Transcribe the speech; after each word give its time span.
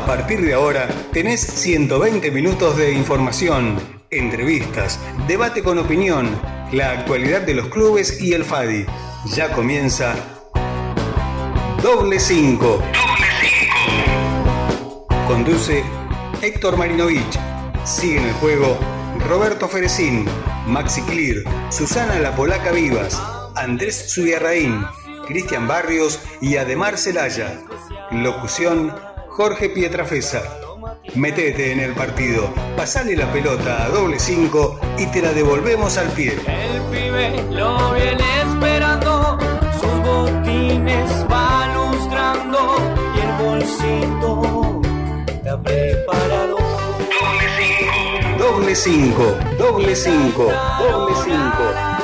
A 0.00 0.06
partir 0.06 0.40
de 0.40 0.54
ahora 0.54 0.88
tenés 1.12 1.42
120 1.42 2.30
minutos 2.30 2.74
de 2.78 2.92
información, 2.92 3.78
entrevistas, 4.10 4.98
debate 5.28 5.62
con 5.62 5.78
opinión, 5.78 6.30
la 6.72 6.92
actualidad 6.92 7.42
de 7.42 7.52
los 7.52 7.68
clubes 7.68 8.18
y 8.20 8.32
el 8.32 8.44
FADI. 8.44 8.86
Ya 9.34 9.52
comienza 9.52 10.14
Doble 11.82 12.18
5. 12.18 12.82
Conduce 15.28 15.84
Héctor 16.40 16.78
Marinovich. 16.78 17.38
Sigue 17.84 18.20
en 18.20 18.24
el 18.24 18.32
juego 18.34 18.78
Roberto 19.28 19.68
Ferecín, 19.68 20.24
Maxi 20.66 21.02
Clear, 21.02 21.44
Susana 21.70 22.18
La 22.20 22.34
Polaca 22.34 22.72
Vivas, 22.72 23.22
Andrés 23.54 24.14
Zubiarraín, 24.14 24.82
Cristian 25.28 25.68
Barrios 25.68 26.20
y 26.40 26.56
Ademar 26.56 26.96
Celaya. 26.96 27.60
Locución 28.10 28.92
Jorge 29.30 29.70
Pietrafesa. 29.70 30.42
Metete 31.14 31.72
en 31.72 31.80
el 31.80 31.94
partido, 31.94 32.52
pasale 32.76 33.16
la 33.16 33.32
pelota 33.32 33.84
a 33.84 33.88
doble 33.88 34.18
5 34.18 34.80
y 34.98 35.06
te 35.06 35.22
la 35.22 35.32
devolvemos 35.32 35.96
al 35.98 36.08
pie. 36.08 36.32
El 36.46 36.82
pibe 36.90 37.42
lo 37.50 37.92
viene 37.94 38.24
esperando, 38.42 39.38
sus 39.80 39.92
botines 40.02 41.26
va 41.30 41.68
lustrando 41.74 42.76
y 43.16 43.20
el 43.20 43.32
bolsito 43.44 44.80
está 45.26 45.62
preparado. 45.62 46.58
Doble 48.38 48.74
5, 48.74 49.22
doble 49.58 49.96
5, 49.96 49.96
doble 49.96 49.96
5, 49.96 50.52
doble 50.80 51.14
5. 51.24 51.99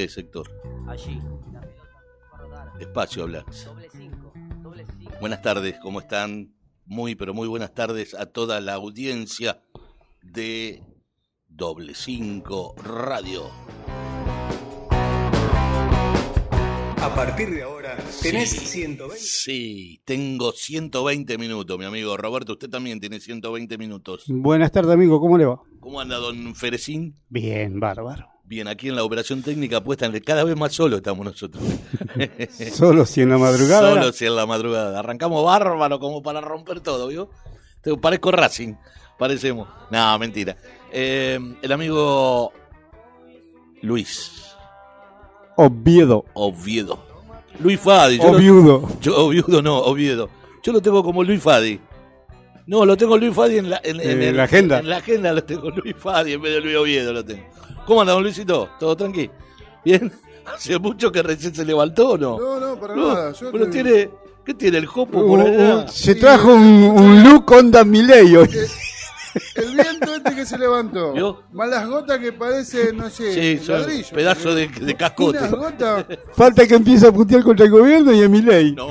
Grité, 0.00 0.08
sector. 0.08 0.50
Allí. 0.88 1.20
Espacio 2.78 3.24
hablar. 3.24 3.44
Buenas 5.20 5.42
tardes, 5.42 5.76
¿cómo 5.82 6.00
están? 6.00 6.54
Muy, 6.86 7.14
pero 7.14 7.34
muy 7.34 7.46
buenas 7.48 7.74
tardes 7.74 8.14
a 8.14 8.26
toda 8.26 8.60
la 8.60 8.74
audiencia 8.74 9.60
de 10.22 10.82
Doble 11.48 11.94
5 11.94 12.76
Radio. 12.82 13.50
A 17.02 17.14
partir 17.14 17.50
de 17.50 17.62
ahora 17.62 17.96
tenés 18.22 18.50
120. 18.50 19.18
Sí, 19.18 20.00
tengo 20.04 20.52
120 20.52 21.38
minutos, 21.38 21.78
mi 21.78 21.84
amigo 21.84 22.16
Roberto. 22.16 22.52
Usted 22.52 22.70
también 22.70 23.00
tiene 23.00 23.20
120 23.20 23.76
minutos. 23.76 24.24
Buenas 24.28 24.72
tardes, 24.72 24.92
amigo. 24.92 25.20
¿Cómo 25.20 25.36
le 25.36 25.44
va? 25.44 25.60
¿Cómo 25.80 26.00
anda, 26.00 26.16
don 26.16 26.54
Ferecín? 26.54 27.14
Bien, 27.28 27.78
bárbaro. 27.78 28.29
Bien, 28.50 28.66
aquí 28.66 28.88
en 28.88 28.96
la 28.96 29.04
operación 29.04 29.42
técnica 29.42 29.80
puesta 29.80 30.06
en 30.06 30.14
el- 30.16 30.22
cada 30.24 30.42
vez 30.42 30.56
más 30.56 30.72
solo 30.72 30.96
estamos 30.96 31.24
nosotros. 31.24 31.62
Solo 32.74 33.06
si 33.06 33.20
en 33.20 33.28
la 33.30 33.38
madrugada. 33.38 33.90
Solo 33.94 34.12
si 34.12 34.26
en 34.26 34.34
la 34.34 34.44
madrugada. 34.44 34.98
Arrancamos 34.98 35.44
bárbaro 35.44 36.00
como 36.00 36.20
para 36.20 36.40
romper 36.40 36.80
todo, 36.80 37.06
¿vio? 37.06 37.30
Te- 37.80 37.96
Parezco 37.96 38.32
Racing, 38.32 38.74
parecemos. 39.16 39.68
No, 39.92 40.18
mentira. 40.18 40.56
Eh, 40.92 41.38
el 41.62 41.70
amigo 41.72 42.52
Luis 43.82 44.32
Oviedo. 45.56 46.24
Oviedo. 46.34 46.98
Luis 47.60 47.78
Fadi. 47.78 48.18
yo 48.18 48.32
lo- 48.32 48.36
Oviudo. 48.38 48.88
yo, 49.00 49.26
Oviedo 49.26 49.62
no, 49.62 49.78
Oviedo. 49.78 50.28
Yo 50.64 50.72
lo 50.72 50.82
tengo 50.82 51.04
como 51.04 51.22
Luis 51.22 51.40
Fadi. 51.40 51.78
No, 52.66 52.84
lo 52.84 52.96
tengo 52.96 53.16
Luis 53.16 53.32
Fadi 53.32 53.58
en 53.58 53.70
la, 53.70 53.80
en, 53.84 54.00
en 54.00 54.10
En 54.10 54.22
el- 54.22 54.36
la 54.36 54.42
agenda. 54.42 54.80
En 54.80 54.88
la 54.88 54.96
agenda 54.96 55.32
lo 55.32 55.44
tengo 55.44 55.70
Luis 55.70 55.94
Fadi 55.96 56.32
en 56.32 56.42
vez 56.42 56.54
de 56.54 56.60
Luis 56.62 56.76
Oviedo 56.76 57.12
lo 57.12 57.24
tengo. 57.24 57.44
¿Cómo 57.90 58.02
anda, 58.02 58.12
don 58.12 58.22
Luisito? 58.22 58.68
¿Todo 58.78 58.96
tranqui? 58.96 59.28
¿Bien? 59.84 60.12
¿Hace 60.54 60.78
mucho 60.78 61.10
que 61.10 61.24
recién 61.24 61.52
se 61.52 61.64
levantó 61.64 62.10
o 62.10 62.16
no? 62.18 62.38
No, 62.38 62.60
no, 62.60 62.78
para 62.78 62.94
No, 62.94 63.08
nada. 63.12 63.32
Yo 63.32 63.50
pero 63.50 63.64
te- 63.64 63.70
tiene... 63.72 64.10
¿Qué 64.44 64.54
tiene 64.54 64.78
el 64.78 64.86
jopo 64.86 65.18
Uh, 65.18 65.26
por 65.26 65.40
allá? 65.40 65.76
uh, 65.78 65.88
se 65.88 66.14
trajo 66.14 66.54
un, 66.54 66.62
un 66.62 67.24
look 67.24 67.50
Honda 67.50 67.82
Miley 67.82 68.36
hoy. 68.36 68.48
El 69.56 69.74
viento 69.74 70.14
este 70.14 70.36
que 70.36 70.46
se 70.46 70.56
levantó. 70.56 71.14
¿Vio? 71.14 71.42
Malas 71.50 71.88
gotas 71.88 72.20
que 72.20 72.32
parece, 72.32 72.92
no 72.92 73.10
sé, 73.10 73.58
Sí, 73.58 73.66
ladrillo. 73.68 74.14
pedazos 74.14 74.54
de, 74.54 74.68
de 74.68 74.94
cascote. 74.94 75.38
Unas 75.38 75.50
gotas. 75.50 76.06
Falta 76.36 76.64
que 76.68 76.76
empiece 76.76 77.08
a 77.08 77.12
putear 77.12 77.42
contra 77.42 77.66
el 77.66 77.72
gobierno 77.72 78.12
y 78.12 78.22
a 78.22 78.28
Milei. 78.28 78.70
No, 78.72 78.86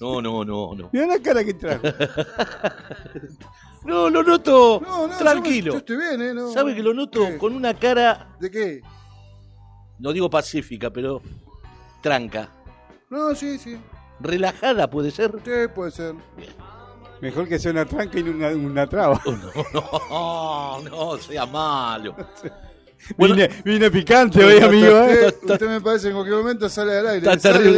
no, 0.00 0.22
no, 0.22 0.44
no, 0.44 0.74
no. 0.76 0.88
Mira 0.92 1.06
la 1.08 1.18
cara 1.18 1.42
que 1.44 1.54
trajo. 1.54 1.82
No, 3.84 4.08
lo 4.08 4.22
noto 4.22 4.80
No, 4.84 5.06
no, 5.08 5.16
tranquilo. 5.18 5.66
Yo, 5.66 5.72
yo 5.72 5.78
estoy 5.78 5.96
bien, 5.96 6.22
¿eh? 6.22 6.34
No. 6.34 6.50
¿Sabe 6.52 6.74
que 6.74 6.82
lo 6.82 6.94
noto 6.94 7.26
¿Qué? 7.26 7.38
con 7.38 7.54
una 7.54 7.74
cara, 7.74 8.34
¿De 8.40 8.50
qué? 8.50 8.80
no 9.98 10.12
digo 10.12 10.28
pacífica, 10.30 10.90
pero 10.90 11.20
tranca? 12.02 12.50
No, 13.10 13.34
sí, 13.34 13.58
sí. 13.58 13.76
Relajada 14.20 14.88
puede 14.88 15.10
ser. 15.10 15.32
Sí, 15.44 15.50
puede 15.74 15.90
ser. 15.90 16.14
Mejor 17.20 17.48
que 17.48 17.58
sea 17.58 17.70
una 17.72 17.84
tranca 17.84 18.18
y 18.18 18.22
no 18.22 18.32
una, 18.32 18.48
una 18.48 18.86
traba. 18.88 19.20
No, 19.72 20.80
no, 20.90 21.18
sea 21.18 21.46
malo. 21.46 22.16
Bueno, 23.18 23.34
Vine, 23.34 23.50
vine 23.66 23.90
picante 23.90 24.42
hoy, 24.42 24.62
amigo. 24.62 24.96
¿eh? 25.02 25.26
Usted, 25.26 25.50
usted 25.50 25.68
me 25.68 25.80
parece 25.82 26.08
en 26.08 26.14
cualquier 26.14 26.38
momento 26.38 26.70
sale 26.70 26.92
aire. 26.96 27.20
del 27.20 27.28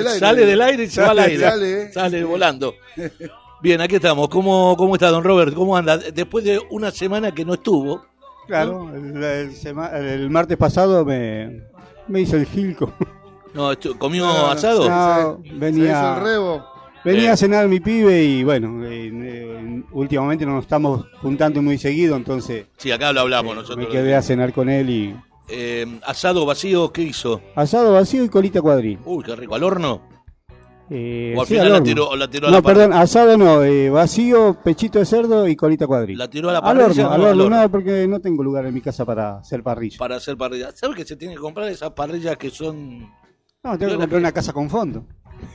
aire. 0.06 0.18
Sale 0.20 0.46
del 0.46 0.62
aire 0.62 0.84
y 0.84 0.88
se 0.88 1.00
va 1.02 1.10
al 1.10 1.18
aire. 1.18 1.40
Sale, 1.40 1.92
Sale, 1.92 2.18
eh. 2.20 2.24
volando. 2.24 2.74
Bien, 3.62 3.80
aquí 3.80 3.96
estamos. 3.96 4.28
¿Cómo, 4.28 4.76
¿Cómo 4.76 4.94
está, 4.94 5.08
don 5.10 5.24
Robert? 5.24 5.54
¿Cómo 5.54 5.76
anda? 5.76 5.96
Después 5.98 6.44
de 6.44 6.60
una 6.70 6.90
semana 6.90 7.32
que 7.32 7.44
no 7.44 7.54
estuvo. 7.54 8.04
Claro, 8.46 8.94
el, 8.94 9.22
el 9.22 9.52
sema- 9.56 9.90
el 9.98 10.30
martes 10.30 10.56
pasado 10.56 11.04
me, 11.04 11.62
me 12.06 12.20
hizo 12.20 12.36
el 12.36 12.46
gilco. 12.46 12.92
No, 13.54 13.70
¿Comió 13.98 14.24
No, 14.26 14.46
asado? 14.48 14.88
No, 14.88 15.40
Se 15.42 15.48
hizo 15.48 15.58
venía, 15.58 16.14
el 16.18 16.22
rebo. 16.22 16.64
venía 17.04 17.30
Eh. 17.30 17.32
a 17.32 17.36
cenar 17.36 17.66
mi 17.68 17.80
pibe 17.80 18.22
y 18.22 18.44
bueno, 18.44 18.84
eh, 18.86 19.10
eh, 19.12 19.82
últimamente 19.92 20.44
no 20.46 20.52
nos 20.56 20.64
estamos 20.64 21.06
juntando 21.22 21.62
muy 21.62 21.78
seguido, 21.78 22.16
entonces 22.16 22.66
Sí, 22.76 22.92
acá 22.92 23.12
lo 23.12 23.22
hablamos 23.22 23.56
nosotros. 23.56 23.78
me 23.78 23.88
quedé 23.90 24.14
a 24.14 24.20
cenar 24.22 24.52
con 24.52 24.68
él 24.68 24.90
y 24.90 25.16
Eh, 25.48 25.86
asado 26.06 26.44
vacío, 26.44 26.92
¿qué 26.92 27.02
hizo? 27.02 27.40
asado 27.54 27.94
vacío 27.94 28.22
y 28.24 28.28
colita 28.28 28.60
cuadril. 28.60 28.98
Uy, 29.06 29.24
qué 29.24 29.34
rico. 29.34 29.54
¿Al 29.54 29.62
horno? 29.64 30.02
Eh, 30.88 31.34
¿O 31.36 31.40
al 31.40 31.46
sí, 31.48 31.54
final 31.54 31.66
al 31.66 31.72
la 31.72 31.82
tiró, 31.82 32.14
la 32.16 32.28
tiró 32.30 32.46
a 32.46 32.50
No, 32.50 32.56
la 32.58 32.62
perdón, 32.62 32.92
asado 32.92 33.36
no, 33.36 33.62
eh, 33.64 33.90
vacío, 33.90 34.56
pechito 34.62 34.98
de 35.00 35.04
cerdo 35.04 35.48
y 35.48 35.56
colita 35.56 35.86
cuadril. 35.86 36.16
¿La 36.16 36.30
tiró 36.30 36.48
a 36.50 36.52
la 36.52 36.58
Al 36.60 36.78
parrilla? 36.78 37.06
al 37.12 37.20
No, 37.20 37.26
horno, 37.26 37.26
al 37.26 37.40
horno. 37.40 37.62
no, 37.62 37.70
porque 37.70 38.06
no 38.06 38.20
tengo 38.20 38.42
lugar 38.44 38.66
en 38.66 38.74
mi 38.74 38.80
casa 38.80 39.04
para 39.04 39.38
hacer 39.38 39.62
parrilla. 39.64 39.98
Para 39.98 40.16
hacer 40.16 40.36
parrilla. 40.36 40.70
¿Sabes 40.72 40.96
que 40.96 41.04
se 41.04 41.16
tiene 41.16 41.34
que 41.34 41.40
comprar 41.40 41.68
esas 41.68 41.90
parrillas 41.90 42.36
que 42.36 42.50
son... 42.50 43.00
No, 43.64 43.76
tengo 43.76 43.92
que 43.92 43.98
comprar 43.98 44.20
una 44.20 44.30
casa 44.32 44.52
con 44.52 44.70
fondo. 44.70 45.04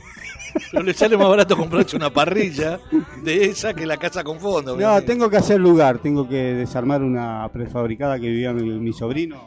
Pero 0.70 0.84
le 0.84 0.92
sale 0.92 1.16
más 1.16 1.28
barato 1.30 1.56
comprarse 1.56 1.96
una 1.96 2.10
parrilla 2.10 2.78
de 3.24 3.46
esa 3.46 3.72
que 3.72 3.86
la 3.86 3.96
casa 3.96 4.22
con 4.22 4.38
fondo. 4.38 4.76
No, 4.76 4.88
amigo. 4.90 5.06
tengo 5.06 5.30
que 5.30 5.38
hacer 5.38 5.58
lugar, 5.58 5.98
tengo 6.00 6.28
que 6.28 6.36
desarmar 6.54 7.02
una 7.02 7.48
prefabricada 7.50 8.18
que 8.20 8.28
vivía 8.28 8.52
mi, 8.52 8.68
mi 8.78 8.92
sobrino 8.92 9.40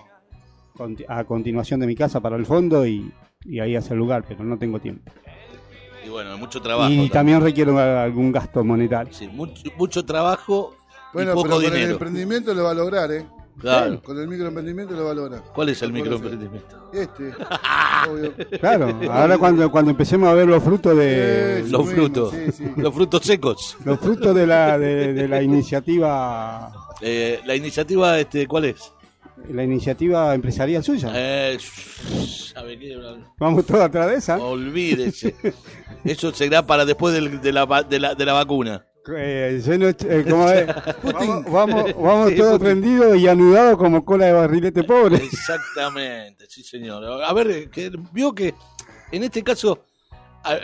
a 1.08 1.24
continuación 1.26 1.80
de 1.80 1.86
mi 1.88 1.96
casa 1.96 2.20
para 2.22 2.36
el 2.38 2.46
fondo 2.48 2.88
y, 2.88 3.12
y 3.44 3.60
ahí 3.60 3.76
hacer 3.76 3.96
lugar, 3.98 4.26
pero 4.28 4.44
no 4.44 4.58
tengo 4.58 4.80
tiempo. 4.80 5.12
Y 6.06 6.10
bueno, 6.10 6.38
mucho 6.38 6.62
trabajo. 6.62 6.92
y 6.92 7.10
también 7.10 7.42
requiero 7.42 7.78
algún 7.80 8.32
gasto 8.32 8.64
monetario. 8.64 9.12
Sí, 9.14 9.28
mucho, 9.28 9.64
mucho 9.78 10.06
trabajo 10.06 10.76
Bueno, 11.14 11.32
y 11.32 11.34
pero 11.34 11.36
poco 11.36 11.56
con 11.56 11.64
el 11.66 11.72
dinero. 11.72 11.92
emprendimiento 11.94 12.54
lo 12.54 12.64
va 12.64 12.72
a 12.72 12.76
lograr, 12.76 13.12
¿eh? 13.12 13.26
Claro. 13.58 14.02
Con 14.04 14.20
el 14.20 14.28
microemprendimiento 14.28 14.94
lo 14.96 15.06
va 15.06 15.12
a 15.12 15.14
lograr. 15.14 15.42
¿Cuál 15.56 15.70
es 15.70 15.82
el 15.82 15.94
microemprendimiento? 15.94 16.92
Este. 16.94 17.32
Obvio. 18.10 18.34
Claro, 18.60 19.00
ahora 19.10 19.38
cuando, 19.38 19.72
cuando 19.72 19.92
empecemos 19.92 20.28
a 20.30 20.34
ver 20.34 20.46
los 20.48 20.62
frutos 20.62 20.96
de 20.98 21.62
Sí, 21.66 21.72
Los 21.72 21.90
frutos. 21.90 22.32
sí, 22.34 22.52
sí. 22.52 22.72
Los 22.76 22.94
frutos 22.94 23.24
secos. 23.24 23.78
los 23.86 23.98
frutos 24.00 24.36
de 24.36 24.46
la 24.46 24.78
de, 24.78 25.14
de 25.14 25.28
la 25.30 25.42
iniciativa 25.90 26.70
Eh, 27.02 27.40
la 27.46 27.56
iniciativa, 27.56 28.20
este, 28.20 28.46
¿cuál 28.46 28.66
es? 28.66 28.92
La 29.50 29.64
iniciativa 29.64 30.34
empresarial 30.34 30.84
suya. 30.84 31.12
Eh. 31.14 31.58
Vamos 33.38 33.66
todos 33.66 33.82
atrás 33.82 34.08
de 34.08 34.16
esa. 34.16 34.38
Olvídese. 34.38 35.36
Eso 36.04 36.34
será 36.34 36.66
para 36.66 36.86
después 36.86 37.14
del- 37.14 37.42
de, 37.42 37.52
la, 37.52 37.66
de, 37.84 38.00
la, 38.00 38.16
de 38.16 38.26
la 38.26 38.34
vacuna. 38.34 38.86
Eh, 39.16 39.62
no- 39.78 39.88
eh, 39.90 40.26
¿cómo 40.28 40.50
es? 40.50 40.66
vamos 41.52 41.94
vamos, 41.96 42.36
todos 42.38 42.60
prendidos 42.60 43.18
y 43.18 43.28
anudados 43.28 43.78
como 43.78 44.04
cola 44.04 44.26
de 44.28 44.34
barrilete 44.34 44.84
pobre. 44.84 45.18
Exactamente, 45.18 46.46
sí 46.50 46.64
señor. 46.64 47.04
A 47.24 47.34
ver, 47.34 47.70
que, 47.70 47.92
vio 48.12 48.34
que 48.34 48.54
en 49.12 49.24
este 49.24 49.44
caso 49.44 49.86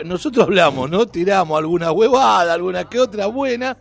nosotros 0.04 0.44
hablamos, 0.46 0.88
¿no? 0.90 1.06
Tiramos 1.06 1.58
alguna 1.58 1.92
huevada, 1.92 2.54
alguna 2.54 2.88
que 2.88 2.98
otra 3.00 3.26
buena. 3.26 3.76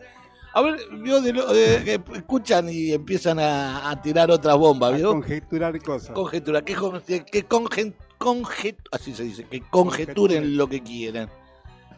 A 0.53 0.61
ver, 0.61 0.79
vio 1.01 1.21
de 1.21 1.31
lo- 1.33 1.47
de- 1.53 1.81
que 1.83 2.01
escuchan 2.17 2.67
y 2.69 2.91
empiezan 2.91 3.39
a, 3.39 3.89
a 3.89 4.01
tirar 4.01 4.29
otras 4.31 4.57
bombas, 4.57 4.93
A 4.93 4.97
¿vio? 4.97 5.09
conjeturar 5.11 5.81
cosas. 5.81 6.11
Conjetura, 6.11 6.61
que, 6.63 6.75
que, 7.07 7.23
que 7.25 7.47
conjen- 7.47 7.93
conjet- 8.19 8.75
así 8.91 9.13
se 9.13 9.23
dice, 9.23 9.45
que 9.45 9.61
conjeturen 9.61 10.57
lo 10.57 10.67
que 10.67 10.81
quieran. 10.81 11.29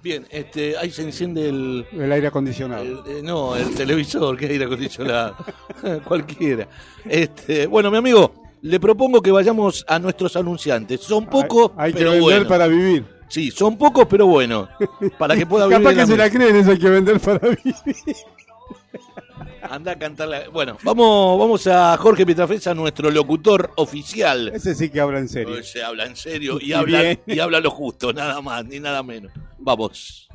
Bien, 0.03 0.27
este, 0.29 0.77
ahí 0.77 0.91
se 0.91 1.01
enciende 1.01 1.47
el, 1.49 1.85
El 1.93 2.11
aire 2.11 2.27
acondicionado. 2.27 2.83
el- 2.83 2.99
eh, 3.07 3.21
no, 3.23 3.55
el 3.55 3.73
televisor, 3.73 4.37
que 4.37 4.45
aire 4.47 4.65
acondicionado, 4.65 5.35
cualquiera. 6.07 6.67
Este, 7.05 7.65
bueno, 7.67 7.89
mi 7.89 7.97
amigo, 7.97 8.33
le 8.61 8.79
propongo 8.79 9.21
que 9.21 9.31
vayamos 9.31 9.83
a 9.87 9.97
nuestros 9.99 10.35
anunciantes. 10.35 11.01
Son 11.01 11.25
pocos, 11.25 11.71
hay, 11.77 11.87
hay 11.87 11.93
que 11.93 11.97
pero 11.99 12.11
vender 12.11 12.23
buenos. 12.23 12.47
para 12.47 12.67
vivir. 12.67 13.05
Sí, 13.29 13.49
son 13.49 13.77
pocos, 13.77 14.05
pero 14.07 14.27
buenos. 14.27 14.69
Para 15.17 15.35
que 15.35 15.45
pueda 15.47 15.65
vivir 15.67 15.79
Capaz 15.79 15.89
de 15.89 15.95
que 15.95 16.01
la 16.01 16.05
se 16.07 16.17
la 16.17 16.29
creen, 16.29 16.55
eso 16.57 16.71
hay 16.71 16.77
que 16.79 16.89
vender 16.89 17.19
para 17.19 17.39
vivir. 17.49 17.73
Anda 19.69 19.93
a 19.93 19.97
cantarla. 19.97 20.49
Bueno, 20.49 20.77
vamos, 20.83 21.39
vamos 21.39 21.67
a 21.67 21.97
Jorge 21.97 22.25
Pietrafesa, 22.25 22.73
nuestro 22.73 23.09
locutor 23.09 23.71
oficial. 23.77 24.51
Ese 24.53 24.75
sí 24.75 24.89
que 24.89 24.99
habla 24.99 25.19
en 25.19 25.29
serio. 25.29 25.63
Se 25.63 25.83
habla 25.83 26.05
en 26.05 26.15
serio 26.15 26.57
y 26.59 26.67
Y 26.69 26.73
habla, 26.73 27.01
bien. 27.01 27.19
y 27.25 27.39
habla 27.39 27.59
lo 27.59 27.71
justo, 27.71 28.11
nada 28.13 28.41
más 28.41 28.65
ni 28.65 28.79
nada 28.79 29.01
menos. 29.03 29.31
Vamos. 29.57 30.27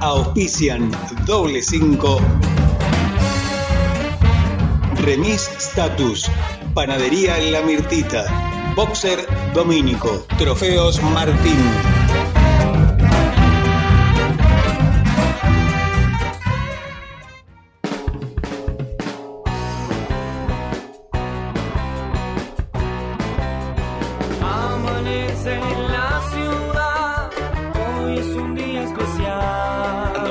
Auspician 0.00 0.90
doble 1.26 1.62
5. 1.62 2.18
Remis 5.02 5.48
Status. 5.58 6.30
Panadería 6.74 7.38
La 7.50 7.62
Mirtita. 7.62 8.24
Boxer 8.74 9.24
Domínico. 9.54 10.26
Trofeos 10.36 11.00
Martín. 11.00 11.56
Amanece 24.42 25.54
en 25.54 25.92
la 25.92 26.22
ciudad, 26.32 27.30
hoy 28.02 28.18
es 28.18 28.26
un 28.26 28.54
día 28.56 28.82
especial. 28.82 30.26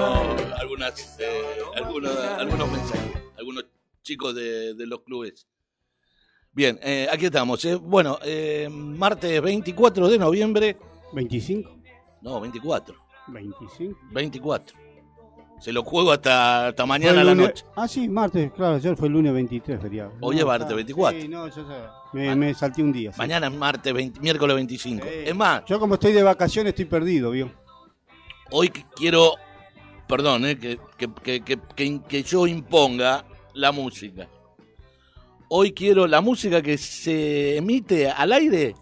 Algunas, 0.60 1.18
eh, 1.20 1.42
algunos, 1.78 2.18
algunos 2.18 2.72
mensajes, 2.72 3.22
algunos 3.38 3.66
chicos 4.02 4.36
de, 4.36 4.74
de 4.74 4.86
los 4.86 5.00
clubes. 5.04 5.48
Bien, 6.54 6.80
eh, 6.84 7.08
aquí 7.12 7.26
estamos. 7.26 7.64
eh. 7.66 7.76
Bueno, 7.76 8.20
eh, 8.24 8.68
martes 8.72 9.42
24 9.42 10.08
de 10.10 10.18
noviembre. 10.20 10.78
25, 11.14 11.72
No, 12.22 12.40
24. 12.40 12.96
25. 13.28 14.00
24. 14.12 14.78
Se 15.60 15.72
lo 15.72 15.84
juego 15.84 16.12
hasta, 16.12 16.68
hasta 16.68 16.86
mañana 16.86 17.22
a 17.22 17.24
la 17.24 17.34
lunes- 17.34 17.48
noche. 17.48 17.66
Ah, 17.76 17.88
sí, 17.88 18.10
martes, 18.10 18.52
claro, 18.52 18.76
ayer 18.76 18.96
fue 18.98 19.08
el 19.08 19.14
lunes 19.14 19.34
23 19.34 19.82
feriado. 19.82 20.12
Hoy 20.20 20.38
es 20.40 20.46
martes 20.46 20.66
está- 20.66 20.76
24. 20.76 21.22
Sí, 21.22 21.28
no, 21.28 21.48
yo 21.48 21.54
sé. 21.68 21.74
Me, 22.14 22.36
me 22.36 22.54
salté 22.54 22.84
un 22.84 22.92
día. 22.92 23.12
sí. 23.14 23.18
Mañana 23.18 23.48
es 23.48 23.54
martes, 23.54 23.94
20 23.94 24.20
miércoles 24.20 24.56
25. 24.56 25.04
Sí. 25.06 25.10
Es 25.26 25.36
más, 25.36 25.64
Yo 25.66 25.80
como 25.80 25.94
estoy 25.94 26.12
de 26.12 26.22
vacaciones 26.24 26.72
estoy 26.72 26.86
perdido, 26.86 27.32
¿vio? 27.32 27.50
hoy 28.52 28.68
qu- 28.70 28.86
quiero, 28.96 29.34
perdón, 30.08 30.46
eh, 30.46 30.58
que, 30.60 30.78
que, 30.98 31.42
que- 31.44 32.02
que 32.08 32.24
yo 32.24 32.46
imponga 32.46 33.24
la 33.54 33.72
música. 33.72 34.28
Hoy 35.50 35.74
quiero 35.74 36.08
la 36.08 36.22
música 36.22 36.62
que 36.62 36.78
se 36.78 37.58
emite 37.58 38.10
al 38.10 38.32
aire, 38.34 38.76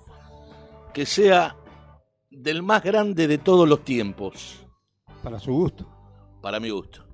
que 0.93 1.05
sea 1.05 1.55
del 2.29 2.63
más 2.63 2.81
grande 2.83 3.27
de 3.27 3.37
todos 3.37 3.67
los 3.67 3.83
tiempos, 3.83 4.65
Para 5.23 5.39
su 5.39 5.51
gusto. 5.53 5.87
para 6.41 6.59
mi 6.59 6.69
gusto. 6.69 7.05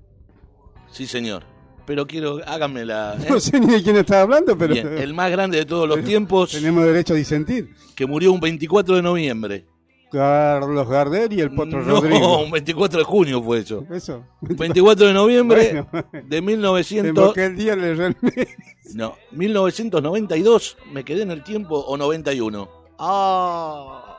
Sí, 0.90 1.06
señor. 1.06 1.42
Pero 1.86 2.06
quiero, 2.06 2.40
háganme 2.46 2.84
la... 2.84 3.14
¿eh? 3.20 3.26
No 3.30 3.40
sé 3.40 3.58
ni 3.58 3.66
de 3.66 3.82
quién 3.82 3.96
está 3.96 4.20
hablando, 4.22 4.56
pero 4.56 4.74
Bien, 4.74 4.98
el 4.98 5.14
más 5.14 5.30
grande 5.30 5.58
de 5.58 5.64
todos 5.64 5.88
los 5.88 6.04
tiempos, 6.04 6.50
tenemos 6.52 6.84
derecho 6.84 7.14
a 7.14 7.16
disentir. 7.16 7.74
que 7.96 8.06
murió 8.06 8.32
un 8.32 8.40
24 8.40 8.96
de 8.96 9.02
noviembre. 9.02 9.66
Carlos 10.10 10.88
Gardel 10.88 11.32
y 11.32 11.40
el 11.40 11.54
Potro 11.54 11.82
no, 11.82 12.00
Rodrigo. 12.00 12.38
un 12.44 12.50
24 12.50 12.98
de 12.98 13.04
junio 13.04 13.42
fue 13.42 13.58
eso. 13.58 13.84
Eso. 13.90 14.24
24 14.40 15.08
de 15.08 15.12
noviembre 15.12 15.86
Bueno, 15.92 16.08
de 16.12 16.22
te 16.22 16.42
1900, 16.42 17.08
invoqué 17.08 17.46
el 17.46 17.56
día 17.56 17.76
le 17.76 17.94
no, 18.94 19.16
1992, 19.32 20.78
me 20.92 21.04
quedé 21.04 21.22
en 21.22 21.30
el 21.30 21.44
tiempo, 21.44 21.78
o 21.78 21.96
91. 21.96 22.68
Ah. 22.98 24.16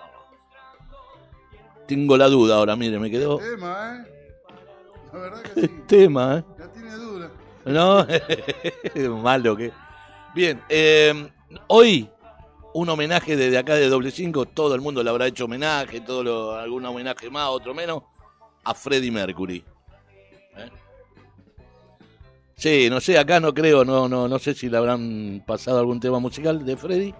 Tengo 1.87 2.17
la 2.17 2.27
duda 2.27 2.57
ahora, 2.57 2.75
mire, 2.75 2.99
me 2.99 3.09
quedó 3.09 3.39
Tema, 3.39 3.95
¿eh? 3.95 4.11
La 5.11 5.19
verdad 5.19 5.41
que 5.41 5.61
sí. 5.61 5.69
tema, 5.87 6.37
¿eh? 6.37 6.43
La 6.59 6.71
tiene 6.71 6.91
dura. 6.91 7.31
No, 7.65 8.05
malo 9.21 9.57
que. 9.57 9.71
Bien, 10.35 10.61
eh, 10.69 11.29
hoy 11.67 12.07
un 12.73 12.89
homenaje 12.89 13.35
desde 13.35 13.57
acá 13.57 13.75
de 13.75 13.89
Doble 13.89 14.11
5, 14.11 14.45
todo 14.47 14.75
el 14.75 14.81
mundo 14.81 15.03
le 15.03 15.09
habrá 15.09 15.27
hecho 15.27 15.45
homenaje, 15.45 16.01
todo 16.01 16.23
lo, 16.23 16.51
algún 16.55 16.85
homenaje 16.85 17.29
más, 17.29 17.49
otro 17.49 17.73
menos, 17.73 18.03
a 18.63 18.73
Freddie 18.73 19.11
Mercury. 19.11 19.63
¿Eh? 20.57 20.69
Sí, 22.55 22.89
no 22.89 22.99
sé, 22.99 23.17
acá 23.17 23.39
no 23.39 23.53
creo, 23.53 23.85
no, 23.85 24.09
no, 24.09 24.27
no 24.27 24.39
sé 24.39 24.53
si 24.53 24.69
le 24.69 24.77
habrán 24.77 25.41
pasado 25.47 25.79
algún 25.79 25.99
tema 25.99 26.19
musical 26.19 26.65
de 26.65 26.75
Freddie. 26.75 27.15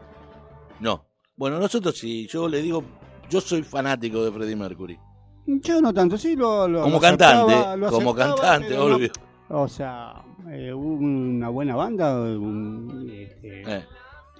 No. 0.81 1.05
Bueno, 1.37 1.57
nosotros 1.59 1.97
sí, 1.97 2.27
yo 2.27 2.49
le 2.49 2.61
digo, 2.61 2.83
yo 3.29 3.39
soy 3.39 3.63
fanático 3.63 4.23
de 4.23 4.31
Freddie 4.31 4.55
Mercury. 4.57 4.99
Yo 5.45 5.81
no 5.81 5.93
tanto, 5.93 6.17
sí 6.17 6.35
lo. 6.35 6.67
lo- 6.67 6.81
Como 6.81 6.95
lo 6.95 7.01
cantante, 7.01 7.53
aceptaba, 7.53 7.75
lo 7.77 7.89
como 7.89 8.13
cantante, 8.13 8.77
obvio. 8.77 9.11
o 9.49 9.67
sea, 9.67 10.13
eh, 10.51 10.71
una 10.73 11.49
buena 11.49 11.75
banda, 11.75 12.13
un- 12.19 13.09
este, 13.11 13.61
Eh. 13.77 13.85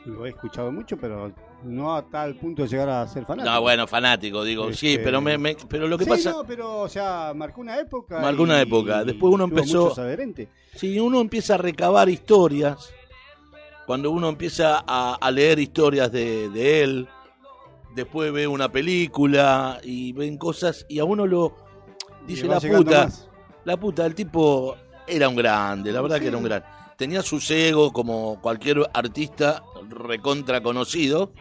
Lo 0.10 0.26
he 0.26 0.30
escuchado 0.30 0.72
mucho, 0.72 0.98
pero 0.98 1.32
no 1.64 1.96
a 1.96 2.02
tal 2.10 2.36
punto 2.36 2.64
de 2.64 2.68
llegar 2.68 2.90
a 2.90 3.08
ser 3.08 3.26
fanático. 3.26 3.54
No, 3.54 3.62
bueno, 3.62 3.88
fanático, 3.88 4.44
digo, 4.44 4.72
sí, 4.74 4.92
Este- 4.94 5.04
pero 5.04 5.22
me, 5.22 5.38
me- 5.38 5.56
pero 5.68 5.88
lo 5.88 5.98
que 5.98 6.04
sí, 6.06 6.10
pasa, 6.10 6.32
no, 6.32 6.44
pero, 6.46 6.82
o 6.82 6.90
sea, 6.90 7.34
marcó 7.36 7.62
una 7.62 7.80
época. 7.80 8.20
Marcó 8.20 8.44
una 8.44 8.62
época. 8.62 9.04
Después 9.04 9.34
uno 9.34 9.46
empezó- 9.46 9.94
si 10.76 11.00
uno 11.00 11.22
empieza 11.22 11.56
a 11.56 11.58
recabar 11.58 12.10
historias, 12.10 12.92
cuando 13.86 14.12
uno 14.12 14.30
empieza 14.30 14.84
a, 14.88 15.16
a 15.16 15.32
leer 15.32 15.60
historias 15.60 16.12
de, 16.12 16.50
de 16.50 16.84
él, 16.84 17.08
después 17.96 18.32
ve 18.32 18.48
una 18.48 18.72
película 18.72 19.80
y 19.84 20.14
ven 20.14 20.38
cosas 20.38 20.86
y 20.90 21.00
a 21.00 21.06
uno 21.06 21.26
lo 21.26 21.56
dice 22.28 22.48
la 22.48 22.60
puta, 22.60 23.06
más. 23.06 23.30
la 23.66 23.78
puta, 23.78 24.06
el 24.06 24.14
tipo 24.14 24.76
era 25.08 25.28
un 25.28 25.36
grande, 25.36 25.92
la 25.92 26.02
verdad 26.02 26.18
Sí. 26.18 26.22
que 26.22 26.28
era 26.28 26.38
un 26.38 26.44
grande. 26.44 26.68
Tenía 26.98 27.22
su 27.24 27.40
ego 27.50 27.92
como 27.92 28.40
cualquier 28.42 28.88
artista 28.94 29.64
recontra 29.90 30.62
conocido, 30.62 31.34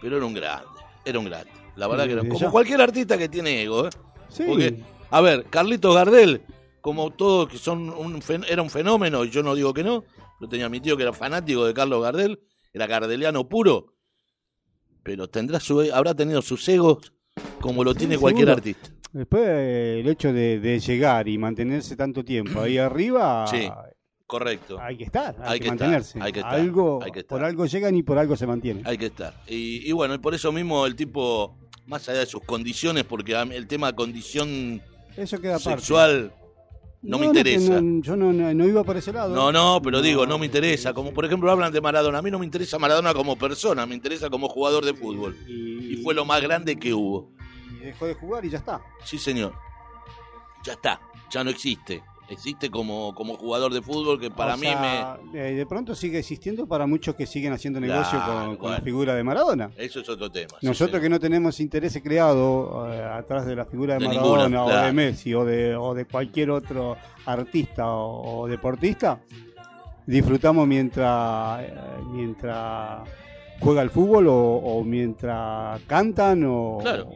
pero 0.00 0.16
era 0.16 0.26
un 0.26 0.34
grande, 0.34 0.66
era 1.04 1.18
un 1.18 1.24
grande. 1.26 1.50
La 1.76 1.88
verdad 1.88 2.06
que 2.06 2.12
era 2.12 2.26
como 2.28 2.50
cualquier 2.50 2.80
artista 2.80 3.18
que 3.18 3.28
tiene 3.28 3.62
ego, 3.62 3.86
¿eh? 3.86 3.90
Sí, 4.28 4.44
Porque, 4.46 4.80
a 5.10 5.20
ver, 5.20 5.44
Carlitos 5.44 5.94
Gardel, 5.94 6.42
como 6.80 7.10
todos 7.10 7.48
que 7.48 7.58
son 7.58 7.90
un 7.90 8.22
era 8.48 8.62
un 8.62 8.70
fenómeno, 8.70 9.24
y 9.24 9.30
yo 9.30 9.42
no 9.42 9.54
digo 9.54 9.74
que 9.74 9.84
no, 9.84 10.04
yo 10.40 10.48
tenía 10.48 10.66
a 10.66 10.70
mi 10.70 10.80
tío 10.80 10.96
que 10.96 11.02
era 11.02 11.12
fanático 11.12 11.64
de 11.66 11.74
Carlos 11.74 12.02
Gardel, 12.02 12.40
era 12.72 12.86
gardeliano 12.86 13.48
puro, 13.48 13.94
pero 15.02 15.28
tendrá 15.28 15.60
su, 15.60 15.80
habrá 15.92 16.14
tenido 16.14 16.42
sus 16.42 16.66
egos 16.68 17.12
como 17.60 17.84
lo 17.84 17.92
Sí, 17.92 17.98
tiene 18.00 18.18
cualquier 18.18 18.48
seguro. 18.48 18.58
artista. 18.58 18.90
Después 19.12 19.48
el 19.48 20.08
hecho 20.08 20.32
de, 20.32 20.58
de 20.60 20.78
llegar 20.80 21.28
y 21.28 21.38
mantenerse 21.38 21.96
tanto 21.96 22.24
tiempo 22.24 22.60
ahí 22.60 22.76
arriba, 22.76 23.46
Sí, 23.46 23.70
Correcto, 24.26 24.78
hay 24.80 24.96
que 24.96 25.04
estar, 25.04 25.36
hay, 25.40 25.52
Hay 25.54 25.58
que, 25.60 25.66
que 25.66 25.70
estar, 25.72 25.86
mantenerse. 25.88 26.18
hay 26.20 26.32
que 26.32 26.40
estar, 26.40 26.54
algo, 26.54 27.00
hay 27.02 27.12
que 27.12 27.20
estar. 27.20 27.38
Por 27.38 27.44
algo 27.46 27.66
llegan 27.66 27.94
y 27.96 28.02
por 28.02 28.18
algo 28.18 28.36
se 28.36 28.46
mantienen. 28.46 28.84
hay 28.86 28.98
que 28.98 29.06
estar. 29.06 29.34
Y, 29.46 29.88
y 29.88 29.92
bueno, 29.92 30.14
y 30.14 30.18
por 30.18 30.34
eso 30.34 30.50
mismo 30.50 30.84
el 30.84 30.96
tipo, 30.96 31.56
más 31.86 32.08
allá 32.08 32.20
de 32.20 32.26
sus 32.26 32.42
condiciones, 32.42 33.04
porque 33.04 33.34
el 33.34 33.66
tema 33.68 33.92
condición 33.94 34.82
Eso 35.16 35.40
queda 35.40 35.56
aparte. 35.56 35.78
sexual 35.78 36.32
no, 37.02 37.18
me 37.20 37.26
interesa. 37.26 37.80
no- 37.80 38.02
yo 38.02 38.16
no, 38.16 38.66
iba 38.66 38.82
por 38.82 38.96
ese 38.96 39.12
lado. 39.12 39.32
No, 39.32 39.52
no, 39.52 39.80
pero 39.80 40.02
digo, 40.02 40.26
no 40.26 40.38
me 40.38 40.46
interesa. 40.46 40.92
Como 40.92 41.12
por 41.14 41.24
ejemplo 41.24 41.48
hablan 41.52 41.72
de 41.72 41.80
Maradona. 41.80 42.18
A 42.18 42.22
mí 42.22 42.32
no 42.32 42.40
me 42.40 42.44
interesa 42.46 42.80
Maradona 42.80 43.14
como 43.14 43.36
persona, 43.36 43.86
me 43.86 43.94
interesa 43.94 44.28
como 44.28 44.48
jugador 44.48 44.84
de 44.84 44.92
fútbol. 44.92 45.36
Y, 45.46 45.92
Y 45.92 45.96
fue 46.02 46.14
lo 46.14 46.24
más 46.24 46.42
grande 46.42 46.74
que 46.76 46.92
hubo. 46.92 47.30
y 47.80 47.84
dejó 47.84 48.06
de 48.06 48.14
jugar 48.14 48.44
y 48.44 48.50
ya 48.50 48.58
está. 48.58 48.80
Sí, 49.04 49.18
señor. 49.18 49.52
Ya 50.64 50.72
está, 50.72 51.00
ya 51.30 51.44
no 51.44 51.50
existe. 51.50 52.02
Existe 52.28 52.70
como, 52.70 53.14
como 53.14 53.36
jugador 53.36 53.72
de 53.72 53.80
fútbol 53.82 54.18
que 54.18 54.30
para 54.30 54.54
O 54.54 54.56
mí 54.56 54.66
sea, 54.66 55.18
eh, 55.32 55.54
de 55.54 55.66
pronto 55.66 55.94
sigue 55.94 56.18
existiendo 56.18 56.66
para 56.66 56.86
muchos 56.86 57.14
que 57.14 57.24
siguen 57.26 57.52
haciendo 57.52 57.78
negocio 57.80 58.18
Claro, 58.18 58.34
con, 58.34 58.46
con 58.48 58.58
bueno. 58.62 58.76
la 58.78 58.82
figura 58.82 59.14
de 59.14 59.22
Maradona. 59.22 59.68
me... 59.76 59.84
Eso 59.84 60.00
es 60.00 60.08
otro 60.08 60.30
tema. 60.30 60.56
Nosotros 60.62 61.00
que 61.00 61.08
no 61.08 61.20
tenemos 61.20 61.60
interés 61.60 61.96
creado 62.02 62.92
eh, 62.92 63.02
atrás 63.02 63.46
de 63.46 63.54
la 63.54 63.64
figura 63.64 63.94
de, 63.94 64.00
De 64.00 64.08
Maradona 64.08 64.64
o 64.64 64.66
claro. 64.66 64.86
de 64.86 64.92
Messi 64.92 65.34
o 65.34 65.44
de, 65.44 65.76
o 65.76 65.94
de 65.94 66.04
cualquier 66.04 66.50
otro 66.50 66.96
artista 67.26 67.86
o, 67.88 68.40
o 68.40 68.46
deportista, 68.48 69.20
disfrutamos 70.06 70.66
mientras, 70.66 71.62
eh, 71.62 71.74
mientras 72.12 73.08
juega 73.60 73.82
el 73.82 73.90
fútbol 73.90 74.26
o, 74.28 74.34
o 74.56 74.84
mientras 74.84 75.80
cantan 75.82 76.44
o, 76.44 76.78
Claro, 76.80 77.08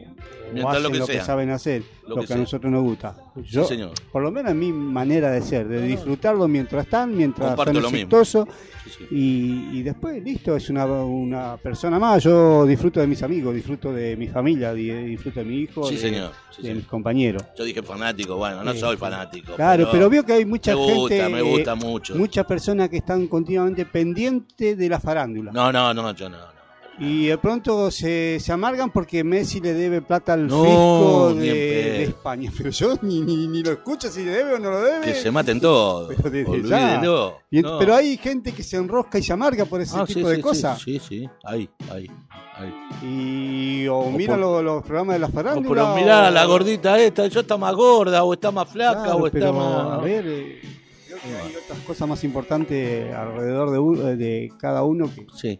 o 0.59 0.69
hacen 0.69 0.83
lo 0.83 0.89
que 0.91 0.97
lo 0.99 1.07
que 1.07 1.21
saben 1.21 1.49
hacer, 1.49 1.83
Lo 2.07 2.15
que 2.23 2.33
a 2.33 2.37
nosotros 2.37 2.71
nos 2.71 2.83
gusta. 2.83 3.15
Yo, 3.43 3.63
sí, 3.63 3.69
señor. 3.75 3.91
por 4.11 4.21
lo 4.21 4.31
menos 4.31 4.51
es 4.51 4.57
mi 4.57 4.71
manera 4.73 5.31
de 5.31 5.41
ser, 5.41 5.67
de 5.67 5.81
No, 5.81 5.87
disfrutarlo 5.87 6.47
mientras 6.47 6.83
están, 6.85 7.15
mientras 7.15 7.55
son 7.55 7.77
exitosos 7.77 8.47
Sí, 8.83 8.89
sí. 8.97 9.05
y, 9.11 9.77
y 9.79 9.83
después 9.83 10.21
listo, 10.23 10.55
es 10.55 10.69
una, 10.69 10.85
una 10.85 11.55
persona 11.57 11.99
más. 11.99 12.23
Yo 12.23 12.65
disfruto 12.65 12.99
de 12.99 13.05
mis 13.07 13.21
amigos, 13.21 13.53
disfruto 13.53 13.93
de 13.93 14.17
mi 14.17 14.27
familia, 14.27 14.73
di- 14.73 14.89
disfruto 14.91 15.39
de 15.39 15.45
mi 15.45 15.57
hijo, 15.59 15.83
Sí, 15.85 15.95
de, 15.95 16.01
señor. 16.01 16.31
De 16.57 16.73
mis 16.73 16.85
compañeros. 16.87 17.43
Yo 17.57 17.63
dije 17.63 17.81
fanático, 17.83 18.35
bueno, 18.37 18.63
no 18.63 18.73
soy 18.73 18.95
sí. 18.95 18.99
fanático. 18.99 19.53
Claro, 19.55 19.87
pero, 19.91 20.09
veo 20.09 20.25
que 20.25 20.33
hay 20.33 20.45
mucha 20.45 20.75
me 20.75 20.81
gusta, 20.81 21.15
gente, 21.15 21.29
me 21.29 21.41
gusta 21.43 21.75
mucho. 21.75 22.15
muchas 22.15 22.45
personas 22.45 22.89
que 22.89 22.97
están 22.97 23.27
continuamente 23.27 23.85
pendientes 23.85 24.77
de 24.77 24.89
la 24.89 24.99
farándula. 24.99 25.51
No, 25.51 25.71
no, 25.71 25.93
no, 25.93 26.13
yo 26.15 26.27
no. 26.29 26.37
no. 26.37 26.60
Y 27.03 27.25
de 27.27 27.37
pronto 27.39 27.89
se, 27.89 28.37
se 28.39 28.51
amargan 28.53 28.91
porque 28.91 29.23
Messi 29.23 29.59
le 29.59 29.73
debe 29.73 30.01
plata 30.03 30.33
al 30.33 30.45
No, 30.45 30.63
fisco 30.63 31.33
de, 31.33 32.03
España. 32.03 32.51
Pero 32.57 32.69
yo 32.69 32.93
ni, 33.01 33.21
ni, 33.21 33.47
ni 33.47 33.63
lo 33.63 33.71
escucho 33.71 34.07
si 34.09 34.23
le 34.23 34.31
debe 34.31 34.53
o 34.53 34.59
no 34.59 34.69
lo 34.69 34.81
debe. 34.81 35.01
Que 35.05 35.15
se 35.15 35.31
maten 35.31 35.59
todos. 35.59 36.13
Pero 36.15 36.29
desde 36.29 36.67
ya. 36.69 36.93
Olvídelo. 36.93 37.37
Y 37.49 37.57
ent- 37.59 37.63
No. 37.63 37.79
Pero 37.79 37.95
hay 37.95 38.17
gente 38.17 38.51
que 38.51 38.61
se 38.61 38.77
enrosca 38.77 39.17
y 39.17 39.23
se 39.23 39.33
amarga 39.33 39.65
por 39.65 39.81
ese 39.81 39.97
Ah, 39.97 40.05
tipo 40.05 40.19
sí, 40.19 40.25
de 40.25 40.35
sí, 40.35 40.41
cosas. 40.43 40.79
Sí, 40.79 40.99
sí, 40.99 41.19
sí. 41.21 41.29
Ahí, 41.43 41.67
ahí, 41.91 42.07
ahí. 42.55 42.73
Y 43.03 43.87
o, 43.87 43.97
O 43.97 44.11
mira 44.11 44.33
por- 44.33 44.39
lo- 44.41 44.61
los 44.61 44.83
programas 44.83 45.15
de 45.15 45.19
la 45.19 45.27
No, 45.27 45.33
farándula. 45.33 45.69
pero 45.69 45.95
mirá, 45.95 46.27
o- 46.27 46.31
la 46.31 46.45
gordita 46.45 46.99
esta, 46.99 47.25
yo 47.27 47.39
está 47.39 47.57
más 47.57 47.73
gorda, 47.73 48.23
o 48.23 48.33
está 48.33 48.51
más 48.51 48.69
flaca, 48.69 49.03
Claro, 49.05 49.17
o 49.17 49.25
está 49.27 49.39
pero, 49.39 49.53
más. 49.53 49.91
A 49.93 49.97
ver, 50.03 50.25
eh, 50.27 50.61
creo 51.07 51.17
que 51.19 51.27
hay 51.47 51.55
otras 51.63 51.79
cosas 51.79 52.07
más 52.07 52.23
importantes 52.23 53.11
alrededor 53.13 53.71
de, 53.97 54.15
de 54.17 54.53
cada 54.59 54.83
uno 54.83 55.09
que, 55.13 55.25
Sí. 55.35 55.57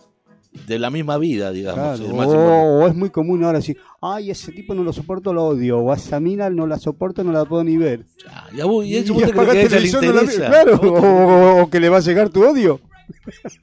De 0.67 0.77
la 0.79 0.89
misma 0.89 1.17
vida, 1.17 1.51
digamos. 1.51 1.79
Claro, 1.99 2.03
es 2.03 2.13
más 2.13 2.25
importante. 2.27 2.51
o, 2.51 2.79
o 2.83 2.87
es 2.87 2.95
muy 2.95 3.09
común 3.09 3.43
ahora 3.43 3.59
decir, 3.59 3.77
ay, 4.01 4.31
ese 4.31 4.51
tipo 4.51 4.73
no 4.75 4.83
lo 4.83 4.91
soporto, 4.91 5.33
lo 5.33 5.45
odio, 5.45 5.79
o 5.79 5.91
a 5.93 5.95
esa 5.95 6.19
mina 6.19 6.49
no 6.49 6.67
la 6.67 6.77
soporto, 6.77 7.23
no 7.23 7.31
la 7.31 7.45
puedo 7.45 7.63
ni 7.63 7.77
ver. 7.77 8.05
Ah, 8.29 8.47
y 8.53 8.59
a 8.59 8.65
vos, 8.65 8.85
y 8.85 8.97
eso 8.97 9.13
Y 9.13 9.15
vos 9.15 9.23
te 9.23 9.31
crees 9.31 9.49
que 9.49 9.51
a 9.51 9.53
ella 9.53 9.63
le 9.63 9.69
televisor, 9.69 10.03
no 10.03 10.11
la 10.13 10.21
interesa. 10.23 10.47
claro, 10.47 10.73
¿A 10.73 10.77
vos 10.77 11.01
te- 11.01 11.07
o, 11.07 11.61
o 11.63 11.69
que 11.69 11.79
le 11.79 11.87
va 11.89 11.97
a 11.97 12.01
llegar 12.01 12.29
tu 12.29 12.43
odio. 12.45 12.79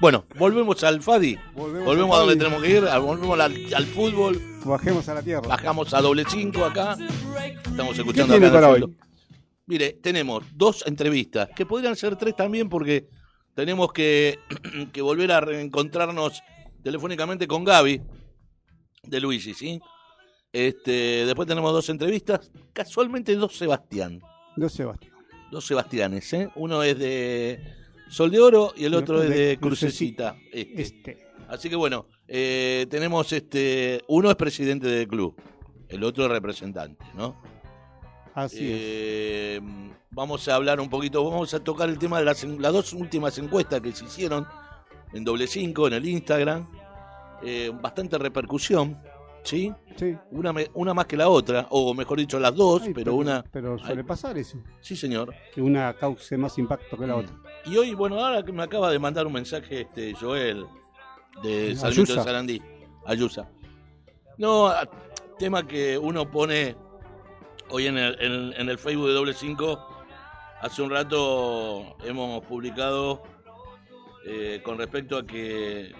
Bueno, 0.00 0.24
volvemos 0.38 0.82
al 0.84 1.02
Fadi. 1.02 1.36
Volvemos 1.54 1.84
Volvemos, 1.84 2.16
al 2.16 2.22
a 2.22 2.26
donde 2.26 2.34
Fadi. 2.34 2.38
tenemos 2.38 2.62
que 2.62 2.70
ir, 2.70 3.00
volvemos 3.02 3.40
al, 3.40 3.74
al 3.74 3.86
fútbol, 3.86 4.40
Bajemos 4.64 5.08
a 5.08 5.14
la 5.14 5.22
tierra. 5.22 5.42
bajamos 5.48 5.92
a 5.94 6.00
doble 6.00 6.24
cinco 6.28 6.64
acá. 6.64 6.96
Estamos 7.64 7.94
¿Qué 7.94 8.00
escuchando 8.00 8.34
tiene 8.34 8.46
acá 8.46 8.54
para 8.54 8.68
hoy? 8.70 8.96
Mire, 9.66 9.98
tenemos 10.02 10.44
dos 10.54 10.84
entrevistas, 10.86 11.48
que 11.54 11.64
podrían 11.66 11.94
ser 11.96 12.16
tres 12.16 12.34
también 12.34 12.68
porque 12.68 13.06
tenemos 13.60 13.92
que, 13.92 14.38
que 14.92 15.02
volver 15.02 15.30
a 15.32 15.40
reencontrarnos 15.42 16.42
telefónicamente 16.82 17.46
con 17.46 17.62
Gaby 17.62 18.00
de 19.02 19.20
Luigi, 19.20 19.52
¿sí? 19.52 19.78
Este, 20.50 21.26
después 21.26 21.46
tenemos 21.46 21.70
dos 21.72 21.88
entrevistas, 21.90 22.50
casualmente 22.72 23.34
dos 23.36 23.54
Sebastián, 23.54 24.20
No, 24.56 24.68
Sebastián. 24.70 25.12
dos 25.52 25.66
Sebastianes, 25.66 26.32
¿eh? 26.32 26.48
Uno 26.56 26.82
es 26.82 26.98
de 26.98 27.60
Sol 28.08 28.30
de 28.30 28.40
Oro 28.40 28.72
y 28.74 28.86
el 28.86 28.94
otro 28.94 29.22
es 29.22 29.28
de 29.28 29.36
de 29.48 29.58
Crucecita. 29.58 30.36
este. 30.52 30.82
Este. 30.82 31.26
Así 31.48 31.68
que 31.68 31.76
bueno, 31.76 32.06
eh, 32.28 32.86
tenemos 32.88 33.30
este, 33.32 34.02
uno 34.08 34.30
es 34.30 34.36
presidente 34.36 34.86
del 34.88 35.06
club, 35.06 35.36
el 35.88 36.02
otro 36.02 36.24
es 36.24 36.30
representante, 36.30 37.04
¿no? 37.14 37.36
Así 38.34 38.70
es. 38.72 39.60
Vamos 40.12 40.48
a 40.48 40.56
hablar 40.56 40.80
un 40.80 40.88
poquito, 40.90 41.22
vamos 41.24 41.54
a 41.54 41.60
tocar 41.62 41.88
el 41.88 41.96
tema 41.98 42.18
de 42.18 42.24
las, 42.24 42.42
las 42.42 42.72
dos 42.72 42.92
últimas 42.92 43.38
encuestas 43.38 43.80
que 43.80 43.92
se 43.92 44.04
hicieron 44.04 44.44
en 45.12 45.22
doble 45.24 45.46
cinco, 45.46 45.86
en 45.86 45.92
el 45.94 46.04
Instagram. 46.08 46.66
Eh, 47.42 47.70
bastante 47.80 48.18
repercusión, 48.18 49.00
¿sí? 49.44 49.72
Sí. 49.96 50.16
Una, 50.32 50.52
me- 50.52 50.68
una 50.74 50.92
más 50.94 51.06
que 51.06 51.16
la 51.16 51.28
otra, 51.28 51.68
o 51.70 51.94
mejor 51.94 52.18
dicho, 52.18 52.40
las 52.40 52.54
dos, 52.56 52.82
Ay, 52.82 52.92
pero, 52.92 53.14
una... 53.14 53.42
Pero 53.52 53.78
suele 53.78 54.00
Ay. 54.02 54.06
pasar 54.06 54.36
eso. 54.36 54.58
Sí, 54.80 54.96
señor. 54.96 55.32
Que 55.54 55.62
una 55.62 55.94
cause 55.94 56.36
más 56.36 56.58
impacto 56.58 56.98
que 56.98 57.06
la 57.06 57.14
otra. 57.16 57.34
Y 57.64 57.76
hoy, 57.76 57.94
bueno, 57.94 58.18
ahora 58.18 58.42
que 58.42 58.50
me 58.52 58.64
acaba 58.64 58.90
de 58.90 58.98
mandar 58.98 59.26
un 59.28 59.32
mensaje 59.32 59.82
este 59.82 60.12
Joel 60.14 60.66
de 61.42 61.76
Sarmiento 61.76 62.14
de. 62.16 62.22
Sarandí, 62.24 62.62
Ayusa. 63.06 63.48
No, 64.38 64.70
tema 65.38 65.66
que 65.66 65.96
uno 65.96 66.28
pone 66.30 66.74
hoy 67.70 67.86
en 67.86 67.96
el, 67.96 68.20
en, 68.20 68.52
en 68.60 68.68
el 68.68 68.76
Facebook 68.76 69.06
de 69.06 69.14
Doble 69.14 69.32
5. 69.34 69.86
Hace 70.60 70.82
un 70.82 70.90
rato 70.90 71.96
hemos 72.04 72.44
publicado 72.44 73.22
eh, 74.26 74.60
con 74.62 74.76
respecto 74.78 75.16
a 75.16 75.26
que, 75.26 75.92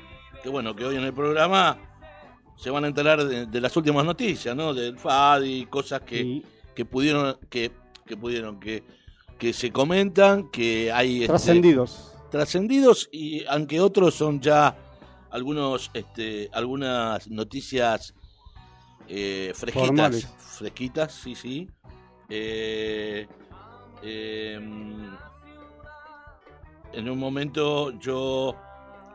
que, 0.42 0.48
bueno, 0.48 0.76
que 0.76 0.84
hoy 0.84 0.96
en 0.96 1.04
el 1.04 1.14
programa 1.14 1.78
se 2.56 2.68
van 2.70 2.84
a 2.84 2.88
enterar 2.88 3.24
de, 3.24 3.46
de 3.46 3.60
las 3.60 3.74
últimas 3.76 4.04
noticias, 4.04 4.54
¿no? 4.54 4.74
Del 4.74 4.98
FADI, 4.98 5.64
cosas 5.66 6.02
que, 6.02 6.42
que 6.74 6.84
pudieron, 6.84 7.38
que, 7.48 7.72
que 8.04 8.16
pudieron, 8.18 8.60
que, 8.60 8.84
que 9.38 9.54
se 9.54 9.72
comentan, 9.72 10.50
que 10.50 10.92
hay 10.92 11.22
este, 11.22 11.28
trascendidos. 11.28 12.12
trascendidos 12.30 13.08
y 13.10 13.44
aunque 13.46 13.80
otros 13.80 14.14
son 14.14 14.40
ya 14.42 14.76
algunos 15.30 15.90
este 15.94 16.50
algunas 16.52 17.28
noticias 17.28 18.14
eh, 19.08 19.52
fresquitas 19.54 19.86
Formales. 19.86 20.28
fresquitas 20.58 21.12
sí 21.14 21.34
sí 21.34 21.68
Eh, 22.28 23.26
eh, 24.02 24.54
en 26.92 27.08
un 27.08 27.18
momento 27.18 27.98
yo 27.98 28.56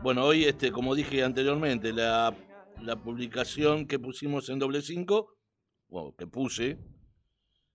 bueno 0.02 0.24
hoy 0.24 0.46
este 0.46 0.72
como 0.72 0.96
dije 0.96 1.24
anteriormente 1.24 1.92
la, 1.94 2.36
la 2.82 2.96
publicación 2.96 3.88
que 3.88 4.00
pusimos 4.00 4.50
en 4.50 4.60
doble 4.60 4.82
cinco 4.82 5.36
o 5.90 6.16
que 6.16 6.28
puse 6.28 6.78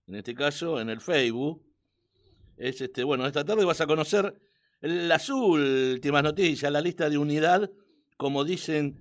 en 0.07 0.15
este 0.15 0.33
caso 0.33 0.79
en 0.79 0.89
el 0.89 1.01
Facebook 1.01 1.63
es 2.57 2.81
este 2.81 3.03
bueno 3.03 3.25
esta 3.25 3.43
tarde 3.45 3.65
vas 3.65 3.81
a 3.81 3.87
conocer 3.87 4.35
las 4.83 5.29
últimas 5.29 6.23
noticias, 6.23 6.71
la 6.71 6.81
lista 6.81 7.07
de 7.07 7.19
unidad, 7.19 7.69
como 8.17 8.43
dicen 8.43 8.97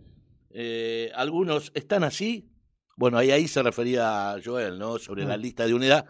eh, 0.51 1.11
algunos, 1.15 1.73
¿están 1.75 2.05
así? 2.05 2.51
Bueno, 2.99 3.17
ahí, 3.17 3.31
ahí 3.31 3.49
se 3.49 3.63
refería 3.63 4.37
Joel, 4.45 4.79
¿no? 4.79 4.99
Sobre 4.99 5.25
la 5.25 5.35
Ah. 5.35 5.39
lista 5.39 5.67
de 5.67 5.73
unidad, 5.73 6.05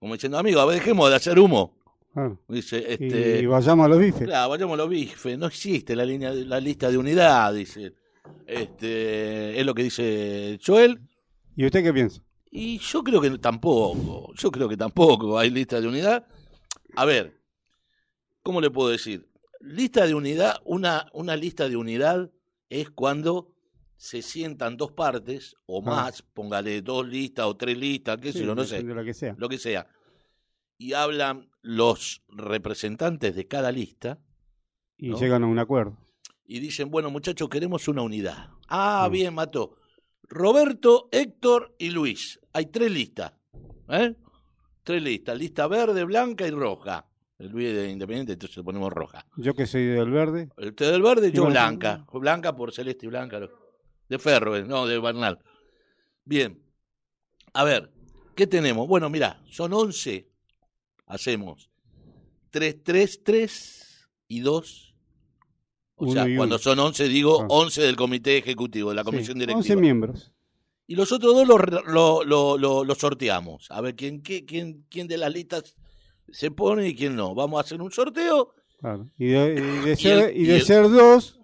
como 0.00 0.14
diciendo, 0.14 0.38
amigo, 0.38 0.60
a 0.60 0.64
ver, 0.64 0.76
dejemos 0.76 1.10
de 1.10 1.16
hacer 1.16 1.38
humo. 1.38 1.76
Ah, 2.16 2.32
Dice, 2.48 2.78
y, 2.78 3.04
este, 3.04 3.40
y 3.42 3.46
vayamos 3.46 3.84
a 3.84 3.88
los 3.88 3.98
bifes. 4.00 4.26
claro, 4.26 4.48
vayamos 4.48 4.74
a 4.74 4.76
los 4.78 4.88
bifes, 4.88 5.38
no 5.38 5.46
existe 5.46 5.94
la, 5.94 6.04
línea, 6.04 6.32
la 6.32 6.58
lista 6.58 6.90
de 6.90 6.98
unidad, 6.98 7.54
dice. 7.54 7.92
Este, 8.46 9.60
es 9.60 9.64
lo 9.64 9.74
que 9.74 9.84
dice 9.84 10.58
Joel. 10.64 11.00
¿Y 11.54 11.66
usted 11.66 11.84
qué 11.84 11.92
piensa? 11.92 12.20
Y 12.50 12.78
yo 12.78 13.04
creo 13.04 13.20
que 13.20 13.38
tampoco, 13.38 14.32
yo 14.34 14.50
creo 14.50 14.68
que 14.68 14.76
tampoco 14.76 15.38
hay 15.38 15.50
lista 15.50 15.80
de 15.80 15.86
unidad. 15.86 16.26
A 16.96 17.04
ver, 17.04 17.38
¿cómo 18.42 18.60
le 18.60 18.70
puedo 18.70 18.88
decir? 18.88 19.28
Lista 19.60 20.06
de 20.06 20.14
unidad, 20.14 20.56
una, 20.64 21.06
una 21.12 21.36
lista 21.36 21.68
de 21.68 21.76
unidad 21.76 22.30
es 22.70 22.90
cuando 22.90 23.49
se 24.02 24.22
sientan 24.22 24.78
dos 24.78 24.92
partes 24.92 25.56
o 25.66 25.82
Ah. 25.82 25.90
más, 25.90 26.22
póngale 26.22 26.80
dos 26.80 27.06
listas 27.06 27.44
o 27.44 27.54
tres 27.54 27.76
listas, 27.76 28.16
qué 28.16 28.32
sé 28.32 28.38
Sí, 28.38 28.46
yo, 28.46 28.54
no 28.54 28.64
sé, 28.64 28.82
lo 28.82 29.04
que 29.04 29.12
sea. 29.12 29.34
lo 29.36 29.46
que 29.46 29.58
sea, 29.58 29.86
y 30.78 30.94
hablan 30.94 31.50
los 31.60 32.22
representantes 32.28 33.34
de 33.36 33.46
cada 33.46 33.70
lista 33.70 34.18
Y 34.96 35.10
¿no? 35.10 35.18
llegan 35.18 35.44
a 35.44 35.46
un 35.46 35.58
acuerdo. 35.58 35.98
y 36.46 36.60
dicen, 36.60 36.90
bueno 36.90 37.10
muchachos, 37.10 37.48
queremos 37.50 37.88
una 37.88 38.00
unidad. 38.00 38.48
Ah, 38.68 39.06
Mm. 39.06 39.12
bien, 39.12 39.34
mató. 39.34 39.76
Roberto, 40.22 41.08
Héctor 41.12 41.74
y 41.78 41.90
Luis. 41.90 42.40
Hay 42.54 42.66
tres 42.66 42.90
listas. 42.90 43.34
¿eh? 43.90 44.14
Tres 44.82 45.02
listas. 45.02 45.36
Lista 45.38 45.66
verde, 45.66 46.04
blanca 46.04 46.46
y 46.46 46.50
roja. 46.52 47.06
El 47.38 47.48
Luis 47.50 47.68
es 47.68 47.74
de 47.76 47.90
Independiente, 47.90 48.32
entonces 48.32 48.56
le 48.56 48.62
ponemos 48.64 48.90
roja. 48.92 49.26
Yo 49.36 49.52
que 49.54 49.66
soy 49.66 49.84
del 49.86 50.10
verde, 50.10 50.48
Usted 50.56 50.90
del 50.90 51.02
verde, 51.02 51.32
yo 51.32 51.46
blanca. 51.46 52.06
Blanca 52.12 52.54
por 52.56 52.72
celeste 52.72 53.04
y 53.06 53.08
blanca. 53.10 53.40
De 54.10 54.18
ferro, 54.18 54.56
eh, 54.56 54.64
no, 54.64 54.86
de 54.86 54.98
Bernal. 54.98 55.38
Bien. 56.24 56.60
A 57.54 57.64
ver, 57.64 57.90
¿qué 58.36 58.46
tenemos? 58.46 58.86
Bueno, 58.86 59.08
mira, 59.08 59.40
son 59.50 59.72
11. 59.72 60.28
Hacemos 61.06 61.70
3, 62.50 62.82
3, 62.84 63.22
3 63.24 64.08
y 64.28 64.40
2. 64.40 64.94
O 65.96 66.04
Uno 66.04 66.12
sea, 66.12 66.28
y 66.28 66.36
cuando 66.36 66.56
uno. 66.56 66.62
son 66.62 66.78
11, 66.78 67.08
digo 67.08 67.42
Ah. 67.42 67.46
11 67.48 67.82
del 67.82 67.96
comité 67.96 68.36
ejecutivo, 68.36 68.90
de 68.90 68.96
la 68.96 69.04
comisión 69.04 69.34
sí, 69.34 69.40
directiva. 69.40 69.58
11 69.58 69.76
miembros. 69.76 70.32
Y 70.86 70.96
los 70.96 71.12
otros 71.12 71.34
dos 71.34 71.46
los 71.46 71.60
lo, 71.86 72.24
lo, 72.24 72.58
lo- 72.58 72.84
lo 72.84 72.94
sorteamos. 72.96 73.70
A 73.70 73.80
ver 73.80 73.94
quién, 73.94 74.22
qué- 74.22 74.44
quién, 74.44 74.84
quién 74.90 75.06
de 75.06 75.18
las 75.18 75.32
listas 75.32 75.76
se 76.32 76.50
pone 76.50 76.88
y 76.88 76.94
quién 76.96 77.14
no. 77.16 77.34
Vamos 77.34 77.58
a 77.58 77.60
hacer 77.64 77.80
un 77.80 77.92
sorteo 77.92 78.54
Claro. 78.80 79.08
Y 79.18 79.26
de, 79.26 79.52
y 79.54 79.84
de 79.86 79.92
Y 79.92 79.96
ser, 79.96 80.30
el- 80.30 80.36
y 80.36 80.42
y 80.42 80.46
de 80.46 80.56
el- 80.56 80.64
ser 80.64 80.88
dos, 80.88 81.39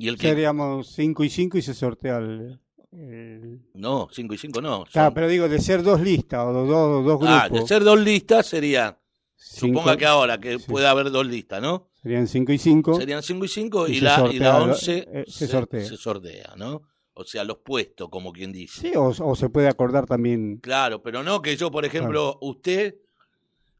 y 0.00 0.08
el 0.08 0.16
que... 0.18 0.28
seríamos 0.28 0.88
5 0.94 1.24
y 1.24 1.30
5 1.30 1.58
y 1.58 1.62
se 1.62 1.74
sortea 1.74 2.18
el. 2.18 2.60
el- 2.92 3.60
No, 3.74 4.08
5 4.10 4.34
y 4.34 4.38
5 4.38 4.60
no. 4.60 4.84
Claro, 4.90 5.08
son- 5.08 5.14
pero 5.14 5.28
digo, 5.28 5.48
de 5.48 5.60
ser 5.60 5.82
dos 5.82 6.00
listas 6.00 6.44
o 6.46 6.52
dos, 6.52 6.68
dos 7.04 7.04
grupos. 7.18 7.28
Ah, 7.30 7.48
de 7.48 7.66
ser 7.66 7.84
dos 7.84 8.00
listas 8.00 8.46
sería, 8.46 8.98
cinco- 9.36 9.78
suponga 9.80 9.96
que 9.96 10.06
ahora 10.06 10.38
que 10.38 10.58
sí. 10.58 10.64
puede 10.66 10.86
haber 10.86 11.10
dos 11.10 11.26
listas, 11.26 11.60
¿no? 11.62 11.88
Serían 12.02 12.26
5 12.26 12.52
y 12.52 12.58
5. 12.58 12.94
Serían 12.94 13.22
5 13.22 13.44
y 13.44 13.48
5 13.48 13.88
y, 13.88 13.96
Y 13.96 14.00
la, 14.00 14.14
y 14.14 14.16
sortea, 14.16 14.52
la 14.52 14.58
lo- 14.58 14.64
11 14.72 15.08
eh, 15.12 15.24
se 15.28 15.46
sortea. 15.46 15.84
se 15.84 15.96
sortea, 15.96 16.54
¿no? 16.56 16.82
O 17.12 17.24
sea, 17.24 17.44
los 17.44 17.58
puestos, 17.58 18.08
como 18.08 18.32
quien 18.32 18.52
dice. 18.52 18.80
Sí, 18.80 18.92
o, 18.96 19.08
o 19.08 19.36
se 19.36 19.50
puede 19.50 19.68
acordar 19.68 20.06
también. 20.06 20.56
Claro, 20.62 21.02
pero 21.02 21.22
no 21.22 21.42
que 21.42 21.54
yo, 21.56 21.70
por 21.70 21.84
ejemplo, 21.84 22.38
usted 22.40 22.94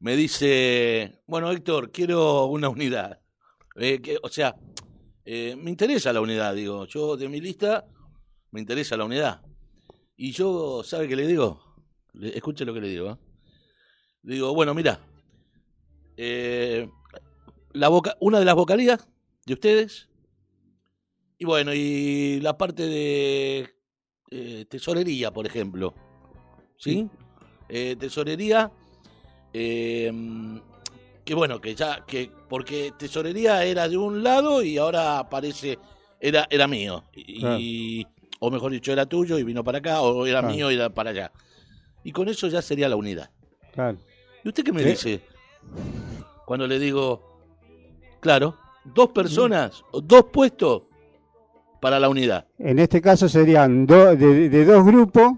me 0.00 0.16
dice, 0.16 1.22
bueno, 1.26 1.50
Héctor, 1.50 1.90
quiero 1.90 2.44
una 2.46 2.68
unidad. 2.68 3.20
Eh, 3.76 4.00
que, 4.02 4.18
o 4.22 4.28
sea, 4.28 4.54
eh, 5.32 5.54
me 5.54 5.70
interesa 5.70 6.12
la 6.12 6.20
unidad, 6.20 6.54
digo. 6.56 6.86
Yo 6.86 7.16
de 7.16 7.28
mi 7.28 7.40
lista 7.40 7.86
me 8.50 8.58
interesa 8.58 8.96
la 8.96 9.04
unidad. 9.04 9.42
Y 10.16 10.32
yo, 10.32 10.82
¿sabe 10.82 11.06
qué 11.06 11.14
le 11.14 11.26
digo? 11.26 11.60
Le- 12.14 12.36
escuche 12.36 12.64
lo 12.64 12.74
que 12.74 12.80
le 12.80 12.88
digo. 12.88 13.10
¿eh? 13.12 13.16
Le 14.24 14.34
digo, 14.34 14.52
bueno, 14.52 14.74
mira, 14.74 14.98
eh, 16.16 16.88
la 17.72 17.88
boca, 17.88 18.16
una 18.18 18.40
de 18.40 18.44
las 18.44 18.56
vocalías 18.56 19.08
de 19.46 19.54
ustedes, 19.54 20.08
y 21.38 21.44
bueno, 21.44 21.72
y 21.72 22.40
la 22.40 22.58
parte 22.58 22.86
de 22.86 23.70
eh, 24.32 24.64
tesorería, 24.68 25.30
por 25.32 25.46
ejemplo. 25.46 25.94
¿Sí? 26.76 27.08
Eh, 27.68 27.94
tesorería, 27.98 28.72
eh, 29.52 30.10
que 31.30 31.34
bueno, 31.36 31.60
que 31.60 31.76
ya, 31.76 32.04
que 32.04 32.28
porque 32.48 32.92
tesorería 32.98 33.62
era 33.64 33.88
de 33.88 33.96
un 33.96 34.20
lado 34.24 34.64
y 34.64 34.78
ahora 34.78 35.20
aparece, 35.20 35.78
era, 36.18 36.44
era 36.50 36.66
mío. 36.66 37.04
Y, 37.14 38.04
O 38.40 38.50
mejor 38.50 38.72
dicho, 38.72 38.90
era 38.90 39.06
tuyo 39.06 39.38
y 39.38 39.44
vino 39.44 39.62
para 39.62 39.78
acá, 39.78 40.00
o 40.00 40.26
era 40.26 40.40
Claro. 40.40 40.52
mío 40.56 40.72
y 40.72 40.74
era 40.74 40.90
para 40.90 41.10
allá. 41.10 41.30
Y 42.02 42.10
con 42.10 42.28
eso 42.28 42.48
ya 42.48 42.60
sería 42.60 42.88
la 42.88 42.96
unidad. 42.96 43.30
Claro. 43.72 43.98
¿Y 44.42 44.48
usted 44.48 44.64
qué 44.64 44.72
me 44.72 44.82
dice? 44.82 45.20
Cuando 46.46 46.66
le 46.66 46.80
digo, 46.80 47.44
claro, 48.18 48.56
dos 48.84 49.10
personas, 49.10 49.84
o 49.92 50.00
dos 50.00 50.24
puestos 50.32 50.82
para 51.80 52.00
la 52.00 52.08
unidad. 52.08 52.44
En 52.58 52.80
este 52.80 53.00
caso 53.00 53.28
serían 53.28 53.86
do- 53.86 54.16
de, 54.16 54.48
de 54.48 54.64
dos 54.64 54.84
grupos. 54.84 55.34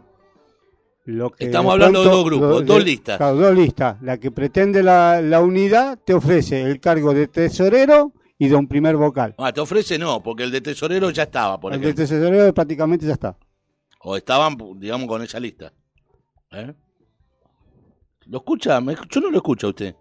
Lo 1.04 1.30
que 1.30 1.46
Estamos 1.46 1.72
hablando 1.72 2.02
de 2.04 2.10
dos 2.10 2.24
grupos, 2.24 2.48
do- 2.48 2.60
dos 2.62 2.84
listas. 2.84 3.16
Claro, 3.16 3.36
dos 3.36 3.54
listas. 3.56 4.00
La 4.02 4.18
que 4.18 4.30
pretende 4.30 4.82
la, 4.82 5.20
la 5.20 5.40
unidad 5.40 5.98
te 6.04 6.14
ofrece 6.14 6.62
el 6.62 6.78
cargo 6.80 7.12
de 7.12 7.26
tesorero 7.26 8.12
y 8.38 8.48
de 8.48 8.54
un 8.54 8.68
primer 8.68 8.96
vocal. 8.96 9.34
Ah, 9.38 9.52
te 9.52 9.60
ofrece 9.60 9.98
no, 9.98 10.22
porque 10.22 10.44
el 10.44 10.50
de 10.52 10.60
tesorero 10.60 11.10
ya 11.10 11.24
estaba, 11.24 11.58
por 11.58 11.72
el 11.74 11.80
de 11.80 11.92
tesorero 11.94 12.54
prácticamente 12.54 13.04
ya 13.06 13.12
está. 13.14 13.36
O 14.00 14.16
estaban, 14.16 14.56
digamos, 14.76 15.08
con 15.08 15.22
esa 15.22 15.40
lista. 15.40 15.72
¿Eh? 16.52 16.72
¿Lo 18.26 18.38
escucha? 18.38 18.80
Me- 18.80 18.94
Yo 19.10 19.20
no 19.20 19.30
lo 19.30 19.38
escucho 19.38 19.66
a 19.68 19.70
usted. 19.70 19.94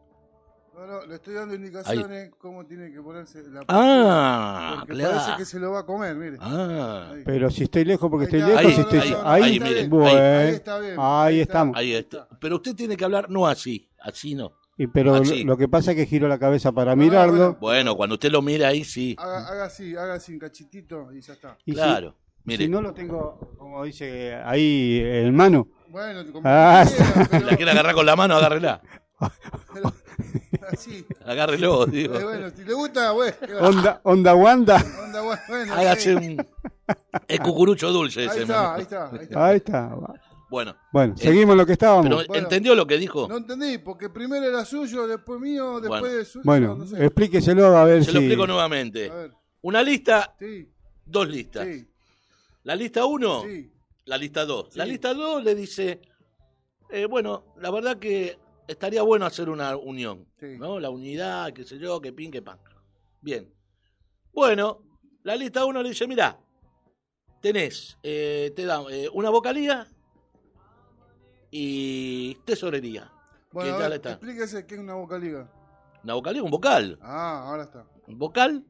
No, 0.92 1.06
le 1.06 1.16
estoy 1.16 1.34
dando 1.36 1.56
indicaciones 1.56 2.32
cómo 2.38 2.66
tiene 2.66 2.92
que 2.92 3.00
ponerse 3.02 3.42
la 3.50 3.62
Ah, 3.70 4.76
Porque 4.80 4.94
claro. 4.94 5.16
parece 5.18 5.38
que 5.38 5.46
se 5.46 5.58
lo 5.58 5.72
va 5.72 5.80
a 5.80 5.86
comer, 5.86 6.16
mire. 6.18 6.36
Ah, 6.42 7.12
Ahí. 7.14 7.22
Pero 7.24 7.50
si 7.50 7.64
estoy 7.64 7.86
lejos 7.86 8.10
porque 8.10 8.26
Ahí 8.26 8.42
estoy 8.42 8.52
está, 8.52 8.62
lejos, 8.62 8.66
ahí, 8.66 8.76
si 8.76 8.82
estoy 8.82 9.00
ahí, 9.00 9.16
ahí, 9.24 9.44
ahí, 9.54 9.60
mire, 9.62 9.88
bueno, 9.88 10.08
ahí. 10.10 10.18
Ahí 10.18 10.54
está 10.56 10.80
bien. 10.80 10.96
ahí 11.00 11.40
está. 11.40 11.52
estamos. 11.54 11.78
ahí 11.78 11.94
está. 11.94 12.28
Pero 12.42 12.56
usted 12.58 12.76
tiene 12.76 12.98
que 12.98 13.06
hablar 13.06 13.30
no 13.30 13.48
así, 13.48 13.90
así 14.02 14.36
no. 14.36 14.52
Y 14.78 14.88
pero 14.88 15.22
lo, 15.46 15.58
que 15.58 15.68
pasa 15.70 15.92
es 15.92 15.98
que 15.98 16.06
giro 16.06 16.28
la 16.28 16.38
cabeza 16.40 16.74
para 16.74 16.92
Ah, 16.92 16.96
mirarlo. 16.98 17.38
bueno. 17.38 17.58
Bueno, 17.62 17.96
cuando 17.96 18.16
usted 18.16 18.30
lo 18.32 18.42
mira 18.42 18.68
ahí 18.68 18.84
sí. 18.84 19.16
Haga, 19.18 19.48
haga 19.48 19.66
así, 19.66 19.96
haga 19.96 20.16
así 20.16 20.34
un 20.34 20.40
cachitito 20.40 21.10
y 21.14 21.22
ya 21.22 21.34
está. 21.34 21.58
Y 21.66 21.72
si- 21.72 21.78
Claro. 21.78 22.16
Mire, 22.44 22.66
si, 22.66 22.70
no 22.72 22.82
lo 22.82 22.92
tengo, 22.92 23.38
como 23.58 23.84
dice 23.86 24.34
ahí 24.44 25.00
en 25.00 25.34
mano, 25.36 25.68
Bueno, 25.90 26.24
como 26.34 26.42
Ah, 26.50 26.84
quiera, 26.88 27.28
pero, 27.30 27.46
la 27.52 27.56
quiere 27.56 27.72
agarrar 27.72 27.94
con 27.94 28.06
la 28.06 28.16
mano, 28.16 28.36
agárrela. 28.36 28.82
Así. 30.72 31.06
Agárrelo, 31.26 31.86
digo. 31.86 32.16
Eh, 32.18 32.24
bueno, 32.24 32.50
si 32.56 32.64
le 32.64 32.74
gusta, 32.74 33.12
bueno. 33.12 33.36
onda, 33.60 34.02
onda 34.04 34.36
Wanda. 34.36 34.84
Onda, 35.04 35.22
bueno, 35.22 35.42
bueno, 35.48 35.74
Hágase 35.74 36.16
un. 36.16 36.46
Es 37.28 37.40
cucurucho 37.40 37.92
dulce 37.92 38.22
Ahí 38.22 38.28
ese. 38.28 38.42
está, 38.42 38.62
man. 38.64 38.76
ahí 38.76 38.82
está, 38.82 39.10
ahí 39.12 39.20
está. 39.22 39.46
Ahí 39.46 39.58
está. 39.58 39.96
Bueno, 40.50 40.76
Bueno, 40.92 41.16
seguimos 41.16 41.56
lo 41.56 41.66
que 41.66 41.72
estábamos. 41.74 42.04
pero 42.06 42.18
Bueno. 42.28 42.44
¿entendió 42.44 42.76
lo 42.76 42.86
que 42.86 42.98
dijo? 42.98 43.28
No 43.30 43.38
entendí, 43.38 43.78
porque 43.78 44.10
primero 44.10 44.46
era 44.46 44.66
suyo, 44.66 45.08
después 45.08 45.40
mío, 45.40 45.80
después 45.80 46.02
Bueno. 46.02 46.16
de 46.18 46.26
suyo. 46.26 46.44
bueno, 46.44 46.76
no 46.76 46.86
sé. 46.86 47.06
explíqueselo 47.06 47.78
a 47.78 47.86
ver 47.86 48.04
Se 48.04 48.10
si. 48.12 48.14
lo 48.16 48.20
explico 48.20 48.48
nuevamente. 48.48 49.10
A 49.10 49.16
ver, 49.16 49.32
Una 49.62 49.82
lista, 49.82 50.36
sí, 50.38 50.70
dos 51.06 51.30
listas. 51.30 51.66
sí, 51.68 51.88
La 52.64 52.76
lista 52.76 53.06
1, 53.06 53.44
sí. 53.44 53.72
la 54.06 54.18
lista 54.18 54.46
2. 54.46 54.76
La 54.76 54.86
lista 54.86 55.14
2 55.14 55.42
le 55.44 55.56
dice, 55.56 56.02
eh, 56.90 57.06
bueno, 57.06 57.46
la 57.62 57.72
verdad 57.72 57.98
que 57.98 58.38
estaría 58.72 59.02
bueno 59.04 59.26
hacer 59.26 59.50
una 59.50 59.76
unión, 59.78 60.28
Sí. 60.40 60.58
¿no? 60.58 60.80
La 60.80 60.90
unidad, 60.90 61.54
qué 61.54 61.64
sé 61.64 61.78
yo, 61.78 62.02
que 62.02 62.12
pin, 62.14 62.32
que 62.32 62.42
pan. 62.42 62.60
Bien. 63.22 63.54
Bueno, 64.34 64.82
la 65.24 65.36
lista 65.36 65.66
1 65.66 65.84
le 65.84 65.90
dice, 65.90 66.08
mira, 66.08 66.40
tenés, 67.42 67.98
eh, 68.04 68.52
te 68.56 68.66
da 68.66 68.84
eh, 68.90 69.10
una 69.14 69.30
vocalía 69.30 69.88
y 71.52 72.36
tesorería. 72.46 73.12
Bueno, 73.52 73.74
que 73.76 73.82
ya 73.84 73.88
ver, 73.90 73.96
está. 73.98 74.12
explíquese 74.12 74.66
qué 74.66 74.76
es 74.76 74.80
una 74.82 74.94
vocaliga. 74.96 75.52
Una 76.04 76.14
vocalía, 76.16 76.44
un 76.44 76.52
vocal. 76.52 76.98
Ah, 77.02 77.44
ahora 77.48 77.64
está. 77.64 77.86
Un 78.08 78.18
vocal 78.18 78.66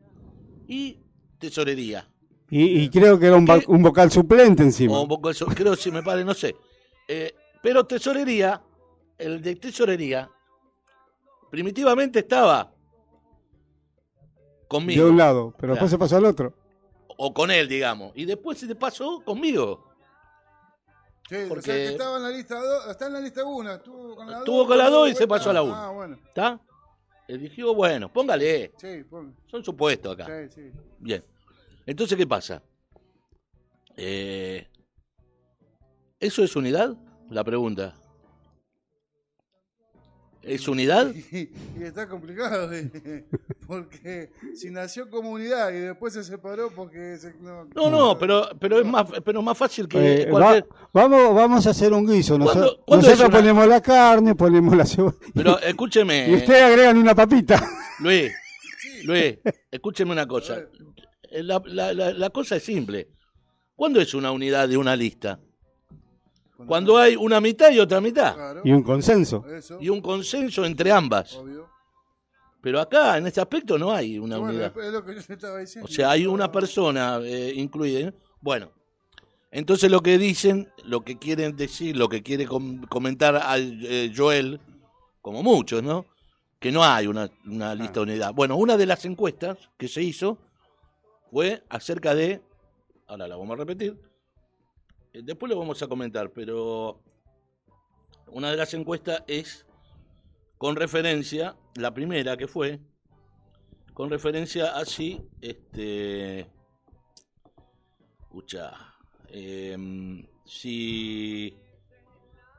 y 0.67 0.99
tesorería. 1.39 2.07
Y, 2.49 2.81
y 2.81 2.89
creo 2.89 3.17
que 3.17 3.27
era 3.27 3.37
un, 3.37 3.47
un 3.67 3.81
vocal 3.81 4.11
suplente 4.11 4.63
encima. 4.63 4.97
O 4.97 5.03
un 5.03 5.07
vocal, 5.07 5.33
so- 5.35 5.45
creo 5.45 5.75
si 5.75 5.91
me 5.91 6.03
pare, 6.03 6.25
no 6.25 6.33
sé. 6.33 6.55
Eh, 7.07 7.33
pero 7.61 7.85
tesorería, 7.85 8.61
el 9.21 9.41
de 9.41 9.55
tesorería, 9.55 10.29
primitivamente 11.49 12.19
estaba 12.19 12.71
conmigo. 14.67 15.03
de 15.05 15.09
un 15.11 15.17
lado, 15.17 15.53
pero 15.59 15.73
después 15.73 15.91
se 15.91 15.97
pasó 15.97 16.17
al 16.17 16.25
otro. 16.25 16.53
O 17.17 17.33
con 17.33 17.51
él, 17.51 17.67
digamos. 17.67 18.13
Y 18.15 18.25
después 18.25 18.57
se 18.57 18.67
te 18.67 18.75
pasó 18.75 19.21
conmigo. 19.23 19.87
Sí, 21.29 21.35
o 21.35 21.39
sea 21.39 21.47
Porque- 21.49 21.71
que 21.71 21.85
estaba 21.89 22.17
en 22.17 22.23
la 22.23 22.29
lista 22.29 22.59
2, 22.59 22.87
está 22.89 23.07
en 23.07 23.13
la 23.13 23.19
lista 23.21 23.43
1, 23.45 23.73
estuvo 23.73 24.15
con 24.15 24.25
la 24.27 24.31
2. 24.33 24.39
Estuvo 24.41 24.67
con 24.67 24.77
la 24.77 24.89
dos 24.89 25.09
y 25.09 25.15
se 25.15 25.27
pasó 25.27 25.49
a 25.49 25.53
la 25.53 25.61
uno. 25.63 25.75
Ah, 25.75 25.89
bueno. 25.91 26.17
¿Está? 26.27 26.59
Eligió, 27.27 27.73
bueno, 27.73 28.11
póngale. 28.11 28.73
Sí, 28.77 29.03
pon- 29.09 29.35
Son 29.45 29.63
supuestos 29.63 30.13
acá. 30.13 30.25
sí, 30.49 30.49
sí. 30.53 30.71
Bien. 30.99 31.23
Entonces, 31.85 32.17
¿qué 32.17 32.27
pasa? 32.27 32.61
Eh, 33.95 34.67
¿Eso 36.19 36.43
es 36.43 36.55
unidad? 36.55 36.95
La 37.29 37.43
pregunta. 37.43 37.95
¿Es 40.43 40.67
unidad? 40.67 41.11
Y, 41.31 41.49
y 41.79 41.83
está 41.83 42.07
complicado, 42.07 42.71
eh, 42.73 43.25
porque 43.67 44.31
si 44.55 44.69
nació 44.71 45.09
como 45.09 45.31
unidad 45.31 45.69
y 45.71 45.79
después 45.79 46.13
se 46.13 46.23
separó 46.23 46.69
porque... 46.75 47.17
Se, 47.17 47.33
no, 47.41 47.65
No, 47.75 47.89
no, 47.89 48.17
pero, 48.17 48.49
pero 48.59 48.79
es 48.79 48.85
más, 48.85 49.05
pero 49.23 49.39
es 49.39 49.45
más 49.45 49.57
fácil 49.57 49.87
que 49.87 50.23
Eh, 50.23 50.27
cualquier- 50.29 50.63
va- 50.63 50.75
vamos, 50.93 51.35
vamos 51.35 51.67
a 51.67 51.69
hacer 51.69 51.93
un 51.93 52.07
guiso. 52.07 52.37
¿Cuándo- 52.39 52.81
cuándo 52.85 53.05
nosotros 53.07 53.29
una- 53.29 53.37
ponemos 53.39 53.67
la 53.67 53.81
carne, 53.81 54.35
ponemos 54.35 54.75
la 54.75 54.85
cebolla. 54.85 55.17
Pero 55.33 55.59
escúcheme, 55.61 56.29
Y 56.29 56.35
ustedes 56.35 56.61
agregan 56.63 56.97
una 56.97 57.13
papita. 57.15 57.63
Luis, 57.99 58.31
Luis, 59.03 59.37
escúcheme 59.69 60.11
una 60.11 60.27
cosa. 60.27 60.59
La, 61.31 61.61
la- 61.65 61.93
la- 61.93 62.11
la 62.13 62.29
cosa 62.31 62.55
es 62.57 62.63
simple. 62.63 63.09
¿Cuándo 63.75 64.01
es 64.01 64.13
una 64.13 64.31
unidad 64.31 64.67
de 64.67 64.77
una 64.77 64.95
lista? 64.95 65.39
Cuando 66.67 66.97
hay 66.97 67.15
una 67.15 67.39
mitad 67.41 67.71
y 67.71 67.79
otra 67.79 67.99
mitad. 68.01 68.33
Claro, 68.35 68.61
Y 68.63 68.71
un 68.71 68.83
consenso. 68.83 69.45
eso, 69.47 69.77
Y 69.81 69.89
un 69.89 70.01
consenso 70.01 70.65
entre 70.65 70.91
ambas. 70.91 71.35
obvio. 71.35 71.69
Pero 72.61 72.79
acá, 72.79 73.17
en 73.17 73.25
este 73.27 73.41
aspecto, 73.41 73.77
no 73.77 73.91
hay 73.91 74.19
una 74.19 74.37
Bueno, 74.37 74.53
unidad. 74.53 74.77
es 74.77 74.93
lo 74.93 75.03
que 75.03 75.15
yo 75.15 75.21
le 75.27 75.33
estaba 75.33 75.57
diciendo. 75.57 75.89
O 75.89 75.91
sea, 75.91 76.11
hay 76.11 76.27
una 76.27 76.51
persona 76.51 77.19
eh, 77.23 77.53
incluida. 77.55 78.09
¿eh? 78.09 78.13
Bueno, 78.39 78.71
entonces 79.49 79.89
lo 79.89 80.01
que 80.01 80.17
dicen, 80.19 80.69
lo 80.83 81.01
que 81.01 81.17
quieren 81.17 81.55
decir, 81.55 81.97
lo 81.97 82.07
que 82.07 82.21
quiere 82.21 82.45
com- 82.45 82.83
comentar 82.83 83.35
a 83.35 83.57
eh, 83.57 84.13
Joel, 84.15 84.59
como 85.21 85.41
muchos, 85.41 85.81
¿no? 85.81 86.05
Que 86.59 86.71
no 86.71 86.83
hay 86.83 87.07
una, 87.07 87.31
una 87.47 87.73
lista 87.73 87.93
de 87.93 88.01
unidad. 88.01 88.33
Bueno, 88.35 88.55
una 88.57 88.77
de 88.77 88.85
las 88.85 89.03
encuestas 89.05 89.57
que 89.77 89.87
se 89.87 90.03
hizo 90.03 90.37
fue 91.31 91.63
acerca 91.69 92.13
de, 92.13 92.41
ahora 93.07 93.27
la 93.27 93.35
vamos 93.37 93.55
a 93.55 93.57
repetir, 93.57 93.97
después 95.13 95.49
lo 95.49 95.59
vamos 95.59 95.81
a 95.81 95.87
comentar, 95.87 96.31
pero 96.31 97.01
una 98.27 98.51
de 98.51 98.57
las 98.57 98.73
encuestas 98.73 99.23
es 99.27 99.65
con 100.57 100.75
referencia, 100.75 101.55
la 101.75 101.93
primera 101.93 102.37
que 102.37 102.47
fue, 102.47 102.79
con 103.93 104.09
referencia 104.09 104.77
a 104.77 104.85
si, 104.85 105.21
este, 105.41 106.47
escucha, 108.21 108.71
em, 109.29 110.25
si, 110.45 111.57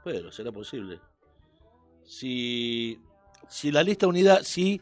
pero 0.04 0.30
será 0.32 0.52
posible, 0.52 1.00
si, 2.04 3.00
si 3.48 3.70
la 3.70 3.82
lista 3.82 4.06
unidad, 4.06 4.42
si, 4.42 4.80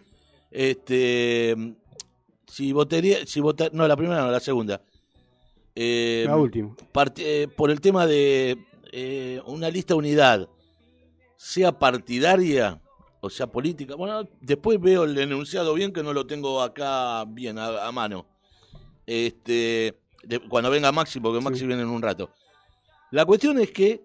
este, 0.50 1.54
si 2.46 2.72
votaría, 2.72 3.26
si 3.26 3.40
vota, 3.40 3.68
no, 3.72 3.86
la 3.86 3.96
primera 3.96 4.22
no, 4.22 4.30
la 4.30 4.40
segunda, 4.40 4.82
Em, 5.74 6.26
La 6.26 6.36
última. 6.36 6.74
eh, 7.16 7.48
por 7.56 7.70
el 7.70 7.80
tema 7.80 8.06
de 8.06 8.58
eh, 8.92 9.40
una 9.46 9.70
lista 9.70 9.94
unidad 9.94 10.48
sea 11.36 11.78
partidaria 11.78 12.80
o 13.20 13.28
sea, 13.28 13.46
política. 13.46 13.94
Bueno, 13.94 14.28
después 14.40 14.80
veo 14.80 15.04
el 15.04 15.16
enunciado 15.18 15.74
bien 15.74 15.92
que 15.92 16.02
no 16.02 16.12
lo 16.12 16.26
tengo 16.26 16.62
acá 16.62 17.24
bien 17.26 17.58
a, 17.58 17.90
mano. 17.92 18.26
Este, 19.06 20.00
cuando 20.48 20.70
venga 20.70 20.92
Maxi, 20.92 21.20
porque 21.20 21.42
Maxi 21.44 21.66
viene 21.66 21.82
en 21.82 21.88
un 21.88 22.02
rato. 22.02 22.30
La 23.10 23.26
cuestión 23.26 23.58
es 23.58 23.70
que 23.72 24.02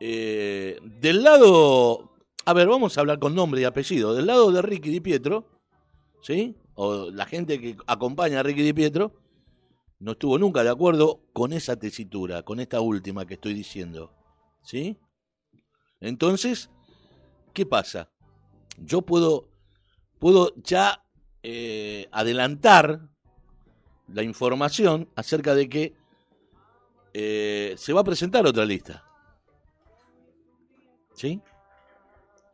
eh, 0.00 0.78
del 0.82 1.22
lado, 1.22 2.12
a 2.44 2.52
ver, 2.54 2.68
vamos 2.68 2.96
a 2.96 3.00
hablar 3.00 3.18
con 3.18 3.34
nombre 3.34 3.60
y 3.60 3.64
apellido. 3.64 4.14
Del 4.14 4.26
lado 4.26 4.50
de 4.50 4.62
Ricky 4.62 4.90
Di 4.90 5.00
Pietro, 5.00 5.46
¿sí? 6.22 6.56
O 6.74 7.10
la 7.10 7.26
gente 7.26 7.60
que 7.60 7.76
acompaña 7.86 8.40
a 8.40 8.42
Ricky 8.42 8.62
Di 8.62 8.72
Pietro, 8.72 9.12
no 9.98 10.12
estuvo 10.12 10.38
nunca 10.38 10.62
de 10.62 10.70
acuerdo 10.70 11.20
con 11.32 11.52
esa 11.52 11.76
tesitura, 11.76 12.42
con 12.42 12.60
esta 12.60 12.80
última 12.80 13.26
que 13.26 13.34
estoy 13.34 13.54
diciendo, 13.54 14.12
¿sí? 14.62 14.98
Entonces, 16.00 16.70
¿qué 17.52 17.64
pasa? 17.64 18.10
Yo 18.78 19.02
puedo, 19.02 19.48
puedo 20.18 20.54
ya 20.56 21.02
eh, 21.42 22.08
adelantar 22.12 23.08
la 24.08 24.22
información 24.22 25.08
acerca 25.16 25.54
de 25.54 25.68
que 25.68 25.94
eh, 27.14 27.74
se 27.78 27.92
va 27.92 28.02
a 28.02 28.04
presentar 28.04 28.46
otra 28.46 28.64
lista. 28.64 29.04
¿Sí? 31.14 31.40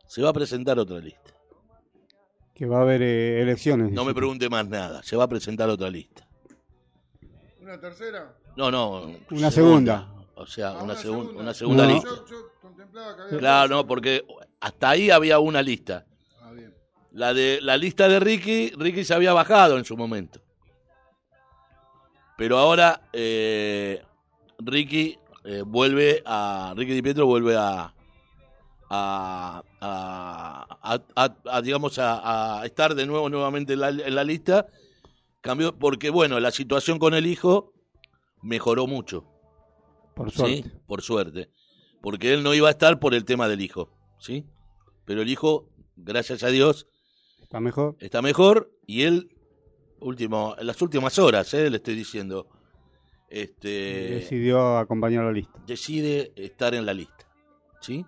Se 0.07 0.21
va 0.21 0.29
a 0.29 0.33
presentar 0.33 0.79
otra 0.79 0.99
lista. 0.99 1.33
Que 2.53 2.65
va 2.65 2.77
a 2.77 2.81
haber 2.83 3.01
eh, 3.01 3.41
elecciones. 3.41 3.91
No 3.91 4.05
me 4.05 4.13
pregunte 4.13 4.49
más 4.49 4.67
nada. 4.69 5.03
Se 5.03 5.17
va 5.17 5.25
a 5.25 5.27
presentar 5.27 5.69
otra 5.69 5.89
lista. 5.89 6.22
¿Una 7.63 7.79
tercera? 7.79 8.35
No, 8.57 8.69
no. 8.69 9.15
Una 9.31 9.49
segunda. 9.49 10.09
O 10.35 10.45
sea, 10.45 10.69
ah, 10.69 10.83
una, 10.83 10.95
segunda. 10.95 11.41
una 11.41 11.53
segunda 11.53 11.85
lista. 11.85 12.09
claro, 13.39 13.75
no, 13.75 13.87
porque 13.87 14.25
hasta 14.59 14.89
ahí 14.89 15.09
había 15.09 15.39
una 15.39 15.61
lista. 15.61 16.05
Ah, 16.41 16.51
bien. 16.51 16.75
La 17.13 17.33
de 17.33 17.59
la 17.61 17.77
lista 17.77 18.09
de 18.09 18.19
Ricky, 18.19 18.71
Ricky 18.71 19.05
se 19.05 19.13
había 19.13 19.31
bajado 19.31 19.77
en 19.77 19.85
su 19.85 19.95
momento. 19.95 20.41
Pero 22.37 22.57
ahora 22.57 23.01
eh, 23.13 24.03
Ricky 24.59 25.17
eh, 25.45 25.63
vuelve 25.65 26.21
a. 26.25 26.73
Ricky 26.75 26.93
Di 26.93 27.01
Pietro 27.01 27.25
vuelve 27.25 27.55
a. 27.55 27.93
A, 28.95 29.63
a, 29.81 31.61
digamos 31.63 31.97
a, 31.97 32.61
estar 32.63 32.93
de 32.93 33.07
nuevo 33.07 33.27
nuevamente 33.27 33.73
en 33.73 33.79
la, 33.79 34.23
lista 34.23 34.67
cambió 35.43 35.77
porque 35.77 36.09
bueno 36.09 36.39
la 36.39 36.49
situación 36.49 36.97
con 36.97 37.13
el 37.13 37.27
hijo 37.27 37.73
mejoró 38.41 38.87
mucho 38.87 39.25
por 40.15 40.31
suerte 40.31 40.71
por 40.87 41.01
suerte 41.01 41.49
porque 42.01 42.33
él 42.33 42.41
no 42.41 42.53
iba 42.53 42.69
a 42.69 42.71
estar 42.71 42.99
por 42.99 43.13
el 43.13 43.25
tema 43.25 43.47
del 43.47 43.61
hijo 43.61 43.91
sí 44.17 44.45
pero 45.05 45.21
el 45.21 45.29
hijo 45.29 45.69
gracias 45.97 46.43
a 46.43 46.47
Dios 46.47 46.87
está 47.41 47.59
mejor 47.59 47.97
está 47.99 48.21
mejor 48.21 48.71
y 48.87 49.03
él 49.03 49.35
último 49.99 50.55
en 50.57 50.65
las 50.65 50.81
últimas 50.81 51.19
horas 51.19 51.53
eh, 51.53 51.69
le 51.69 51.77
estoy 51.77 51.95
diciendo 51.95 52.47
este, 53.33 54.11
Decidió 54.11 54.77
acompañar 54.77 55.23
la 55.25 55.31
lista. 55.31 55.59
Decide 55.65 56.33
estar 56.35 56.75
en 56.75 56.85
la 56.85 56.93
lista. 56.93 57.27
¿Sí? 57.81 58.05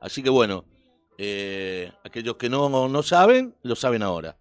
Así 0.00 0.22
que 0.22 0.30
bueno, 0.30 0.64
eh, 1.18 1.90
aquellos 2.04 2.36
que 2.36 2.48
no, 2.48 2.88
no 2.88 3.02
saben, 3.02 3.56
lo 3.62 3.74
saben 3.74 4.04
ahora. 4.04 4.36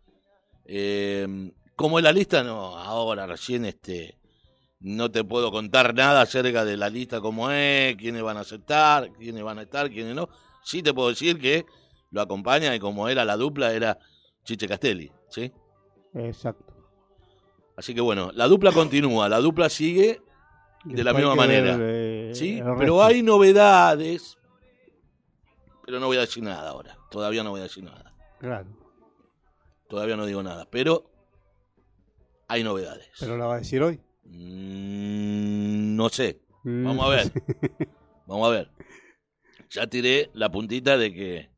Eh, 0.65 1.51
¿Cómo 1.75 1.99
es 1.99 2.03
la 2.03 2.11
lista? 2.11 2.43
No, 2.43 2.77
ahora 2.77 3.27
recién 3.27 3.65
este, 3.65 4.17
no 4.79 5.11
te 5.11 5.23
puedo 5.23 5.51
contar 5.51 5.93
nada 5.93 6.21
acerca 6.21 6.63
de 6.63 6.77
la 6.77 6.89
lista, 6.89 7.19
cómo 7.19 7.51
es, 7.51 7.95
quiénes 7.97 8.21
van 8.21 8.37
a 8.37 8.41
aceptar, 8.41 9.11
quiénes 9.13 9.43
van 9.43 9.59
a 9.59 9.63
estar, 9.63 9.89
quiénes 9.89 10.15
no. 10.15 10.29
Sí 10.63 10.81
te 10.81 10.93
puedo 10.93 11.09
decir 11.09 11.39
que 11.39 11.65
lo 12.11 12.21
acompaña 12.21 12.73
y 12.75 12.79
como 12.79 13.09
era 13.09 13.25
la 13.25 13.35
dupla, 13.35 13.73
era 13.73 13.99
Chiche 14.43 14.67
Castelli, 14.67 15.11
¿sí? 15.29 15.51
Exacto. 16.13 16.73
Así 17.75 17.93
que 17.93 18.01
bueno, 18.01 18.31
la 18.33 18.47
dupla 18.47 18.71
continúa, 18.71 19.27
la 19.27 19.39
dupla 19.39 19.69
sigue 19.69 20.21
de 20.85 21.03
la 21.03 21.13
misma 21.13 21.35
manera. 21.35 21.77
Eh, 21.79 22.31
¿Sí? 22.33 22.61
Pero 22.77 23.03
hay 23.03 23.21
novedades. 23.21 24.37
Pero 25.85 25.99
no 25.99 26.07
voy 26.07 26.17
a 26.17 26.21
decir 26.21 26.41
nada 26.41 26.69
ahora. 26.69 26.97
Todavía 27.11 27.43
no 27.43 27.51
voy 27.51 27.59
a 27.59 27.63
decir 27.63 27.83
nada. 27.83 28.13
Claro. 28.39 28.67
Todavía 29.89 30.15
no 30.15 30.25
digo 30.25 30.41
nada. 30.41 30.67
Pero 30.69 31.11
hay 32.47 32.63
novedades. 32.63 33.09
¿Pero 33.19 33.37
la 33.37 33.45
va 33.45 33.55
a 33.55 33.59
decir 33.59 33.81
hoy? 33.81 33.99
Mm, 34.25 35.95
no 35.95 36.09
sé. 36.09 36.41
Mm. 36.63 36.85
Vamos 36.85 37.05
a 37.05 37.09
ver. 37.09 37.31
Vamos 38.27 38.47
a 38.47 38.51
ver. 38.51 38.71
Ya 39.69 39.87
tiré 39.87 40.29
la 40.33 40.51
puntita 40.51 40.97
de 40.97 41.13
que. 41.13 41.49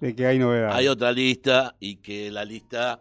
De 0.00 0.14
que 0.14 0.26
hay 0.26 0.38
novedades. 0.38 0.74
Hay 0.74 0.88
otra 0.88 1.12
lista 1.12 1.76
y 1.78 1.96
que 1.96 2.30
la 2.30 2.44
lista 2.44 3.00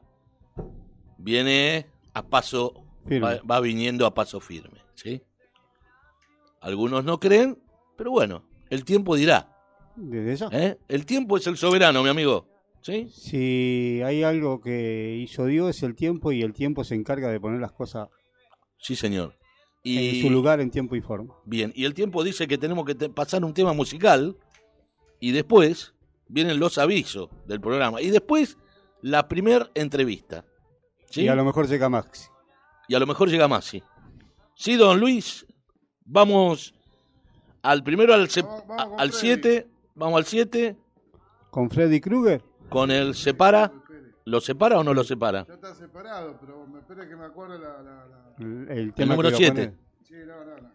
viene 1.18 1.88
a 2.14 2.28
paso, 2.28 2.86
va, 3.10 3.60
viniendo 3.60 4.06
a 4.06 4.14
paso 4.14 4.40
firme, 4.40 4.80
¿sí? 4.96 5.22
Algunos 6.60 7.04
no 7.04 7.20
creen, 7.20 7.62
pero 7.98 8.12
bueno, 8.12 8.44
el 8.70 8.86
tiempo 8.86 9.16
dirá. 9.16 9.58
¿Eh? 10.52 10.78
El 10.88 11.06
tiempo 11.06 11.38
es 11.38 11.48
el 11.48 11.58
soberano, 11.58 12.04
mi 12.04 12.10
amigo. 12.10 12.48
¿Sí? 12.82 13.10
Si 13.12 14.02
hay 14.04 14.24
algo 14.24 14.60
que 14.60 15.16
hizo 15.22 15.46
Dios 15.46 15.70
es 15.70 15.84
el 15.84 15.96
tiempo 15.96 16.32
y 16.32 16.42
el 16.42 16.54
tiempo 16.54 16.84
se 16.84 16.96
encarga 16.96 17.30
de 17.30 17.40
poner 17.40 17.62
las 17.62 17.72
cosas 17.72 18.10
sí, 18.78 18.96
señor. 18.96 19.38
Y, 19.84 20.18
en 20.18 20.22
su 20.22 20.30
lugar 20.30 20.60
en 20.62 20.70
tiempo 20.70 20.96
y 20.96 21.02
forma. 21.02 21.36
Bien, 21.46 21.72
y 21.76 21.86
el 21.86 21.94
tiempo 21.94 22.24
dice 22.24 22.48
que 22.48 22.58
tenemos 22.58 22.86
que 22.86 22.96
pasar 23.10 23.44
un 23.44 23.54
tema 23.54 23.74
musical 23.74 24.38
y 25.20 25.32
después 25.32 25.94
vienen 26.28 26.60
los 26.60 26.78
avisos 26.78 27.30
del 27.48 27.60
programa 27.60 28.02
y 28.02 28.10
después 28.10 28.58
la 29.02 29.28
primera 29.28 29.70
entrevista. 29.74 30.46
Y 31.14 31.28
a 31.28 31.36
lo 31.36 31.44
mejor 31.44 31.68
llega 31.68 31.90
Maxi. 31.90 32.28
Y 32.88 32.96
a 32.96 33.00
lo 33.00 33.08
mejor 33.08 33.30
llega 33.30 33.48
Maxi. 33.48 33.84
Sí, 34.56 34.76
don 34.76 35.00
Luis, 35.00 35.46
vamos 36.06 36.74
al 37.62 37.84
primero 37.84 38.14
al 38.14 38.30
7, 38.30 38.48
vamos, 39.98 40.18
al 40.18 40.26
7. 40.26 40.78
¿Con 41.50 41.70
Freddy 41.70 42.00
Krueger? 42.00 42.44
Con 42.72 42.90
el 42.90 43.16
separa. 43.16 43.72
¿Lo 44.24 44.40
separa 44.40 44.80
o 44.80 44.84
no 44.84 44.94
lo 44.94 45.04
separa? 45.04 45.46
Ya 45.46 45.56
está 45.56 45.76
separado, 45.76 46.38
pero 46.40 46.66
me 46.66 46.80
espera 46.80 47.08
que 47.08 47.16
me 47.16 47.26
acuerde 47.26 47.60
la, 47.60 47.82
la, 47.82 48.74
El, 48.74 48.94
tema 48.94 49.16
número 49.16 49.36
7. 49.36 49.74
Sí, 50.08 50.14
no, 50.26 50.46
no, 50.46 50.58
no. 50.58 50.72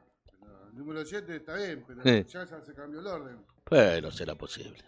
El 0.69 0.77
número 0.77 1.05
7 1.05 1.37
está 1.37 1.55
bien, 1.57 1.83
pero 1.87 2.03
ya, 2.05 2.45
ya 2.45 2.61
se 2.61 2.75
cambió 2.75 3.01
el 3.01 3.07
orden. 3.07 3.39
Pero 3.65 4.11
será 4.11 4.35
posible. 4.35 4.85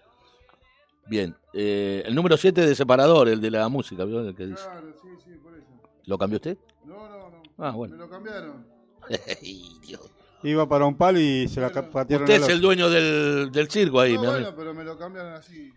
Bien, 1.06 1.34
eh, 1.54 2.02
el 2.04 2.14
número 2.14 2.36
7 2.36 2.66
de 2.66 2.74
separador, 2.74 3.28
el 3.28 3.40
de 3.40 3.52
la 3.52 3.68
música, 3.68 4.04
¿vio? 4.04 4.20
El 4.20 4.34
que 4.34 4.46
dice. 4.46 4.62
Claro, 4.62 4.92
sí, 5.00 5.08
sí, 5.24 5.30
por 5.42 5.54
eso. 5.54 5.66
¿Lo 6.04 6.18
cambió 6.18 6.36
usted? 6.36 6.58
No, 6.84 7.08
no, 7.08 7.30
no. 7.30 7.42
Ah, 7.56 7.70
bueno. 7.70 7.96
Me 7.96 8.02
lo 8.02 8.10
cambiaron. 8.10 8.66
Dios. 9.86 10.10
Iba 10.42 10.68
para 10.68 10.84
un 10.84 10.96
palo 10.96 11.18
y 11.18 11.48
se 11.48 11.60
la 11.60 11.70
patearon. 11.70 12.24
Usted 12.28 12.42
es 12.42 12.48
el 12.50 12.60
dueño 12.60 12.90
del, 12.90 13.50
del 13.50 13.70
circo 13.70 14.00
ahí, 14.00 14.14
no, 14.14 14.24
bueno, 14.24 14.54
pero 14.54 14.74
me 14.74 14.84
lo 14.84 14.98
cambiaron 14.98 15.32
así. 15.32 15.72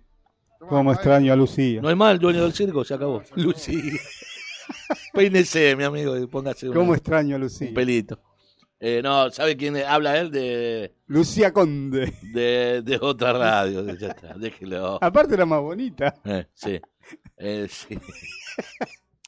Como 0.68 0.92
extraño 0.92 1.34
a 1.34 1.36
Lucía. 1.36 1.82
No 1.82 1.90
es 1.90 1.98
mal 1.98 2.14
el 2.14 2.20
dueño 2.20 2.44
del 2.44 2.54
circo, 2.54 2.84
se 2.84 2.94
acabó. 2.94 3.24
Lucía. 3.36 3.82
Peínese, 5.14 5.76
mi 5.76 5.84
amigo, 5.84 6.18
y 6.18 6.28
póngase 6.28 6.68
¿Cómo 6.68 6.94
extraño 6.94 7.36
a 7.36 7.40
Lucía? 7.40 7.70
Un 7.70 7.74
pelito. 7.74 8.20
Eh, 8.80 9.02
no, 9.04 9.30
¿sabe 9.30 9.56
quién 9.56 9.78
habla 9.78 10.18
él? 10.18 10.32
De. 10.32 10.96
Lucía 11.06 11.54
Conde. 11.54 12.14
De, 12.34 12.82
de 12.82 12.98
otra 13.00 13.32
radio. 13.32 13.86
Ya 13.96 14.08
está, 14.08 14.34
déjelo. 14.34 14.98
Aparte 15.04 15.36
era 15.36 15.46
más 15.46 15.62
bonita. 15.62 16.16
Eh, 16.26 16.48
sí. 16.54 16.82
Eh, 17.38 17.68
sí. 17.70 18.00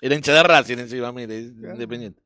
Era 0.01 0.15
hincha 0.15 0.33
de 0.33 0.43
Racing 0.43 0.79
encima, 0.79 1.11
mire, 1.11 1.39
independiente. 1.39 2.21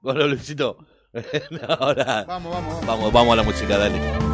Bueno, 0.00 0.26
Luisito. 0.26 0.78
Ahora. 1.68 2.24
Vamos, 2.26 2.52
vamos, 2.52 2.74
vamos. 2.74 2.86
Vamos, 2.86 3.12
vamos 3.12 3.32
a 3.32 3.36
la 3.36 3.42
música, 3.42 3.76
dale. 3.76 4.27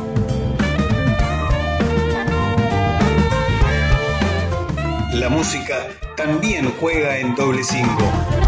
La 5.25 5.31
música 5.31 5.89
también 6.19 6.71
juega 6.79 7.17
en 7.17 7.35
doble 7.35 7.65
cinco. 7.65 8.44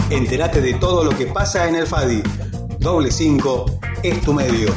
Entérate 0.10 0.62
de 0.62 0.74
todo 0.76 1.04
lo 1.04 1.18
que 1.18 1.26
pasa 1.28 1.68
en 1.68 1.76
el 1.76 1.86
FADI. 1.88 2.24
Doble 2.80 3.12
5 3.12 3.66
es 4.04 4.22
tu 4.22 4.34
medio. 4.34 4.74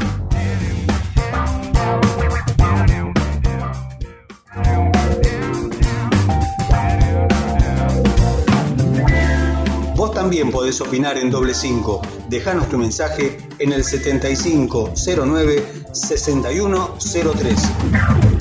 También 10.34 10.50
podés 10.50 10.80
opinar 10.80 11.16
en 11.16 11.30
doble 11.30 11.54
5. 11.54 12.02
Dejanos 12.28 12.68
tu 12.68 12.76
mensaje 12.76 13.38
en 13.60 13.72
el 13.72 13.84
7509 13.84 15.64
6103. 15.92 18.33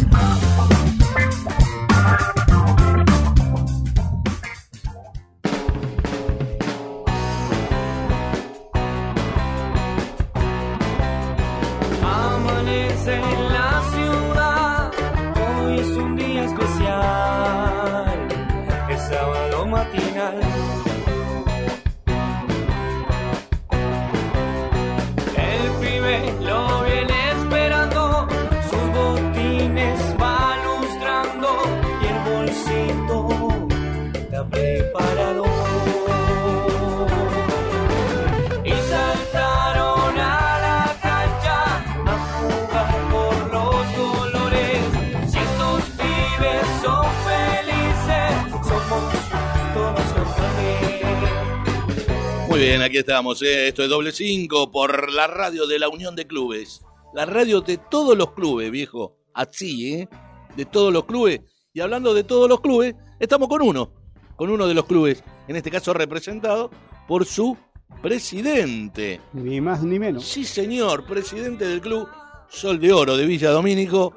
Bien, 52.63 52.81
aquí 52.81 52.97
estamos. 52.97 53.41
¿eh? 53.41 53.67
Esto 53.67 53.83
es 53.83 53.89
doble 53.89 54.13
5 54.13 54.71
por 54.71 55.11
la 55.11 55.27
radio 55.27 55.67
de 55.67 55.79
la 55.79 55.89
Unión 55.89 56.15
de 56.15 56.25
Clubes. 56.25 56.81
La 57.13 57.25
radio 57.25 57.59
de 57.59 57.77
todos 57.77 58.17
los 58.17 58.31
clubes, 58.31 58.71
viejo. 58.71 59.17
Así, 59.33 59.93
¿eh? 59.93 60.09
De 60.55 60.63
todos 60.65 60.93
los 60.93 61.03
clubes. 61.03 61.41
Y 61.73 61.81
hablando 61.81 62.13
de 62.13 62.23
todos 62.23 62.47
los 62.47 62.61
clubes, 62.61 62.95
estamos 63.19 63.49
con 63.49 63.61
uno. 63.61 63.91
Con 64.37 64.49
uno 64.49 64.65
de 64.65 64.73
los 64.73 64.85
clubes. 64.85 65.23
En 65.49 65.57
este 65.57 65.69
caso 65.69 65.93
representado 65.93 66.71
por 67.05 67.25
su 67.25 67.57
presidente. 68.01 69.19
Ni 69.33 69.59
más 69.59 69.83
ni 69.83 69.99
menos. 69.99 70.23
Sí, 70.25 70.45
señor, 70.45 71.05
presidente 71.05 71.65
del 71.65 71.81
club 71.81 72.07
Sol 72.47 72.79
de 72.79 72.93
Oro 72.93 73.17
de 73.17 73.25
Villa 73.25 73.49
Domínico. 73.51 74.13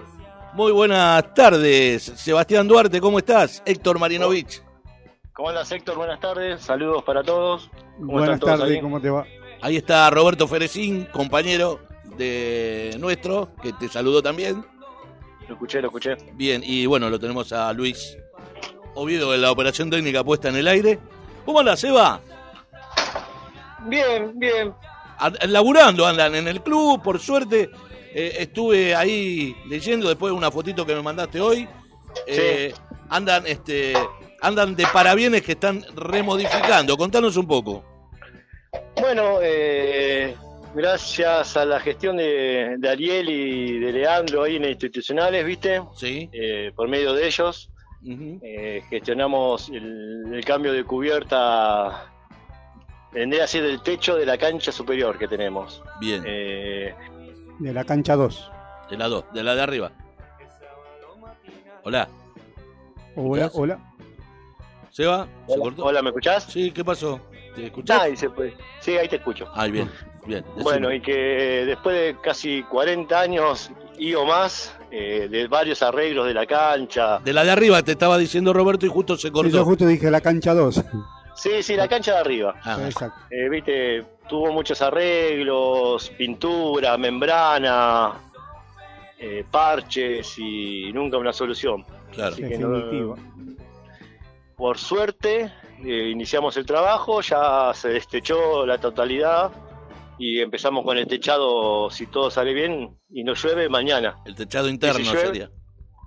Muy 0.54 0.70
buenas 0.70 1.34
tardes, 1.34 2.12
Sebastián 2.16 2.68
Duarte, 2.68 3.00
¿cómo 3.00 3.18
estás? 3.18 3.62
Héctor 3.66 3.98
Marinovich. 3.98 4.65
¿Cómo 5.36 5.50
andas, 5.50 5.70
Héctor? 5.70 5.96
Buenas 5.96 6.18
tardes, 6.20 6.62
saludos 6.62 7.02
para 7.04 7.22
todos. 7.22 7.68
¿Cómo 7.98 8.12
Buenas 8.12 8.40
tardes? 8.40 8.80
¿cómo 8.80 9.00
te 9.00 9.10
va? 9.10 9.26
Ahí 9.60 9.76
está 9.76 10.08
Roberto 10.10 10.48
Ferecín, 10.48 11.04
compañero 11.12 11.80
de 12.16 12.96
nuestro, 12.98 13.50
que 13.62 13.72
te 13.74 13.88
saludó 13.88 14.22
también. 14.22 14.64
Lo 15.46 15.54
escuché, 15.54 15.80
lo 15.80 15.88
escuché. 15.88 16.16
Bien, 16.34 16.62
y 16.64 16.86
bueno, 16.86 17.10
lo 17.10 17.18
tenemos 17.20 17.52
a 17.52 17.72
Luis 17.72 18.16
Oviedo 18.94 19.34
en 19.34 19.42
la 19.42 19.50
operación 19.50 19.90
técnica 19.90 20.24
puesta 20.24 20.48
en 20.48 20.56
el 20.56 20.68
aire. 20.68 20.98
¿Cómo 21.44 21.60
anda, 21.60 21.76
Seba? 21.76 22.20
Bien, 23.86 24.32
bien. 24.38 24.72
An- 25.18 25.36
Laburando 25.48 26.06
andan 26.06 26.34
en 26.34 26.48
el 26.48 26.62
club, 26.62 27.02
por 27.02 27.20
suerte. 27.20 27.70
eh, 28.14 28.36
estuve 28.38 28.94
ahí 28.94 29.54
leyendo 29.68 30.08
después 30.08 30.32
una 30.32 30.50
fotito 30.50 30.86
que 30.86 30.94
me 30.94 31.02
mandaste 31.02 31.40
hoy. 31.40 31.68
Eh, 32.26 32.72
Andan, 33.10 33.46
este, 33.46 33.92
andan 34.40 34.76
de 34.76 34.86
parabienes 34.92 35.42
que 35.42 35.52
están 35.52 35.84
remodificando. 35.94 36.96
Contanos 36.96 37.36
un 37.36 37.46
poco. 37.46 37.84
Bueno, 39.00 39.38
eh, 39.42 40.34
gracias 40.74 41.56
a 41.56 41.64
la 41.64 41.80
gestión 41.80 42.16
de, 42.16 42.76
de 42.78 42.88
Ariel 42.88 43.28
y 43.28 43.78
de 43.78 43.92
Leandro 43.92 44.42
ahí 44.42 44.56
en 44.56 44.64
institucionales, 44.64 45.44
¿viste? 45.44 45.82
Sí. 45.94 46.28
Eh, 46.32 46.72
por 46.74 46.88
medio 46.88 47.12
de 47.12 47.26
ellos, 47.26 47.70
eh, 48.04 48.82
gestionamos 48.88 49.68
el, 49.70 50.32
el 50.32 50.44
cambio 50.44 50.72
de 50.72 50.84
cubierta, 50.84 52.12
vendría 53.12 53.44
a 53.44 53.46
ser 53.46 53.64
el 53.64 53.82
techo 53.82 54.16
de 54.16 54.26
la 54.26 54.36
cancha 54.38 54.70
superior 54.72 55.18
que 55.18 55.28
tenemos. 55.28 55.82
Bien. 56.00 56.22
Eh, 56.26 56.94
De 57.58 57.72
la 57.72 57.84
cancha 57.84 58.14
2. 58.16 58.50
De 58.90 58.96
la 58.96 59.08
2, 59.08 59.24
de 59.32 59.42
la 59.42 59.54
de 59.54 59.62
arriba. 59.62 59.92
Hola. 61.82 62.08
Hola, 63.14 63.50
hola. 63.54 63.78
¿Seba? 64.96 65.28
¿Se 65.46 65.52
hola, 65.52 65.62
cortó? 65.62 65.84
hola, 65.84 66.00
¿me 66.00 66.08
escuchás? 66.08 66.44
Sí, 66.44 66.70
¿qué 66.70 66.82
pasó? 66.82 67.20
¿Te 67.54 67.66
escuchás? 67.66 68.00
Ah, 68.00 68.08
y 68.08 68.16
se 68.16 68.30
puede. 68.30 68.56
Sí, 68.80 68.92
ahí 68.96 69.06
te 69.08 69.16
escucho. 69.16 69.46
Ay, 69.52 69.70
bien, 69.70 69.90
bien. 70.24 70.42
Bueno, 70.62 70.90
y 70.90 71.02
que 71.02 71.12
después 71.66 71.94
de 71.94 72.16
casi 72.22 72.62
40 72.62 73.20
años 73.20 73.70
y 73.98 74.14
o 74.14 74.24
más, 74.24 74.74
eh, 74.90 75.28
de 75.30 75.48
varios 75.48 75.82
arreglos 75.82 76.26
de 76.26 76.32
la 76.32 76.46
cancha, 76.46 77.18
De 77.18 77.34
la 77.34 77.44
de 77.44 77.50
arriba 77.50 77.82
te 77.82 77.92
estaba 77.92 78.16
diciendo 78.16 78.54
Roberto 78.54 78.86
y 78.86 78.88
justo 78.88 79.16
se 79.18 79.28
Sí, 79.28 79.32
cortó. 79.32 79.50
yo 79.50 79.64
justo 79.66 79.86
dije 79.86 80.10
la 80.10 80.22
cancha 80.22 80.54
2. 80.54 80.82
sí, 81.34 81.62
sí, 81.62 81.76
la 81.76 81.88
cancha 81.88 82.12
de 82.14 82.18
arriba, 82.20 82.54
Ah, 82.64 82.78
Exacto. 82.86 83.20
eh, 83.30 83.50
viste, 83.50 84.02
tuvo 84.26 84.50
muchos 84.50 84.80
arreglos, 84.80 86.08
pintura, 86.16 86.96
membrana, 86.96 88.14
eh, 89.18 89.44
parches 89.50 90.38
y 90.38 90.90
nunca 90.94 91.18
una 91.18 91.34
solución. 91.34 91.84
claro. 92.14 92.34
Sí. 92.34 92.44
que 92.48 92.56
no- 92.56 92.70
Definitiva. 92.70 93.16
Por 94.56 94.78
suerte, 94.78 95.52
eh, 95.84 96.08
iniciamos 96.10 96.56
el 96.56 96.64
trabajo, 96.64 97.20
ya 97.20 97.72
se 97.74 97.88
destechó 97.90 98.64
la 98.64 98.78
totalidad 98.78 99.50
y 100.18 100.40
empezamos 100.40 100.84
con 100.84 100.96
el 100.96 101.06
techado, 101.06 101.90
si 101.90 102.06
todo 102.06 102.30
sale 102.30 102.54
bien 102.54 102.96
y 103.10 103.22
no 103.22 103.34
llueve, 103.34 103.68
mañana. 103.68 104.16
El 104.24 104.34
techado 104.34 104.68
interno 104.68 105.00
¿Y 105.00 105.04
si 105.04 105.12
llueve? 105.12 105.26
sería. 105.26 105.50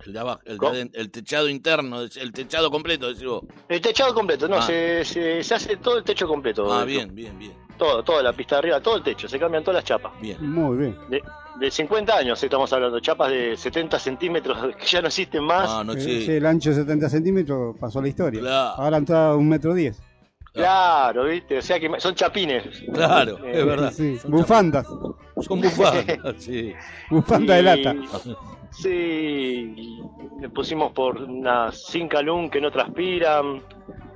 El 0.05 0.13
de 0.13 0.19
abajo, 0.19 0.39
el, 0.45 0.57
de 0.57 0.89
el 0.93 1.12
techado 1.12 1.49
interno, 1.49 2.01
el 2.01 2.31
techado 2.31 2.71
completo, 2.71 3.09
decís 3.09 3.25
vos. 3.25 3.43
El 3.67 3.81
techado 3.81 4.13
completo, 4.13 4.47
no, 4.47 4.55
Ah. 4.55 4.62
se, 4.62 5.03
se, 5.05 5.43
se 5.43 5.55
hace 5.55 5.75
todo 5.77 5.97
el 5.97 6.03
techo 6.03 6.25
completo. 6.25 6.71
Ah, 6.73 6.85
bien, 6.85 7.13
bien, 7.13 7.38
bien. 7.38 7.53
Todo, 7.77 8.01
toda 8.03 8.23
la 8.23 8.31
pista 8.33 8.55
de 8.55 8.59
arriba, 8.59 8.81
todo 8.81 8.95
el 8.95 9.03
techo, 9.03 9.27
se 9.27 9.38
cambian 9.38 9.62
todas 9.63 9.75
las 9.75 9.83
chapas. 9.83 10.13
Bien. 10.21 10.38
Muy 10.49 10.77
bien. 10.77 10.97
De, 11.09 11.21
de 11.60 11.69
50 11.72 12.15
años 12.15 12.41
estamos 12.43 12.72
hablando, 12.74 13.00
chapas 13.00 13.30
de 13.32 13.58
70 13.58 14.00
centímetros 14.00 14.76
que 14.80 14.86
ya 14.86 15.02
no 15.02 15.08
existen 15.08 15.43
más. 15.43 15.69
Ah, 15.69 15.84
no, 15.84 15.93
Eh, 15.93 16.02
sí. 16.02 16.26
sí, 16.26 16.32
el 16.34 16.45
ancho 16.45 16.69
de 16.69 16.76
70 16.78 17.10
centímetros 17.10 17.76
pasó 17.80 18.02
la 18.02 18.08
historia. 18.08 18.39
Claro. 18.41 18.82
Ahora 18.82 18.98
entra 18.98 19.36
un 19.36 19.48
metro 19.50 19.74
10. 19.74 20.02
Claro, 20.54 21.26
¿viste? 21.26 21.60
O 21.60 21.62
sea 21.62 21.80
que 21.80 21.89
son 22.00 22.15
chapines. 22.15 22.63
Claro, 22.93 23.38
Eh, 23.45 23.60
es 23.60 23.65
verdad. 23.65 23.91
Sí, 23.91 24.17
Son 24.17 24.32
bufandas. 24.32 24.88
Son 24.88 25.62
bufandas, 25.62 26.06
sí. 26.39 26.74
Bufanda 27.10 27.56
de 27.56 27.62
lata. 27.63 27.95
Sí, 28.72 30.00
le 30.39 30.50
pusimos 30.50 30.91
por 30.91 31.22
unas 31.22 31.88
Cincalum 31.89 32.50
que 32.50 32.62
no 32.62 32.72
transpiran, 32.72 33.62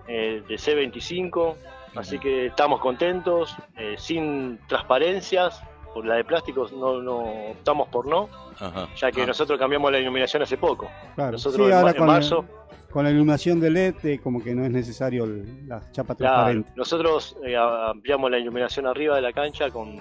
eh, 0.07 0.41
de 0.47 0.55
C25, 0.55 1.55
así 1.95 2.19
que 2.19 2.47
estamos 2.47 2.79
contentos, 2.79 3.55
eh, 3.77 3.95
sin 3.97 4.59
transparencias, 4.67 5.61
por 5.93 6.05
la 6.05 6.15
de 6.15 6.23
plásticos 6.25 6.71
no, 6.73 7.01
no 7.01 7.19
optamos 7.51 7.87
por 7.89 8.07
no, 8.07 8.27
Ajá. 8.59 8.87
ya 8.95 9.11
que 9.11 9.23
Ah, 9.23 9.27
nosotros 9.27 9.59
cambiamos 9.59 9.91
la 9.91 9.99
iluminación 9.99 10.41
hace 10.43 10.57
poco. 10.57 10.89
Claro. 11.15 11.33
Nosotros 11.33 11.65
Sí, 11.67 11.71
en, 11.71 11.77
ahora 11.77 11.91
en 11.91 11.97
con, 11.97 12.07
marzo, 12.07 12.45
con 12.91 13.03
la 13.03 13.11
iluminación 13.11 13.59
de 13.59 13.69
LED, 13.69 13.95
eh, 14.05 14.19
como 14.21 14.43
que 14.43 14.53
no 14.55 14.63
es 14.65 14.71
necesario 14.71 15.25
el- 15.25 15.67
la 15.67 15.79
chapa 15.91 16.15
claro, 16.15 16.33
transparente. 16.35 16.71
nosotros 16.75 17.35
eh, 17.45 17.55
ampliamos 17.55 18.31
la 18.31 18.39
iluminación 18.39 18.87
arriba 18.87 19.15
de 19.15 19.21
la 19.21 19.33
cancha 19.33 19.69
con, 19.69 19.97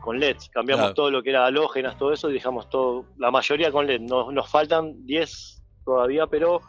con 0.00 0.18
LED, 0.20 0.36
cambiamos 0.52 0.82
Claro. 0.84 0.94
todo 0.94 1.10
lo 1.10 1.22
que 1.22 1.30
era 1.30 1.46
halógenas, 1.46 1.96
todo 1.98 2.12
eso, 2.12 2.30
y 2.30 2.34
dejamos 2.34 2.68
todo, 2.68 3.04
la 3.18 3.30
mayoría 3.30 3.72
con 3.72 3.86
LED, 3.86 4.00
nos, 4.02 4.32
nos 4.32 4.48
faltan 4.50 5.04
10 5.06 5.62
todavía, 5.84 6.26
pero 6.26 6.60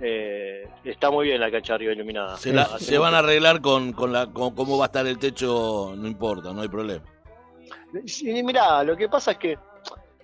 eh, 0.00 0.68
está 0.84 1.10
muy 1.10 1.26
bien 1.26 1.40
la 1.40 1.50
cancha 1.50 1.74
arriba 1.74 1.92
iluminada. 1.92 2.36
Se, 2.36 2.52
la- 2.52 2.78
se 2.78 2.98
van 2.98 3.14
a 3.14 3.18
arreglar 3.18 3.60
con, 3.60 3.92
con, 3.92 4.12
la, 4.12 4.26
con 4.26 4.54
cómo 4.54 4.76
va 4.78 4.84
a 4.84 4.86
estar 4.86 5.06
el 5.06 5.18
techo, 5.18 5.94
no 5.96 6.06
importa, 6.08 6.52
no 6.52 6.62
hay 6.62 6.68
problema. 6.68 7.04
Sí, 8.06 8.42
mirá, 8.42 8.82
lo 8.82 8.96
que 8.96 9.08
pasa 9.08 9.32
es 9.32 9.38
que 9.38 9.58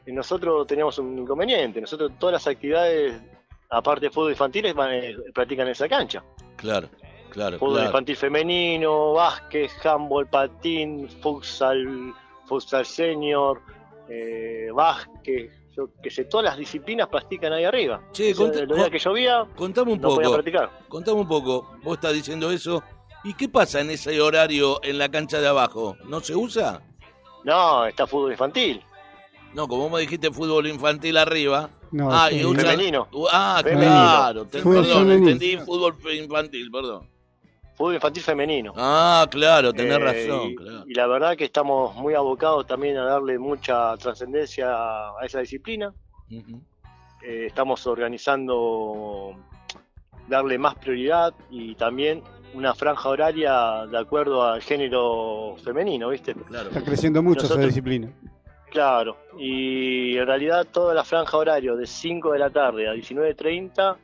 Y 0.06 0.12
nosotros 0.12 0.66
teníamos 0.66 0.98
un 0.98 1.18
inconveniente. 1.18 1.80
Nosotros 1.80 2.12
todas 2.18 2.32
las 2.34 2.46
actividades, 2.46 3.20
aparte 3.68 4.06
de 4.06 4.10
fútbol 4.10 4.30
infantil, 4.32 4.72
van, 4.74 4.92
eh, 4.94 5.16
practican 5.34 5.66
en 5.66 5.72
esa 5.72 5.88
cancha. 5.88 6.24
Claro, 6.56 6.88
claro, 7.30 7.58
Fútbol 7.58 7.74
claro. 7.74 7.86
infantil 7.88 8.16
femenino, 8.16 9.12
básquet, 9.12 9.70
handball, 9.84 10.26
patín, 10.26 11.08
futsal, 11.22 12.14
futsal 12.46 12.84
senior, 12.86 13.60
eh, 14.08 14.68
básquet, 14.72 15.50
yo 15.76 15.88
que 16.02 16.10
sé, 16.10 16.24
todas 16.24 16.44
las 16.44 16.56
disciplinas 16.56 17.06
practican 17.08 17.52
ahí 17.52 17.64
arriba. 17.64 18.02
Che, 18.12 18.32
O 18.32 18.52
sea, 18.52 18.64
los 18.64 18.76
días 18.78 18.90
que 18.90 18.98
llovía, 18.98 19.46
Contame 19.54 19.92
un 19.92 20.00
no 20.00 20.08
poco, 20.08 20.32
practicar. 20.32 20.70
contame 20.88 21.20
un 21.20 21.28
poco. 21.28 21.76
Vos 21.84 21.94
estás 21.94 22.14
diciendo 22.14 22.50
eso. 22.50 22.82
¿Y 23.22 23.34
qué 23.34 23.48
pasa 23.48 23.80
en 23.80 23.90
ese 23.90 24.18
horario 24.20 24.80
en 24.82 24.98
la 24.98 25.08
cancha 25.10 25.40
de 25.40 25.46
abajo? 25.48 25.96
¿No 26.06 26.20
se 26.20 26.34
usa? 26.34 26.82
No, 27.44 27.86
está 27.86 28.06
fútbol 28.06 28.32
infantil. 28.32 28.82
No, 29.54 29.66
como 29.66 29.84
vos 29.84 29.92
me 29.92 30.00
dijiste 30.00 30.30
fútbol 30.30 30.66
infantil 30.68 31.16
arriba. 31.16 31.70
No, 31.90 32.08
ah, 32.12 32.28
sí, 32.30 32.36
y 32.36 32.54
Femenino. 32.54 33.08
Uh, 33.12 33.26
Ah, 33.32 33.60
Femenino. 33.64 33.90
claro. 33.90 34.44
Fútbol 34.46 34.74
perdón, 34.84 34.98
femenino. 35.08 35.28
entendí 35.30 35.56
fútbol 35.58 35.96
infantil, 36.14 36.70
perdón. 36.70 37.08
Fútbol 37.74 37.94
infantil 37.94 38.22
femenino. 38.22 38.72
Ah, 38.76 39.26
claro, 39.30 39.72
tenés 39.72 39.96
Eh, 39.96 39.98
razón. 39.98 40.50
y, 40.50 40.54
claro. 40.54 40.84
y 40.86 40.94
la 40.94 41.06
verdad 41.06 41.36
que 41.36 41.44
estamos 41.46 41.96
muy 41.96 42.14
abocados 42.14 42.66
también 42.66 42.96
a 42.98 43.04
darle 43.04 43.38
mucha 43.38 43.96
trascendencia 43.96 44.68
a 44.70 45.24
esa 45.24 45.40
disciplina. 45.40 45.92
Eh, 46.30 47.46
estamos 47.48 47.84
organizando 47.86 49.34
darle 50.28 50.58
más 50.58 50.76
prioridad 50.76 51.34
y 51.50 51.74
también 51.74 52.22
una 52.54 52.74
franja 52.74 53.08
horaria 53.08 53.86
de 53.90 53.98
acuerdo 53.98 54.42
al 54.42 54.60
género 54.62 55.56
femenino, 55.62 56.08
¿viste? 56.08 56.34
Claro. 56.34 56.68
Está 56.68 56.82
creciendo 56.82 57.22
mucho 57.22 57.40
esa 57.40 57.48
Nosotros- 57.54 57.66
disciplina. 57.66 58.08
Claro, 58.70 59.16
y 59.36 60.16
en 60.16 60.26
realidad 60.26 60.64
toda 60.70 60.94
la 60.94 61.02
franja 61.02 61.36
horaria 61.36 61.74
de 61.74 61.86
5 61.86 62.32
de 62.32 62.38
la 62.38 62.50
tarde 62.50 62.88
a 62.88 62.92
19.30 62.94 63.96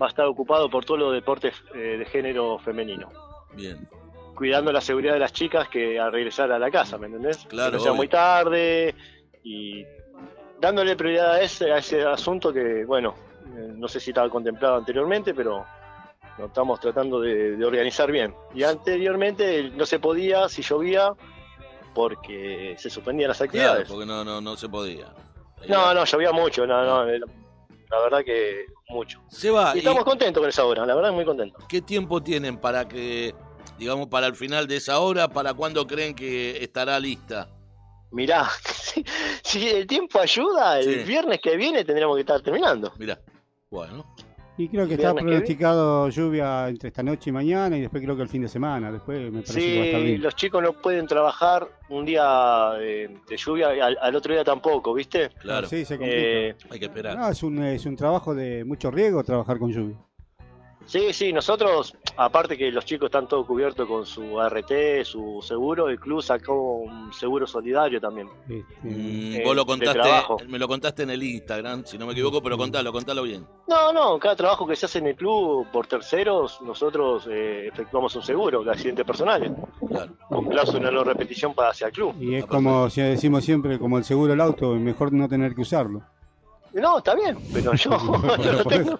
va 0.00 0.06
a 0.06 0.08
estar 0.08 0.26
ocupado 0.26 0.68
por 0.68 0.84
todos 0.84 1.00
los 1.00 1.14
deportes 1.14 1.54
eh, 1.74 1.96
de 1.98 2.04
género 2.04 2.58
femenino, 2.58 3.08
Bien. 3.56 3.88
cuidando 4.34 4.70
la 4.70 4.82
seguridad 4.82 5.14
de 5.14 5.18
las 5.20 5.32
chicas 5.32 5.66
que 5.68 5.98
al 5.98 6.12
regresar 6.12 6.52
a 6.52 6.58
la 6.58 6.70
casa, 6.70 6.98
¿me 6.98 7.06
entendés? 7.06 7.38
Claro, 7.48 7.70
Que 7.70 7.76
no 7.78 7.82
sea 7.82 7.92
muy 7.94 8.08
tarde 8.08 8.94
y 9.44 9.82
dándole 10.60 10.94
prioridad 10.94 11.32
a 11.32 11.40
ese, 11.40 11.72
a 11.72 11.78
ese 11.78 12.02
asunto 12.02 12.52
que, 12.52 12.84
bueno, 12.84 13.14
eh, 13.56 13.72
no 13.76 13.88
sé 13.88 13.98
si 13.98 14.10
estaba 14.10 14.28
contemplado 14.28 14.76
anteriormente, 14.76 15.32
pero 15.32 15.64
lo 16.38 16.46
estamos 16.46 16.80
tratando 16.80 17.20
de, 17.20 17.56
de 17.56 17.64
organizar 17.64 18.10
bien. 18.10 18.34
Y 18.54 18.62
anteriormente 18.62 19.70
no 19.70 19.84
se 19.86 19.98
podía, 19.98 20.48
si 20.48 20.62
llovía, 20.62 21.12
porque 21.94 22.74
se 22.78 22.90
suspendían 22.90 23.28
las 23.28 23.38
Claro, 23.38 23.48
actividades. 23.50 23.88
porque 23.88 24.06
no, 24.06 24.24
no, 24.24 24.40
no 24.40 24.56
se 24.56 24.68
podía. 24.68 25.12
No, 25.68 25.94
no, 25.94 26.04
llovía 26.04 26.32
mucho, 26.32 26.66
no, 26.66 26.84
no, 26.84 27.04
la, 27.04 28.00
verdad 28.02 28.24
que 28.24 28.66
mucho. 28.88 29.20
Se 29.28 29.50
va. 29.50 29.74
Y 29.74 29.78
estamos 29.78 30.04
contentos 30.04 30.40
con 30.40 30.48
esa 30.48 30.64
obra, 30.64 30.84
la 30.86 30.94
verdad 30.94 31.12
muy 31.12 31.24
contentos. 31.24 31.64
¿Qué 31.68 31.82
tiempo 31.82 32.22
tienen 32.22 32.56
para 32.58 32.88
que, 32.88 33.34
digamos, 33.78 34.08
para 34.08 34.26
el 34.26 34.34
final 34.34 34.66
de 34.66 34.76
esa 34.76 34.98
hora, 34.98 35.28
para 35.28 35.54
cuándo 35.54 35.86
creen 35.86 36.14
que 36.14 36.62
estará 36.64 36.98
lista? 36.98 37.48
Mirá, 38.10 38.48
si, 39.42 39.68
el 39.68 39.86
tiempo 39.86 40.18
ayuda, 40.18 40.78
el 40.80 41.00
Sí. 41.00 41.04
viernes 41.04 41.40
que 41.40 41.56
viene 41.56 41.84
tendríamos 41.84 42.16
que 42.16 42.20
estar 42.22 42.40
terminando. 42.40 42.92
Mirá, 42.98 43.18
bueno, 43.70 44.11
Y 44.58 44.68
creo 44.68 44.86
que 44.86 44.94
está 44.94 45.14
que 45.14 45.22
pronosticado 45.22 46.08
lluvia 46.10 46.68
entre 46.68 46.88
esta 46.88 47.02
noche 47.02 47.30
y 47.30 47.32
mañana 47.32 47.76
y 47.76 47.80
después 47.80 48.02
creo 48.02 48.14
que 48.14 48.22
el 48.22 48.28
fin 48.28 48.42
de 48.42 48.48
semana. 48.48 48.92
Después 48.92 49.32
me 49.32 49.40
parece 49.40 49.60
que 49.60 49.76
va 49.78 49.82
a 49.82 49.86
estar 49.86 50.00
Sí, 50.00 50.06
bien. 50.06 50.22
los 50.22 50.36
chicos 50.36 50.62
no 50.62 50.72
pueden 50.74 51.06
trabajar 51.06 51.66
un 51.88 52.04
día 52.04 52.70
de, 52.78 53.18
de 53.28 53.36
lluvia 53.36 53.74
y 53.74 53.80
al, 53.80 53.96
al 54.00 54.14
otro 54.14 54.34
día 54.34 54.44
tampoco, 54.44 54.92
¿viste? 54.92 55.30
claro, 55.40 55.66
Sí, 55.66 55.84
se 55.86 55.96
complica. 55.96 56.20
Eh, 56.20 56.54
hay 56.70 56.78
que 56.78 56.84
esperar. 56.84 57.18
No, 57.18 57.28
es 57.28 57.42
un, 57.42 57.62
es 57.64 57.86
un 57.86 57.96
trabajo 57.96 58.34
de 58.34 58.64
mucho 58.64 58.90
riesgo 58.90 59.24
trabajar 59.24 59.58
con 59.58 59.72
lluvia. 59.72 59.96
Sí, 60.86 61.12
sí, 61.12 61.32
nosotros, 61.32 61.94
aparte 62.16 62.56
que 62.56 62.70
los 62.70 62.84
chicos 62.84 63.06
están 63.06 63.26
todos 63.28 63.46
cubiertos 63.46 63.86
con 63.88 64.04
su 64.06 64.40
ART, 64.40 64.70
su 65.04 65.40
seguro, 65.42 65.88
el 65.88 65.98
club 65.98 66.22
sacó 66.22 66.76
un 66.76 67.12
seguro 67.12 67.46
solidario 67.46 68.00
también. 68.00 68.28
Mm, 68.46 69.34
eh, 69.36 69.42
vos 69.44 69.56
lo 69.56 69.64
contaste, 69.66 70.00
me 70.48 70.58
lo 70.58 70.68
contaste 70.68 71.02
en 71.04 71.10
el 71.10 71.22
Instagram, 71.22 71.84
si 71.84 71.98
no 71.98 72.06
me 72.06 72.12
equivoco, 72.12 72.42
pero 72.42 72.56
contalo, 72.58 72.92
contalo 72.92 73.22
bien. 73.22 73.46
No, 73.68 73.92
no, 73.92 74.18
cada 74.18 74.36
trabajo 74.36 74.66
que 74.66 74.76
se 74.76 74.86
hace 74.86 74.98
en 74.98 75.08
el 75.08 75.16
club 75.16 75.66
por 75.72 75.86
terceros, 75.86 76.60
nosotros 76.62 77.26
eh, 77.30 77.68
efectuamos 77.68 78.14
un 78.16 78.22
seguro 78.22 78.62
de 78.62 78.70
accidentes 78.70 79.04
personales, 79.04 79.52
Claro. 79.88 80.12
con 80.28 80.46
cláusula 80.46 80.86
de 80.88 80.92
no 80.94 81.04
repetición 81.04 81.54
para 81.54 81.70
hacia 81.70 81.88
el 81.88 81.92
club. 81.92 82.14
y 82.20 82.34
es 82.36 82.46
como 82.46 82.88
si 82.90 83.00
decimos 83.02 83.44
siempre, 83.44 83.78
como 83.78 83.98
el 83.98 84.04
seguro 84.04 84.32
del 84.32 84.40
auto, 84.40 84.74
mejor 84.74 85.12
no 85.12 85.28
tener 85.28 85.54
que 85.54 85.60
usarlo. 85.62 86.02
No, 86.74 86.98
está 86.98 87.14
bien, 87.14 87.36
pero 87.52 87.74
yo 87.74 87.90
no 87.90 88.64
tengo... 88.64 88.98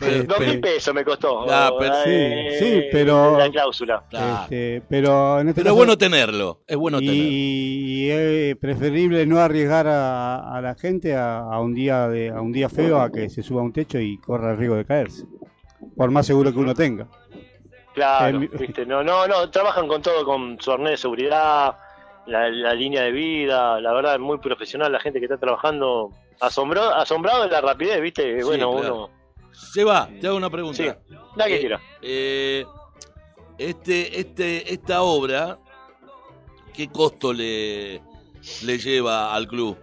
Pero- 0.00 0.24
Dos 0.24 0.40
mil 0.40 0.60
pesos 0.60 0.92
me 0.94 1.04
costó. 1.04 1.46
Ah, 1.50 1.70
pero- 1.78 1.94
eh, 2.06 2.56
Sí, 2.58 2.64
sí, 2.64 2.82
pero- 2.90 3.38
La 3.38 3.48
cláusula. 3.50 4.02
Este, 4.10 4.82
pero 4.88 5.40
en 5.40 5.48
este 5.48 5.60
Pero 5.60 5.70
es 5.72 5.76
bueno 5.76 5.96
tenerlo, 5.96 6.62
es 6.66 6.76
bueno 6.76 6.98
y, 7.00 7.06
tenerlo. 7.06 7.28
y 7.30 8.10
es 8.10 8.56
preferible 8.56 9.26
no 9.26 9.38
arriesgar 9.38 9.86
a, 9.86 10.56
a 10.56 10.60
la 10.60 10.74
gente 10.74 11.14
a, 11.14 11.38
a 11.40 11.60
un 11.60 11.72
día 11.74 12.08
de 12.08 12.30
a 12.30 12.40
un 12.40 12.50
día 12.52 12.68
feo 12.68 13.00
a 13.00 13.10
que 13.12 13.28
se 13.30 13.42
suba 13.42 13.60
a 13.60 13.64
un 13.64 13.72
techo 13.72 13.98
y 14.00 14.18
corra 14.18 14.52
el 14.52 14.58
riesgo 14.58 14.76
de 14.76 14.84
caerse 14.84 15.24
por 15.96 16.10
más 16.10 16.26
seguro 16.26 16.52
que 16.52 16.58
uno 16.58 16.74
tenga 16.74 17.06
Claro, 17.94 18.38
Eh, 18.38 18.40
mi- 18.40 18.46
viste, 18.58 18.84
no, 18.86 19.04
no, 19.04 19.28
no, 19.28 19.48
trabajan 19.50 19.86
con 19.86 20.02
todo, 20.02 20.24
con 20.24 20.60
su 20.60 20.72
arnés 20.72 20.90
de 20.92 20.96
seguridad, 20.96 21.76
la, 22.26 22.48
la 22.48 22.74
línea 22.74 23.02
de 23.02 23.12
vida, 23.12 23.80
la 23.80 23.92
verdad 23.92 24.14
es 24.14 24.20
muy 24.20 24.38
profesional 24.38 24.90
la 24.90 24.98
gente 24.98 25.20
que 25.20 25.26
está 25.26 25.38
trabajando, 25.38 26.10
asombrado, 26.40 26.94
asombrado 26.94 27.42
de 27.44 27.50
la 27.50 27.60
rapidez, 27.60 28.00
viste, 28.00 28.38
Sí, 28.40 28.44
bueno, 28.44 28.72
claro. 28.72 28.94
uno, 28.96 29.10
Se 29.52 29.84
va, 29.84 30.08
te 30.20 30.26
hago 30.26 30.36
una 30.36 30.50
pregunta. 30.50 30.76
sí, 30.76 31.14
la 31.36 31.46
que 31.46 31.56
Eh, 31.56 31.60
quiera. 31.60 31.80
eh, 32.02 32.66
este, 33.58 34.20
este, 34.20 34.72
esta 34.72 35.02
obra, 35.02 35.58
¿qué 36.74 36.88
costo 36.88 37.32
le, 37.32 38.00
le 38.64 38.78
lleva 38.78 39.34
al 39.34 39.46
club? 39.46 39.76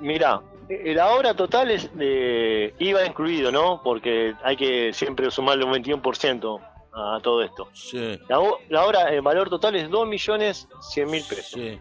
Mirá, 0.00 0.42
eh, 0.68 0.92
la 0.94 1.14
obra 1.14 1.34
total 1.34 1.70
es 1.70 1.94
de 1.96 2.74
IVA 2.78 3.06
incluido, 3.06 3.50
¿no? 3.50 3.80
Porque 3.82 4.34
hay 4.44 4.56
que 4.56 4.92
siempre 4.92 5.30
sumarle 5.30 5.64
un 5.64 5.72
21% 5.72 6.60
a 6.92 7.18
todo 7.22 7.42
esto. 7.42 7.68
Sí, 7.72 8.18
La, 8.28 8.38
la 8.68 8.84
obra, 8.86 9.08
el 9.10 9.20
valor 9.22 9.48
total 9.50 9.76
es 9.76 9.88
2 9.90 10.06
millones 10.08 10.68
100 10.92 11.10
mil 11.10 11.22
pesos. 11.24 11.48
sí. 11.60 11.78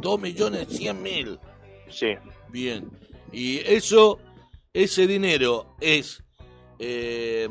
Dos 0.00 0.18
millones 0.18 0.68
cien 0.68 1.02
mil. 1.02 1.38
Sí. 1.90 2.14
Bien. 2.54 2.88
Y 3.32 3.58
eso, 3.66 4.20
ese 4.72 5.08
dinero 5.08 5.74
es, 5.80 6.22
eh, 6.78 7.48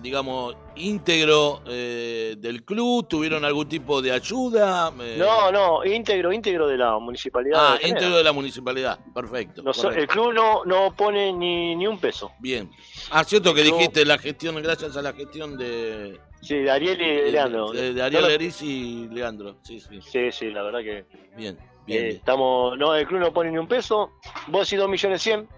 digamos, 0.00 0.54
íntegro 0.76 1.60
eh, 1.66 2.36
del 2.38 2.64
club. 2.64 3.08
¿Tuvieron 3.08 3.44
algún 3.44 3.68
tipo 3.68 4.00
de 4.00 4.12
ayuda? 4.12 4.92
Eh, 5.00 5.16
No, 5.18 5.50
no, 5.50 5.84
íntegro, 5.84 6.32
íntegro 6.32 6.68
de 6.68 6.76
la 6.78 6.96
municipalidad. 7.00 7.58
Ah, 7.74 7.78
de 7.82 7.88
íntegro 7.88 8.16
de 8.16 8.22
la 8.22 8.32
municipalidad. 8.32 8.96
Perfecto. 9.12 9.64
El 9.90 10.06
club 10.06 10.32
no, 10.32 10.64
no 10.64 10.94
pone 10.96 11.32
ni, 11.32 11.74
ni 11.74 11.88
un 11.88 11.98
peso. 11.98 12.30
Bien. 12.38 12.70
Ah, 13.10 13.24
cierto 13.24 13.52
que 13.54 13.62
dijiste 13.64 14.04
la 14.04 14.18
gestión, 14.18 14.54
gracias 14.62 14.96
a 14.96 15.02
la 15.02 15.12
gestión 15.14 15.58
de, 15.58 16.20
Sí, 16.42 16.54
de 16.58 16.70
Ariel 16.70 17.00
y 17.02 17.06
de 17.24 17.32
Leandro. 17.32 17.72
de, 17.72 17.92
de 17.92 18.02
Ariel 18.02 18.22
No, 18.22 18.28
Eriz 18.28 18.62
y 18.62 19.08
Leandro. 19.10 19.56
Sí, 19.62 19.80
sí. 19.80 19.98
Sí, 20.00 20.30
sí, 20.30 20.50
la 20.52 20.62
verdad 20.62 20.80
que 20.80 21.06
Bien, 21.36 21.58
eh, 21.86 22.02
bien. 22.02 22.06
estamos, 22.16 22.78
no, 22.78 22.94
el 22.94 23.06
club 23.06 23.20
no 23.20 23.32
pone 23.32 23.50
ni 23.50 23.58
un 23.58 23.68
peso. 23.68 24.10
Vos 24.48 24.68
decís 24.68 24.78
2 24.78 24.88
millones 24.88 25.22
100. 25.22 25.48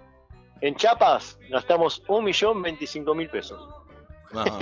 En 0.63 0.75
Chapas 0.75 1.39
gastamos 1.51 2.03
1 2.09 2.23
millón 2.23 2.63
25 2.63 3.15
mil 3.15 3.29
pesos. 3.29 3.69
Ajá. 4.35 4.59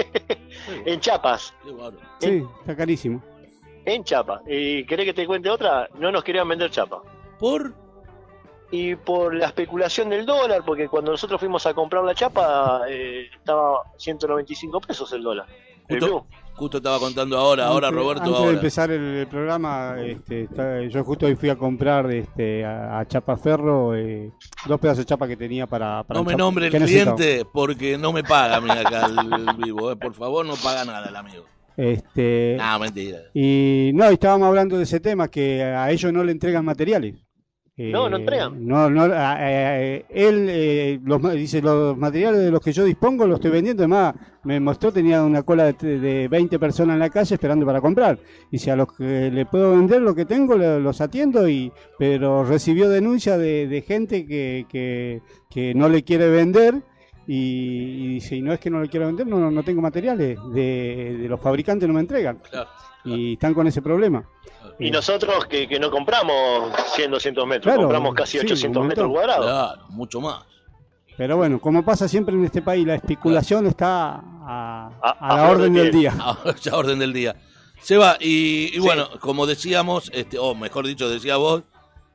En 0.84 1.00
Chapas, 1.00 1.54
sí 2.20 2.44
está 2.60 2.76
carísimo 2.76 3.22
en 3.84 4.04
Chapas. 4.04 4.42
¿Y 4.46 4.84
querés 4.86 5.06
que 5.06 5.14
te 5.14 5.26
cuente 5.26 5.50
otra? 5.50 5.88
No 5.98 6.10
nos 6.10 6.24
querían 6.24 6.48
vender 6.48 6.70
Chapa. 6.70 7.02
¿Por? 7.38 7.74
Y 8.70 8.96
por 8.96 9.34
la 9.34 9.46
especulación 9.46 10.08
del 10.08 10.26
dólar, 10.26 10.62
porque 10.64 10.88
cuando 10.88 11.12
nosotros 11.12 11.38
fuimos 11.38 11.64
a 11.66 11.74
comprar 11.74 12.02
la 12.02 12.14
chapa, 12.14 12.82
eh, 12.88 13.28
estaba 13.32 13.82
195 13.98 14.80
pesos 14.80 15.12
el 15.12 15.22
dólar. 15.22 15.46
El 15.86 16.00
Justo, 16.00 16.26
club. 16.26 16.43
Justo 16.56 16.76
estaba 16.78 16.98
contando 16.98 17.36
ahora, 17.36 17.66
ahora 17.66 17.88
Antes- 17.88 18.02
Roberto, 18.02 18.24
antes 18.36 18.42
de 18.46 18.52
empezar 18.54 18.90
el, 18.90 19.26
programa 19.26 19.96
este, 20.00 20.42
está- 20.42 20.82
yo 20.82 21.02
justo 21.04 21.26
hoy 21.26 21.34
fui 21.36 21.48
a 21.50 21.56
comprar 21.56 22.10
este, 22.12 22.64
a, 22.64 23.00
a 23.00 23.06
Chapaferro 23.08 23.94
eh, 23.96 24.30
dos 24.66 24.78
pedazos 24.80 24.98
de 24.98 25.04
chapa 25.06 25.26
que 25.26 25.36
tenía 25.36 25.66
para, 25.66 26.02
para 26.04 26.20
No 26.20 26.24
me 26.24 26.34
nombre 26.36 26.66
el 26.68 26.72
necesitaba. 26.72 27.16
cliente 27.16 27.44
porque 27.52 27.98
no 27.98 28.12
me 28.12 28.22
paga 28.22 28.56
a 28.56 28.60
mí 28.60 28.70
acá 28.70 29.06
el, 29.06 29.48
el 29.48 29.56
vivo. 29.64 29.90
eh. 29.92 29.96
Por 29.96 30.14
favor, 30.14 30.46
no 30.46 30.54
paga 30.56 30.84
nada 30.84 31.08
el 31.08 31.16
amigo. 31.16 31.44
este 31.76 32.56
No, 32.58 32.78
mentira. 32.78 33.18
y 33.34 33.90
no 33.94 34.04
estábamos 34.04 34.46
hablando 34.48 34.76
de 34.76 34.84
ese 34.84 35.00
tema 35.00 35.28
que 35.28 35.62
a 35.62 35.90
ellos 35.90 36.12
no 36.12 36.22
le 36.22 36.30
entregan 36.32 36.64
materiales 36.64 37.16
No, 37.76 38.08
no 38.08 38.18
entregan. 38.18 38.64
No, 38.64 38.88
no, 38.88 39.02
ah, 39.12 39.36
eh, 39.40 40.04
él 40.08 40.46
eh, 40.48 41.00
los, 41.02 41.20
dice, 41.32 41.60
los 41.60 41.96
materiales 41.96 42.40
de 42.40 42.52
los 42.52 42.60
que 42.60 42.72
yo 42.72 42.84
dispongo 42.84 43.26
los 43.26 43.38
estoy 43.38 43.50
vendiendo. 43.50 43.82
Además, 43.82 44.14
me 44.44 44.60
mostró, 44.60 44.92
tenía 44.92 45.24
una 45.24 45.42
cola 45.42 45.72
de, 45.72 45.98
de 45.98 46.28
20 46.28 46.56
personas 46.60 46.94
en 46.94 47.00
la 47.00 47.10
calle 47.10 47.34
esperando 47.34 47.66
para 47.66 47.80
comprar. 47.80 48.20
Dice, 48.48 48.70
a 48.70 48.76
los 48.76 48.92
que 48.96 49.28
le 49.32 49.44
puedo 49.46 49.72
vender 49.72 50.02
lo 50.02 50.14
que 50.14 50.24
tengo, 50.24 50.56
los 50.56 51.00
atiendo, 51.00 51.48
y 51.48 51.72
pero 51.98 52.44
recibió 52.44 52.88
denuncia 52.88 53.36
de, 53.38 53.66
de 53.66 53.82
gente 53.82 54.24
que, 54.24 54.66
que, 54.68 55.22
que 55.50 55.74
no 55.74 55.88
le 55.88 56.04
quiere 56.04 56.28
vender. 56.28 56.80
Y, 57.26 57.34
y 58.04 58.08
dice, 58.14 58.36
y 58.36 58.42
no 58.42 58.52
es 58.52 58.60
que 58.60 58.70
no 58.70 58.80
le 58.80 58.88
quiero 58.88 59.06
vender, 59.06 59.26
no, 59.26 59.50
no 59.50 59.62
tengo 59.62 59.80
materiales. 59.80 60.38
De, 60.52 61.16
de 61.18 61.28
los 61.28 61.40
fabricantes 61.40 61.88
no 61.88 61.94
me 61.94 62.00
entregan. 62.00 62.38
Claro. 62.50 62.68
Y 63.04 63.34
están 63.34 63.54
con 63.54 63.66
ese 63.66 63.82
problema. 63.82 64.24
Y 64.78 64.90
nosotros 64.90 65.46
que, 65.46 65.68
que 65.68 65.78
no 65.78 65.90
compramos 65.90 66.72
100, 66.94 67.10
200 67.10 67.46
metros, 67.46 67.64
Claro, 67.64 67.82
compramos 67.82 68.14
casi 68.14 68.38
sí, 68.38 68.44
800 68.46 68.80
un 68.82 68.88
metros 68.88 69.10
cuadrados. 69.10 69.44
Claro, 69.46 69.82
mucho 69.90 70.20
más. 70.20 70.42
Pero 71.16 71.36
bueno, 71.36 71.60
como 71.60 71.84
pasa 71.84 72.08
siempre 72.08 72.34
en 72.34 72.44
este 72.44 72.60
país, 72.62 72.84
la 72.86 72.96
especulación 72.96 73.66
está 73.66 74.14
a, 74.16 74.90
A- 75.00 75.10
a 75.10 75.10
a 75.34 75.36
la 75.36 75.50
orden 75.50 75.72
del 75.74 75.90
día. 75.92 76.12
Ahora 76.18 76.54
ya 76.60 76.76
orden 76.76 76.98
del 76.98 77.12
día. 77.12 77.36
Seba, 77.80 78.16
y, 78.20 78.74
y 78.74 78.78
bueno, 78.80 79.08
como 79.20 79.46
decíamos, 79.46 80.10
este, 80.14 80.38
o 80.38 80.54
mejor 80.54 80.86
dicho, 80.86 81.08
decía 81.08 81.36
vos, 81.36 81.62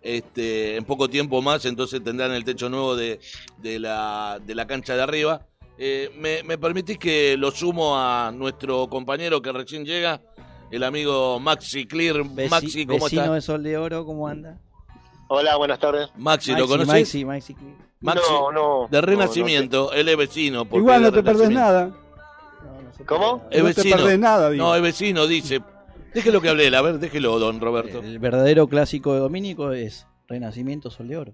este, 0.01 0.75
en 0.77 0.85
poco 0.85 1.09
tiempo 1.09 1.41
más, 1.41 1.65
entonces 1.65 2.03
tendrán 2.03 2.31
el 2.31 2.43
techo 2.43 2.69
nuevo 2.69 2.95
de, 2.95 3.19
de, 3.57 3.79
la, 3.79 4.39
de 4.45 4.55
la 4.55 4.65
cancha 4.67 4.95
de 4.95 5.01
arriba. 5.01 5.41
Eh, 5.77 6.11
¿me, 6.17 6.43
¿Me 6.43 6.57
permitís 6.57 6.97
que 6.97 7.37
lo 7.37 7.51
sumo 7.51 7.97
a 7.97 8.31
nuestro 8.33 8.87
compañero 8.87 9.41
que 9.41 9.51
recién 9.51 9.85
llega, 9.85 10.21
el 10.71 10.83
amigo 10.83 11.39
Maxi 11.39 11.85
Clear? 11.85 12.17
Veci- 12.17 12.49
Maxi, 12.49 12.85
¿cómo 12.85 13.05
vecino 13.05 13.21
está? 13.23 13.33
de 13.33 13.41
Sol 13.41 13.63
de 13.63 13.77
Oro, 13.77 14.05
¿cómo 14.05 14.27
anda? 14.27 14.57
Hola, 15.29 15.55
buenas 15.57 15.79
tardes. 15.79 16.09
Maxi, 16.17 16.53
¿lo 16.55 16.67
conoces? 16.67 16.87
Maxi, 16.87 17.23
Maxi. 17.23 17.55
Maxi, 18.01 18.21
No, 18.31 18.51
no. 18.51 18.87
de 18.89 18.97
no, 18.99 19.05
Renacimiento, 19.05 19.91
él 19.93 20.09
es 20.09 20.17
vecino. 20.17 20.67
Igual 20.71 21.01
no 21.01 21.11
te 21.11 21.21
perdés 21.23 21.49
nada. 21.49 21.85
No, 21.85 22.81
no 22.81 22.93
se 22.93 23.05
¿Cómo? 23.05 23.43
no 23.53 23.73
te 23.73 23.83
perdés 23.83 24.19
nada, 24.19 24.49
digo. 24.49 24.63
No, 24.63 24.75
es 24.75 24.81
vecino, 24.81 25.27
dice. 25.27 25.61
Déjelo 26.13 26.41
que 26.41 26.49
hable 26.49 26.67
él, 26.67 26.75
a 26.75 26.81
ver, 26.81 26.99
déjelo, 26.99 27.37
don 27.39 27.59
Roberto. 27.59 27.99
El 27.99 28.19
verdadero 28.19 28.67
clásico 28.67 29.13
de 29.13 29.19
Domínico 29.19 29.71
es 29.71 30.07
Renacimiento 30.27 30.89
Sol 30.89 31.07
de 31.07 31.17
Oro. 31.17 31.33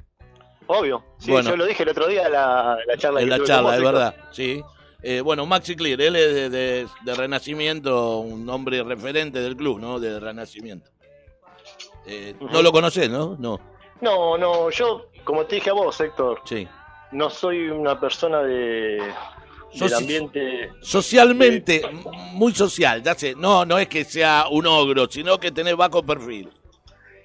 Obvio. 0.68 1.04
Sí, 1.20 1.32
Bueno. 1.32 1.50
yo 1.52 1.58
lo 1.58 1.66
dije 1.66 1.84
el 1.84 1.90
otro 1.90 2.08
día 2.08 2.26
en 2.26 2.32
la, 2.34 2.78
la 2.86 2.98
charla. 2.98 3.22
En 3.22 3.30
la 3.30 3.38
tuve 3.38 3.48
charla, 3.48 3.76
es 3.76 3.82
verdad, 3.84 4.16
sí. 4.32 4.62
Eh, 5.04 5.22
bueno, 5.22 5.46
Maxi 5.46 5.76
Clear, 5.76 6.02
él 6.02 6.16
es 6.16 6.34
de, 6.34 6.50
de- 6.50 6.88
de 7.04 7.14
Renacimiento, 7.16 8.18
un 8.20 8.50
hombre 8.50 8.82
referente 8.84 9.40
del 9.40 9.56
club, 9.56 9.80
¿no? 9.80 10.00
De 10.00 10.20
Renacimiento. 10.20 10.90
Eh. 12.08 12.36
No 12.52 12.62
lo 12.62 12.72
conocés, 12.72 13.10
¿no? 13.10 13.36
No, 13.40 13.60
No, 14.02 14.38
no, 14.38 14.70
yo, 14.72 15.08
como 15.24 15.46
te 15.46 15.56
dije 15.56 15.70
a 15.70 15.74
vos, 15.74 16.00
Héctor, 16.02 16.42
sí. 16.46 16.68
no 17.12 17.30
soy 17.30 17.70
una 17.70 18.00
persona 18.00 18.42
de, 18.42 19.00
Sos- 19.76 19.92
del 19.92 20.00
ambiente. 20.00 20.70
Socialmente, 20.82 21.82
muy 22.34 22.54
social, 22.54 23.04
ya 23.04 23.14
sé. 23.16 23.36
No, 23.36 23.66
no 23.66 23.78
es 23.78 23.88
que 23.88 24.04
sea 24.04 24.46
un 24.50 24.66
ogro, 24.68 25.08
sino 25.10 25.38
que 25.40 25.52
tenés 25.52 25.76
bajo 25.76 26.04
perfil. 26.04 26.50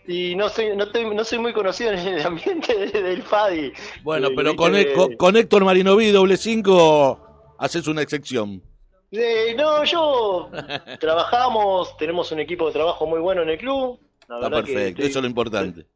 Y 0.08 0.34
no 0.34 0.48
soy, 0.48 0.76
no, 0.76 0.90
te- 0.90 1.04
no 1.04 1.22
soy 1.24 1.38
muy 1.38 1.52
conocido 1.52 1.92
en 1.92 1.98
el 2.00 2.26
ambiente 2.26 2.74
de- 2.76 3.02
del 3.02 3.22
FADI. 3.22 3.72
Bueno, 4.02 4.28
Eh, 4.28 4.32
pero 4.34 4.56
con, 4.56 4.72
con, 4.94 5.14
con 5.16 5.36
Héctor 5.36 5.64
Marinoví, 5.64 6.10
doble 6.10 6.36
cinco, 6.36 7.20
haces 7.58 7.86
una 7.86 8.02
excepción. 8.02 8.62
Eh, 9.12 9.54
no, 9.56 9.84
yo 9.84 10.50
trabajamos, 11.00 11.96
tenemos 11.96 12.30
un 12.32 12.40
equipo 12.40 12.66
de 12.66 12.72
trabajo 12.72 13.06
muy 13.06 13.20
bueno 13.20 13.42
en 13.42 13.50
el 13.50 13.58
club. 13.58 13.98
La 14.28 14.36
Está 14.36 14.48
que 14.48 14.56
perfecto, 14.56 14.88
estoy- 15.02 15.06
eso 15.06 15.18
es 15.18 15.22
lo 15.22 15.28
importante. 15.28 15.86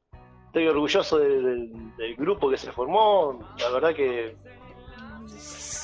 Estoy 0.46 0.66
orgulloso 0.68 1.18
de- 1.18 1.40
de- 1.42 1.68
del 1.98 2.14
grupo 2.16 2.48
que 2.50 2.56
se 2.56 2.70
formó. 2.72 3.40
La 3.58 3.70
verdad 3.70 3.94
que 3.94 4.36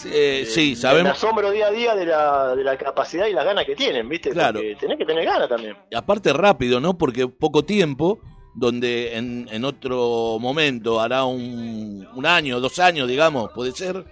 Eh, 0.07 0.47
sí, 0.49 0.71
me 0.71 0.77
sabemos. 0.77 1.13
asombro 1.13 1.51
día 1.51 1.67
a 1.67 1.71
día 1.71 1.95
de 1.95 2.07
la, 2.07 2.57
de 2.57 2.65
la 2.65 2.77
capacidad 2.79 3.27
y 3.27 3.33
las 3.33 3.45
ganas 3.45 3.65
que 3.67 3.77
tienen, 3.77 4.09
¿viste? 4.09 4.31
Claro. 4.31 4.61
Porque 4.61 4.77
tenés 4.77 4.99
que 4.99 5.05
tener 5.05 5.25
ganas 5.25 5.49
también. 5.49 5.77
Y 5.91 5.95
aparte 5.95 6.33
rápido, 6.33 6.81
¿no? 6.81 6.97
Porque 6.97 7.29
poco 7.29 7.65
tiempo, 7.65 8.19
donde 8.55 9.17
en, 9.17 9.47
en 9.53 9.65
otro 9.65 10.39
momento 10.41 11.01
hará 11.01 11.25
un, 11.25 12.09
un 12.15 12.27
año, 12.27 12.61
dos 12.61 12.79
años, 12.79 13.09
digamos, 13.09 13.51
puede 13.53 13.73
ser. 13.73 14.05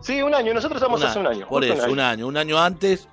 Sí, 0.00 0.22
un 0.22 0.34
año. 0.34 0.54
Nosotros 0.54 0.80
estamos 0.80 1.02
hace 1.02 1.18
un 1.18 1.26
año. 1.26 1.46
Por 1.48 1.64
eso, 1.64 1.90
un 1.90 2.00
año. 2.00 2.26
Un 2.26 2.36
año 2.36 2.58
antes, 2.58 3.08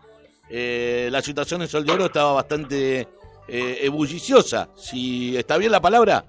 eh, 0.49 1.09
la 1.11 1.21
situación 1.21 1.61
en 1.61 1.67
Sol 1.67 1.85
de 1.85 1.91
Oro 1.91 2.05
estaba 2.05 2.33
bastante 2.33 3.07
eh, 3.47 3.79
ebulliciosa. 3.81 4.69
Si 4.75 5.35
está 5.35 5.57
bien 5.57 5.71
la 5.71 5.81
palabra. 5.81 6.25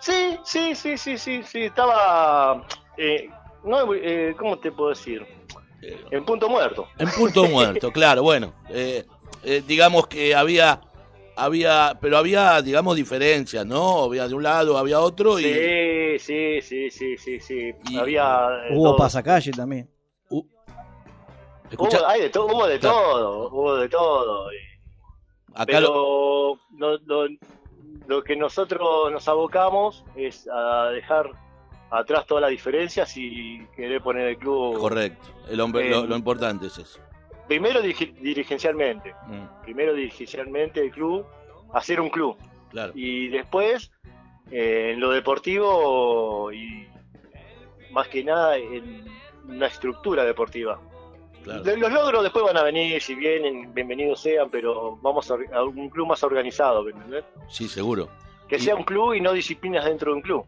Sí, 0.00 0.36
sí, 0.44 0.74
sí, 0.74 0.96
sí, 0.98 1.18
sí, 1.18 1.42
sí. 1.44 1.60
Estaba. 1.62 2.66
Eh, 2.96 3.28
no, 3.64 3.94
eh, 3.94 4.34
¿Cómo 4.38 4.58
te 4.58 4.72
puedo 4.72 4.90
decir? 4.90 5.26
Eh, 5.82 6.04
En 6.10 6.24
punto 6.24 6.48
muerto. 6.48 6.86
En 6.98 7.08
punto 7.10 7.44
muerto, 7.48 7.90
claro, 7.92 8.22
bueno. 8.22 8.52
eh, 8.70 9.04
eh, 9.44 9.62
digamos 9.66 10.06
que 10.06 10.34
había, 10.34 10.80
había, 11.36 11.98
pero 12.00 12.16
había, 12.18 12.62
digamos, 12.62 12.94
diferencias, 12.96 13.66
¿no? 13.66 14.04
Había 14.04 14.28
de 14.28 14.34
un 14.34 14.42
lado, 14.42 14.78
había 14.78 15.00
otro 15.00 15.38
y... 15.40 15.44
Sí, 15.44 16.18
sí, 16.18 16.60
sí, 16.62 16.90
sí, 16.90 17.16
sí, 17.18 17.40
sí. 17.40 17.72
Y- 17.90 17.98
Había. 17.98 18.48
eh, 18.68 18.76
Hubo 18.76 18.90
todo. 18.90 18.96
pasacalle 18.96 19.50
también. 19.50 19.90
Uh, 20.30 20.44
Hubo, 21.78 22.06
hay 22.06 22.20
de 22.20 22.30
todo, 22.30 22.46
hubo 22.54 22.66
de 22.66 22.78
Claro. 22.78 22.96
todo, 22.96 23.48
hubo 23.50 23.76
de 23.76 23.88
todo. 23.88 24.52
y- 24.52 24.56
acá 25.54 25.80
lo- 25.80 25.88
Pero 25.88 26.58
lo, 26.76 26.98
lo- 27.26 27.36
lo 28.06 28.22
que 28.22 28.36
nosotros 28.36 29.10
nos 29.10 29.26
abocamos 29.28 30.04
es 30.14 30.46
a 30.52 30.90
dejar 30.90 31.30
atrás 31.92 32.26
todas 32.26 32.40
las 32.42 32.50
diferencias 32.50 33.14
y 33.16 33.64
querer 33.76 34.00
poner 34.02 34.26
el 34.28 34.38
club 34.38 34.78
correcto, 34.78 35.28
el 35.48 35.60
hombre, 35.60 35.88
lo, 35.90 36.06
lo 36.06 36.16
importante 36.16 36.66
es 36.66 36.78
eso. 36.78 36.98
primero 37.46 37.80
diri- 37.82 38.14
dirigencialmente, 38.14 39.14
Mm, 39.26 39.62
primero 39.64 39.92
dirigencialmente 39.94 40.80
el 40.80 40.90
club, 40.90 41.26
hacer 41.74 42.00
un 42.00 42.08
club 42.08 42.36
claro, 42.70 42.92
y 42.94 43.28
después 43.28 43.90
eh, 44.50 44.92
en 44.94 45.00
lo 45.00 45.10
deportivo 45.10 46.50
y 46.52 46.86
más 47.90 48.08
que 48.08 48.24
nada 48.24 48.56
en 48.56 49.04
una 49.48 49.66
estructura 49.66 50.24
deportiva. 50.24 50.80
claro. 51.44 51.62
Los 51.76 51.92
logros 51.92 52.22
después 52.22 52.44
van 52.44 52.56
a 52.56 52.62
venir, 52.62 53.00
si 53.02 53.14
vienen, 53.14 53.72
bienvenidos 53.74 54.20
sean, 54.20 54.48
pero 54.50 54.96
vamos 55.02 55.30
a, 55.30 55.62
un 55.64 55.88
club 55.90 56.06
más 56.08 56.22
organizado. 56.22 56.84
Sí, 57.48 57.68
seguro. 57.68 58.08
Que 58.48 58.56
Y- 58.56 58.60
sea 58.60 58.74
un 58.76 58.84
club 58.84 59.14
y 59.14 59.20
no 59.20 59.32
disciplinas 59.32 59.84
dentro 59.84 60.10
de 60.12 60.16
un 60.16 60.22
club. 60.22 60.44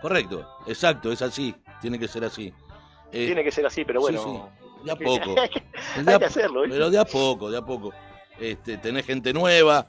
Correcto, 0.00 0.46
exacto, 0.66 1.10
es 1.12 1.22
así, 1.22 1.54
tiene 1.80 1.98
que 1.98 2.08
ser 2.08 2.24
así. 2.24 2.52
Eh, 3.10 3.26
Tiene 3.26 3.42
que 3.42 3.50
ser 3.50 3.64
así, 3.66 3.84
pero 3.84 4.00
bueno. 4.00 4.22
sí, 4.22 4.84
de 4.84 4.92
a 4.92 4.96
poco. 4.96 5.40
hay 5.40 5.48
que, 5.48 5.62
De 6.02 6.12
hay 6.12 6.18
que 6.18 6.24
hacerlo, 6.26 6.60
¿viste? 6.62 6.76
pero 6.76 6.90
de 6.90 6.98
a 6.98 7.04
poco, 7.04 7.50
de 7.50 7.58
a 7.58 7.62
poco. 7.62 7.92
Este, 8.38 8.76
tenés 8.78 9.06
gente 9.06 9.32
nueva, 9.32 9.86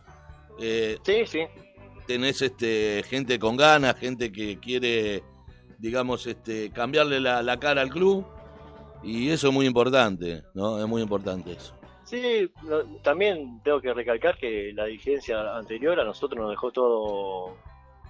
eh, 0.59 0.97
Sí, 1.03 1.25
sí. 1.25 1.41
tenés 2.07 2.41
este 2.41 3.03
gente 3.07 3.37
con 3.37 3.55
ganas, 3.57 3.95
gente 3.97 4.31
que 4.31 4.57
quiere, 4.59 5.21
digamos, 5.77 6.25
este 6.27 6.71
cambiarle 6.71 7.19
la, 7.19 7.43
la 7.43 7.59
cara 7.59 7.81
al 7.81 7.89
club 7.89 8.25
y 9.03 9.29
eso 9.29 9.49
es 9.49 9.53
muy 9.53 9.65
importante, 9.65 10.43
¿no? 10.53 10.79
Es 10.79 10.87
muy 10.87 11.01
importante 11.01 11.51
eso. 11.51 11.75
Sí, 12.05 12.49
no, 12.63 12.83
también 13.03 13.61
tengo 13.63 13.79
que 13.81 13.93
recalcar 13.93 14.37
que 14.37 14.71
la 14.73 14.85
dirigencia 14.85 15.55
anterior 15.55 15.99
a 15.99 16.03
nosotros 16.05 16.41
nos 16.41 16.49
dejó 16.49 16.71
todo 16.71 17.55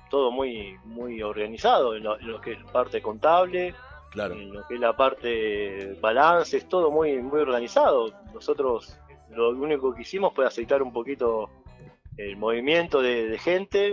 todo 0.10 0.32
muy 0.32 0.78
muy 0.86 1.22
organizado 1.22 1.96
en 1.96 2.04
lo, 2.04 2.20
en 2.20 2.32
lo 2.32 2.42
que 2.42 2.54
es 2.54 2.64
parte 2.72 3.02
contable, 3.02 3.74
Claro, 4.12 4.34
en 4.34 4.52
lo 4.52 4.66
que 4.68 4.74
es 4.74 4.80
la 4.80 4.96
parte 4.96 5.94
balances, 6.02 6.68
todo 6.68 6.90
muy 6.90 7.22
muy 7.22 7.42
organizado. 7.42 8.12
Nosotros 8.34 8.98
lo 9.30 9.50
único 9.52 9.94
que 9.94 10.02
hicimos 10.02 10.34
fue 10.34 10.46
aceitar 10.46 10.82
un 10.82 10.92
poquito 10.92 11.50
el 12.18 12.36
movimiento 12.36 13.02
de, 13.02 13.30
de 13.30 13.38
gente, 13.38 13.88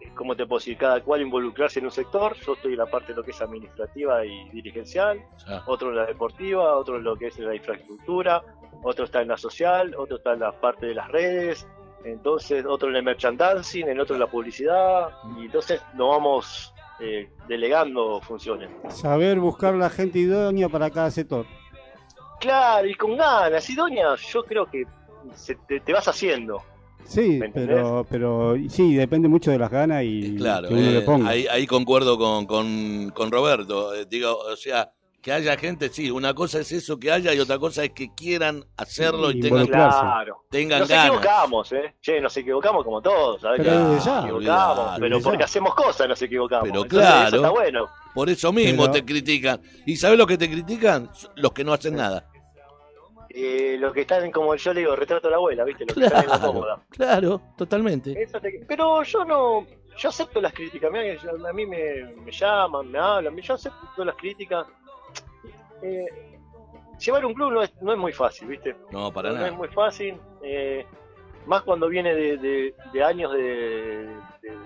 eh, 0.00 0.12
cómo 0.14 0.36
te 0.36 0.44
puedo 0.44 0.58
decir, 0.58 0.76
cada 0.76 1.00
cual 1.02 1.22
involucrarse 1.22 1.78
en 1.78 1.86
un 1.86 1.92
sector. 1.92 2.36
Yo 2.44 2.54
estoy 2.54 2.72
en 2.72 2.78
la 2.78 2.86
parte 2.86 3.12
de 3.12 3.16
lo 3.16 3.22
que 3.22 3.30
es 3.30 3.40
administrativa 3.40 4.26
y 4.26 4.50
dirigencial, 4.50 5.20
ya, 5.46 5.62
otro 5.66 5.90
en 5.90 5.96
la 5.96 6.06
deportiva, 6.06 6.76
otro 6.76 6.96
en 6.96 7.04
lo 7.04 7.16
que 7.16 7.28
es 7.28 7.38
la 7.38 7.54
infraestructura, 7.54 8.42
otro 8.82 9.04
está 9.04 9.22
en 9.22 9.28
la 9.28 9.36
social, 9.36 9.94
otro 9.96 10.16
está 10.16 10.32
en 10.32 10.40
la 10.40 10.52
parte 10.52 10.86
de 10.86 10.94
las 10.94 11.08
redes, 11.08 11.66
entonces 12.04 12.64
otro 12.66 12.88
en 12.88 12.96
el 12.96 13.02
merchandising, 13.02 13.88
el 13.88 14.00
otro 14.00 14.14
en 14.16 14.20
la 14.20 14.26
publicidad, 14.26 15.08
y 15.38 15.46
entonces 15.46 15.80
nos 15.94 16.08
vamos 16.08 16.74
eh, 17.00 17.28
delegando 17.48 18.20
funciones. 18.20 18.70
Saber 18.88 19.38
buscar 19.40 19.74
la 19.74 19.90
gente 19.90 20.18
idónea 20.18 20.68
para 20.68 20.90
cada 20.90 21.10
sector. 21.10 21.46
Claro, 22.40 22.88
y 22.88 22.94
con 22.94 23.16
ganas, 23.16 23.74
doña, 23.76 24.14
yo 24.16 24.42
creo 24.44 24.66
que 24.66 24.84
se- 25.34 25.54
te, 25.54 25.80
te 25.80 25.92
vas 25.92 26.08
haciendo. 26.08 26.62
Sí, 27.04 27.40
pero, 27.52 28.06
pero 28.08 28.54
sí, 28.68 28.94
depende 28.94 29.28
mucho 29.28 29.50
de 29.50 29.58
las 29.58 29.70
ganas 29.70 30.04
y 30.04 30.36
claro. 30.36 30.68
que 30.68 30.74
uno 30.74 30.88
eh, 30.88 30.92
le 30.92 31.00
ponga. 31.02 31.28
ahí, 31.30 31.46
ahí 31.48 31.66
concuerdo 31.66 32.16
con, 32.16 32.46
con, 32.46 33.10
con 33.10 33.30
Roberto. 33.30 33.92
eh, 33.94 34.06
digo, 34.08 34.36
o 34.38 34.54
sea, 34.56 34.92
Que 35.22 35.32
haya 35.32 35.56
gente, 35.56 35.88
sí, 35.88 36.10
una 36.10 36.34
cosa 36.34 36.58
es 36.58 36.72
eso 36.72 36.98
que 36.98 37.12
haya 37.12 37.32
y 37.32 37.38
otra 37.38 37.56
cosa 37.56 37.84
es 37.84 37.90
que 37.90 38.12
quieran 38.12 38.64
hacerlo 38.76 39.30
y, 39.30 39.38
Y 39.38 39.40
tengan. 39.40 39.66
Claro. 39.68 40.44
tengan 40.50 40.80
Nos 40.80 40.88
ganas. 40.88 41.06
equivocamos, 41.06 41.72
¿eh? 41.72 41.94
Che, 42.00 42.20
nos 42.20 42.36
equivocamos 42.36 42.84
como 42.84 43.00
todos, 43.00 43.40
¿sabes? 43.40 43.60
Pero 43.62 43.88
desde 43.90 44.04
ya. 44.04 44.14
Nos 44.16 44.24
equivocamos, 44.24 44.98
pero 44.98 45.20
porque 45.20 45.44
hacemos 45.44 45.74
cosas 45.76 46.08
nos 46.08 46.20
equivocamos. 46.22 46.68
Pero 46.68 46.82
Entonces, 46.82 47.08
claro. 47.08 47.26
Eso 47.28 47.36
está 47.36 47.50
bueno. 47.50 47.88
Por 48.14 48.28
eso 48.30 48.52
mismo 48.52 48.82
Pero- 48.82 48.92
te 48.94 49.04
critican. 49.04 49.60
¿Y 49.86 49.96
sabes 49.96 50.18
lo 50.18 50.26
que 50.26 50.36
te 50.36 50.50
critican? 50.50 51.08
Los 51.36 51.52
que 51.52 51.62
no 51.62 51.72
hacen 51.72 51.94
nada. 51.94 52.28
Eh, 53.30 53.76
los 53.78 53.94
que 53.94 54.02
están, 54.02 54.30
como 54.30 54.54
yo 54.56 54.74
le 54.74 54.80
digo, 54.80 54.94
retrato 54.96 55.28
a 55.28 55.30
la 55.30 55.36
abuela, 55.36 55.64
¿viste? 55.64 55.86
Los 55.86 55.94
que 55.96 56.04
están 56.04 56.24
en 56.24 56.28
la 56.30 56.36
Claro, 56.38 56.52
cómoda. 56.52 56.82
claro, 56.90 57.40
totalmente. 57.56 58.20
Eso 58.20 58.40
te- 58.40 58.64
Pero 58.66 59.02
yo 59.04 59.24
no. 59.24 59.66
Yo 59.96 60.08
acepto 60.08 60.40
las 60.40 60.52
críticas. 60.52 60.90
mirá 60.90 61.14
a 61.48 61.52
mí 61.52 61.64
me, 61.66 62.12
me 62.24 62.32
llaman, 62.32 62.90
me 62.90 62.98
hablan. 62.98 63.36
Yo 63.38 63.54
acepto 63.54 64.04
las 64.04 64.16
críticas. 64.16 64.66
Eh, 65.82 66.06
llevar 66.98 67.24
un 67.26 67.34
club 67.34 67.52
no 67.52 67.62
es, 67.62 67.72
no 67.82 67.92
es 67.92 67.98
muy 67.98 68.12
fácil, 68.12 68.48
¿viste? 68.48 68.76
No, 68.90 69.12
para 69.12 69.30
no 69.30 69.34
es 69.36 69.40
nada. 69.42 69.52
muy 69.52 69.68
fácil. 69.68 70.16
eh, 70.42 70.86
más 71.46 71.62
cuando 71.62 71.88
viene 71.88 72.14
de, 72.14 72.36
de- 72.36 72.74
de 72.92 73.02
años 73.02 73.32
de, 73.32 74.06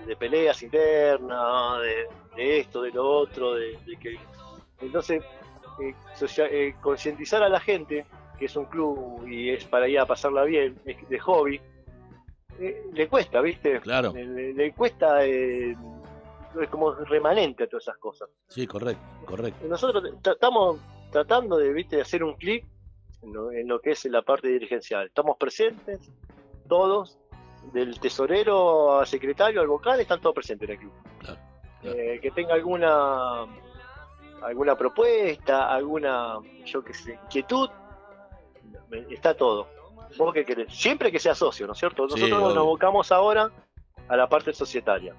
de- 0.05 0.15
peleas 0.15 0.61
internas, 0.61 1.81
de, 1.81 2.07
de 2.35 2.59
esto, 2.59 2.83
de 2.83 2.91
lo 2.91 3.03
otro, 3.09 3.55
de, 3.55 3.77
que. 3.99 4.15
Entonces, 4.81 5.23
eh, 5.81 5.93
socia- 6.15 6.47
eh, 6.51 6.75
concientizar 6.81 7.41
a 7.41 7.49
la 7.49 7.59
gente 7.59 8.05
que 8.37 8.45
es 8.45 8.55
un 8.55 8.65
club 8.65 9.27
y 9.27 9.49
es 9.49 9.65
para 9.65 9.87
ir 9.87 9.99
a 9.99 10.05
pasarla 10.05 10.43
bien, 10.43 10.77
es 10.85 11.09
de 11.09 11.17
hobby, 11.19 11.59
eh, 12.59 12.83
le 12.93 13.07
cuesta, 13.07 13.41
¿viste? 13.41 13.79
Claro, 13.81 14.11
Le, 14.13 14.53
le- 14.53 14.71
cuesta, 14.73 15.25
eh, 15.25 15.75
es 16.61 16.69
como 16.69 16.93
remanente 16.93 17.63
a 17.63 17.67
todas 17.67 17.85
esas 17.85 17.97
cosas. 17.97 18.29
sí, 18.49 18.67
correcto, 18.67 19.01
correcto. 19.25 19.67
Nosotros 19.67 20.13
estamos 20.23 20.79
tratando 21.17 21.57
de, 21.57 21.73
¿viste? 21.73 21.95
de 21.95 22.03
hacer 22.03 22.23
un 22.23 22.35
clic 22.35 22.63
en 23.23 23.33
lo, 23.33 23.51
en 23.51 23.67
lo 23.67 23.79
que 23.81 23.91
es 23.91 24.05
la 24.05 24.21
parte 24.21 24.49
dirigencial. 24.49 25.07
Estamos 25.07 25.35
presentes, 25.37 26.11
todos, 26.69 27.17
del 27.73 27.99
tesorero 27.99 28.99
al 28.99 29.07
secretario, 29.07 29.59
al 29.61 29.67
vocal, 29.67 29.99
están 29.99 30.21
todos 30.21 30.35
presentes 30.35 30.69
en 30.69 30.75
el 30.75 30.79
club. 30.79 30.93
Claro, 31.19 31.39
claro. 31.81 31.97
Eh, 31.97 32.19
que 32.21 32.29
tenga 32.31 32.53
alguna 32.53 33.45
alguna 34.43 34.75
propuesta, 34.77 35.73
alguna, 35.73 36.37
yo 36.65 36.83
qué 36.83 36.93
sé, 36.93 37.19
inquietud, 37.23 37.69
está 39.09 39.33
todo. 39.33 39.67
¿Vos 40.19 40.33
qué 40.35 40.45
querés? 40.45 40.71
Siempre 40.71 41.11
que 41.11 41.17
sea 41.17 41.33
socio, 41.33 41.65
¿no 41.65 41.73
es 41.73 41.79
cierto? 41.79 42.07
Sí, 42.09 42.21
Nosotros 42.21 42.39
obvio. 42.43 42.49
nos 42.49 42.57
abocamos 42.57 43.11
ahora 43.11 43.49
a 44.07 44.15
la 44.15 44.29
parte 44.29 44.53
societaria. 44.53 45.15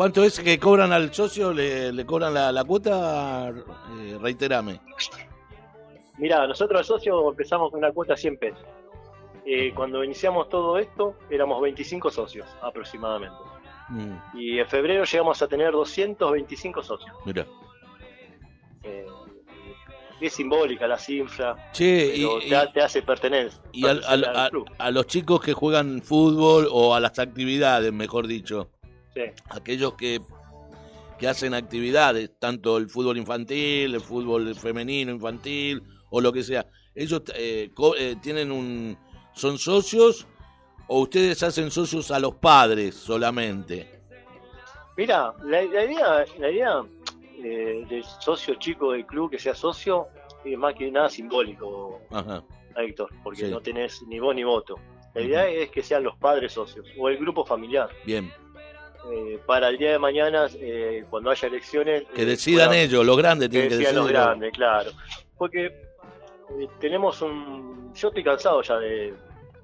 ¿Cuánto 0.00 0.24
es 0.24 0.40
que 0.40 0.58
cobran 0.58 0.94
al 0.94 1.12
socio? 1.12 1.52
¿Le, 1.52 1.92
le 1.92 2.06
cobran 2.06 2.32
la, 2.32 2.50
la 2.50 2.64
cuota? 2.64 3.50
Eh, 3.50 4.16
reiterame. 4.18 4.80
Mirá, 6.16 6.46
nosotros 6.46 6.78
al 6.78 6.84
socio 6.86 7.28
empezamos 7.28 7.70
con 7.70 7.80
una 7.80 7.92
cuota 7.92 8.14
de 8.14 8.20
100 8.22 8.38
pesos. 8.38 8.64
Eh, 9.44 9.74
cuando 9.74 10.02
iniciamos 10.02 10.48
todo 10.48 10.78
esto, 10.78 11.16
éramos 11.28 11.60
25 11.60 12.10
socios 12.10 12.46
aproximadamente. 12.62 13.36
Mm, 13.90 14.14
Y 14.38 14.58
en 14.60 14.66
febrero 14.68 15.04
llegamos 15.04 15.42
a 15.42 15.46
tener 15.48 15.70
225 15.72 16.82
socios. 16.82 17.14
mira. 17.26 17.44
Eh, 18.82 19.04
es 20.18 20.32
simbólica 20.32 20.86
la 20.88 20.96
cifra, 20.96 21.72
Che, 21.72 22.16
y, 22.16 22.20
pero 22.24 22.38
y- 22.40 22.48
te, 22.48 22.72
te 22.72 22.80
hace 22.80 23.02
pertenecer 23.02 23.60
y 23.72 23.86
al- 23.86 24.02
al- 24.06 24.24
al 24.24 24.36
a, 24.46 24.48
club. 24.48 24.70
a 24.78 24.90
los 24.90 25.06
chicos 25.06 25.42
que 25.42 25.52
juegan 25.52 26.00
fútbol 26.00 26.68
o 26.72 26.94
a 26.94 27.00
las 27.00 27.18
actividades, 27.18 27.92
mejor 27.92 28.26
dicho, 28.26 28.70
Sí. 29.14 29.22
aquellos 29.50 29.94
que, 29.94 30.20
que 31.18 31.28
hacen 31.28 31.54
actividades, 31.54 32.30
tanto 32.38 32.76
el 32.76 32.88
fútbol 32.88 33.16
infantil, 33.18 33.94
el 33.94 34.00
fútbol 34.00 34.54
femenino, 34.54 35.10
infantil 35.12 35.82
o 36.10 36.20
lo 36.20 36.32
que 36.32 36.42
sea, 36.42 36.66
ellos 36.94 37.22
eh, 37.34 37.70
co- 37.74 37.96
eh, 37.96 38.16
tienen 38.22 38.50
un 38.52 38.96
son 39.32 39.58
socios 39.58 40.26
o 40.88 41.00
ustedes 41.02 41.42
hacen 41.42 41.70
socios 41.70 42.10
a 42.10 42.18
los 42.18 42.34
padres 42.36 42.94
solamente. 42.96 44.00
Mira, 44.96 45.32
la, 45.44 45.62
la 45.62 45.84
idea, 45.84 46.24
la 46.38 46.50
idea 46.50 46.82
eh, 47.42 47.84
del 47.88 48.04
socio 48.20 48.54
chico 48.56 48.92
del 48.92 49.06
club 49.06 49.30
que 49.30 49.38
sea 49.38 49.54
socio 49.54 50.06
es 50.44 50.58
más 50.58 50.74
que 50.74 50.90
nada 50.90 51.08
simbólico, 51.08 52.00
Ajá. 52.10 52.42
Héctor, 52.76 53.08
porque 53.22 53.46
Sí. 53.46 53.50
no 53.50 53.60
tenés 53.60 54.02
ni 54.08 54.18
voz 54.20 54.34
ni 54.34 54.44
voto. 54.44 54.74
La 55.14 55.22
idea 55.22 55.48
es 55.48 55.70
que 55.70 55.82
sean 55.82 56.04
los 56.04 56.16
padres 56.18 56.52
socios 56.52 56.86
o 56.98 57.08
el 57.08 57.18
grupo 57.18 57.44
familiar. 57.44 57.88
Bien, 58.06 58.32
Eh, 59.12 59.38
para 59.46 59.68
el 59.68 59.78
día 59.78 59.92
de 59.92 59.98
mañana, 59.98 60.46
eh, 60.54 61.04
cuando 61.08 61.30
haya 61.30 61.48
elecciones, 61.48 62.04
que 62.14 62.22
eh, 62.22 62.26
decidan 62.26 62.74
ellos, 62.74 63.04
los 63.04 63.16
grandes 63.16 63.48
que 63.48 63.52
tienen 63.52 63.68
que 63.70 63.76
decidan 63.76 63.94
decidir. 63.94 64.12
los 64.16 64.24
grandes, 64.26 64.52
claro. 64.52 64.90
Porque 65.38 65.66
eh, 65.66 66.68
tenemos 66.80 67.22
un. 67.22 67.92
Yo 67.94 68.08
estoy 68.08 68.22
cansado 68.24 68.62
ya 68.62 68.76
de. 68.78 69.14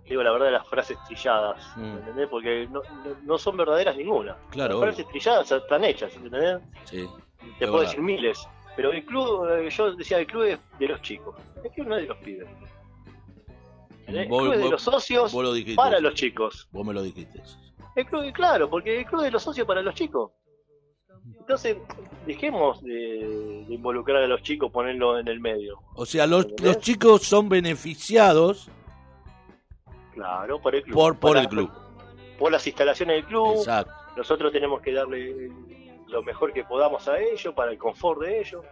Digo 0.09 0.23
la 0.23 0.31
verdad 0.31 0.47
de 0.47 0.53
las 0.53 0.69
frases 0.69 0.97
trilladas, 1.09 1.61
Mm. 1.77 1.97
¿entendés? 1.99 2.29
Porque 2.29 2.69
no, 2.71 2.81
no- 3.25 3.39
son 3.39 3.57
verdaderas 3.57 3.97
ninguna. 3.97 4.37
Claro, 4.51 4.75
Las 4.81 4.95
frases 4.95 5.09
trilladas 5.09 5.51
están 5.53 5.85
hechas, 5.85 6.15
¿entendés? 6.15 6.59
Sí, 6.85 7.07
Te 7.59 7.67
puedo 7.67 7.81
decir 7.83 8.01
miles. 8.01 8.47
Pero 8.77 8.93
el 8.93 9.05
club, 9.05 9.69
yo 9.69 9.93
decía, 9.97 10.19
el 10.19 10.27
club 10.27 10.43
es 10.45 10.61
de 10.79 10.89
los 10.89 11.03
chicos. 11.03 11.35
El 11.65 11.71
club 11.73 11.87
no 11.89 11.97
es 11.97 12.03
de 12.03 12.09
los 12.09 12.19
pibes. 12.19 12.49
El 14.07 14.29
Vos- 14.29 14.43
club 14.43 14.53
es 14.53 14.59
de 14.59 14.63
vos- 14.65 14.73
los 14.73 14.83
socios 14.83 15.33
vos 15.33 15.43
lo 15.43 15.53
dijiste. 15.53 15.77
para 15.77 15.99
los 15.99 16.15
chicos. 16.15 16.69
Vos 16.71 16.87
me 16.87 16.93
lo 16.95 17.03
dijiste. 17.03 17.43
El 17.97 18.07
club, 18.07 18.33
claro, 18.33 18.71
porque 18.71 18.99
el 19.01 19.07
club 19.07 19.23
de 19.23 19.31
los 19.33 19.43
socios 19.43 19.67
para 19.67 19.83
los 19.83 19.95
chicos. 19.95 20.31
Entonces, 21.41 21.77
dejemos 22.27 22.83
de, 22.83 23.65
de 23.67 23.75
involucrar 23.75 24.23
a 24.23 24.27
los 24.29 24.43
chicos, 24.43 24.71
ponerlo 24.71 25.19
en 25.19 25.27
el 25.29 25.41
medio. 25.41 25.81
O 25.95 26.07
sea, 26.07 26.27
los, 26.27 26.47
los 26.63 26.79
chicos 26.79 27.23
son 27.23 27.49
beneficiados 27.49 28.69
Claro, 30.13 30.61
por 30.61 30.75
el 30.75 30.83
club. 30.83 30.95
por, 30.95 31.19
por 31.19 31.31
Para- 31.33 31.41
el 31.43 31.49
club. 31.49 31.71
Por 32.39 32.53
las 32.53 32.67
instalaciones 32.67 33.17
del 33.17 33.25
club. 33.27 33.57
Exacto. 33.57 33.93
Nosotros 34.17 34.53
tenemos 34.53 34.81
que 34.83 34.93
darle 34.93 35.51
lo 36.09 36.23
mejor 36.23 36.53
que 36.53 36.65
podamos 36.65 37.07
a 37.09 37.19
ellos, 37.19 37.55
para 37.55 37.71
el 37.73 37.79
confort 37.79 38.21
de 38.23 38.41
ellos. 38.41 38.65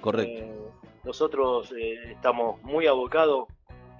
Correcto. 0.00 0.32
Eh, 0.44 0.58
nosotros 1.04 1.72
eh, 1.78 2.12
estamos 2.12 2.60
muy 2.62 2.86
abocados. 2.86 3.46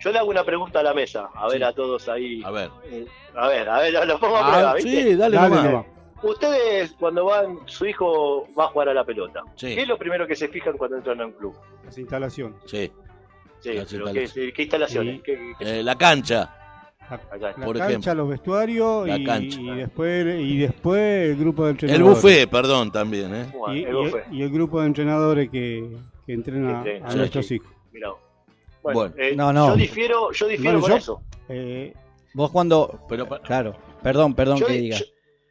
Yo 0.03 0.11
le 0.13 0.19
hago 0.19 0.29
una 0.31 0.45
pregunta 0.45 0.81
a 0.81 0.83
la 0.83 0.95
mesa, 0.95 1.29
a 1.35 1.49
ver 1.49 1.59
Sí. 1.59 1.63
a 1.65 1.73
todos 1.73 2.09
ahí. 2.09 2.43
A 2.45 2.51
ver. 2.51 2.71
Eh, 2.87 3.07
a 3.37 3.49
ver, 3.49 3.69
a 3.69 3.79
ver, 3.81 4.07
lo 4.07 4.19
pongo 4.19 4.37
a 4.37 4.51
prueba, 4.51 4.71
Ah, 4.71 4.75
¿viste? 4.75 4.91
sí, 4.91 5.15
dale, 5.17 5.37
Dale 5.37 5.49
nomás. 5.57 5.65
nomás. 5.71 5.87
Ustedes, 6.23 6.93
cuando 6.99 7.25
van, 7.25 7.59
su 7.67 7.85
hijo 7.87 8.47
va 8.59 8.65
a 8.65 8.69
jugar 8.69 8.89
a 8.91 8.95
la 8.95 9.05
pelota. 9.05 9.43
Sí. 9.57 9.75
¿Qué 9.75 9.83
es 9.83 9.89
lo 9.89 9.99
primero 9.99 10.27
que 10.27 10.37
se 10.37 10.49
fijan 10.49 10.77
cuando 10.79 10.97
entran 10.97 11.21
a 11.21 11.27
un 11.27 11.33
club? 11.33 11.55
Las 11.85 11.99
instalaciones. 11.99 12.57
Sí. 12.67 12.91
Sí, 13.61 13.73
Las 13.75 13.91
pero 13.93 14.05
¿qué, 14.07 14.23
instalaciones. 14.23 14.55
qué 14.55 14.63
instalaciones? 14.63 15.15
Sí. 15.17 15.23
¿Qué- 15.25 15.53
qué- 15.59 15.81
Eh, 15.81 15.83
la 15.83 15.97
cancha. 15.97 16.59
La, 17.11 17.19
la 17.39 17.53
Por 17.67 17.77
cancha, 17.77 17.89
ejemplo. 17.91 18.15
los 18.15 18.29
vestuarios 18.31 19.07
La 19.07 19.19
y, 19.19 19.25
cancha. 19.25 19.61
y 19.61 19.71
después 19.77 20.41
y 20.41 20.59
después 20.59 21.31
el 21.31 21.37
grupo 21.37 21.65
de 21.65 21.71
El 21.71 21.75
entrenadores. 21.75 22.23
buffet, 22.23 22.49
perdón, 22.51 22.91
también, 22.91 23.35
¿eh? 23.35 23.47
Bueno, 23.53 23.75
Y, 23.77 23.85
el 23.85 23.91
y- 23.91 23.93
buffet. 23.95 24.25
y 24.33 24.43
el 24.43 24.51
grupo 24.51 24.81
de 24.81 24.87
entrenadores 24.87 25.51
que, 25.51 25.97
que 26.25 26.33
entrena 26.33 26.85
a, 27.05 27.15
nuestros 27.15 27.47
sí. 27.47 27.57
hijos. 27.57 27.69
Mirá. 27.93 28.09
Bueno, 28.83 29.01
Bueno. 29.01 29.15
eh, 29.19 29.35
No, 29.37 29.53
no. 29.53 29.69
yo 29.69 29.77
difiero, 29.77 30.33
yo 30.33 30.49
difiero 30.49 30.81
Bueno, 30.81 30.83
con 30.83 30.91
yo- 30.91 30.97
eso. 30.97 31.23
Eh, 31.49 31.95
Vos 32.35 32.51
cuando... 32.51 33.01
Pero, 33.09 33.29
Claro, 33.43 33.77
perdón, 34.03 34.35
perdón 34.35 34.59
Yo, 34.59 34.67
que 34.67 34.73
di- 34.73 34.81
diga. 34.81 34.99
yo- 34.99 35.05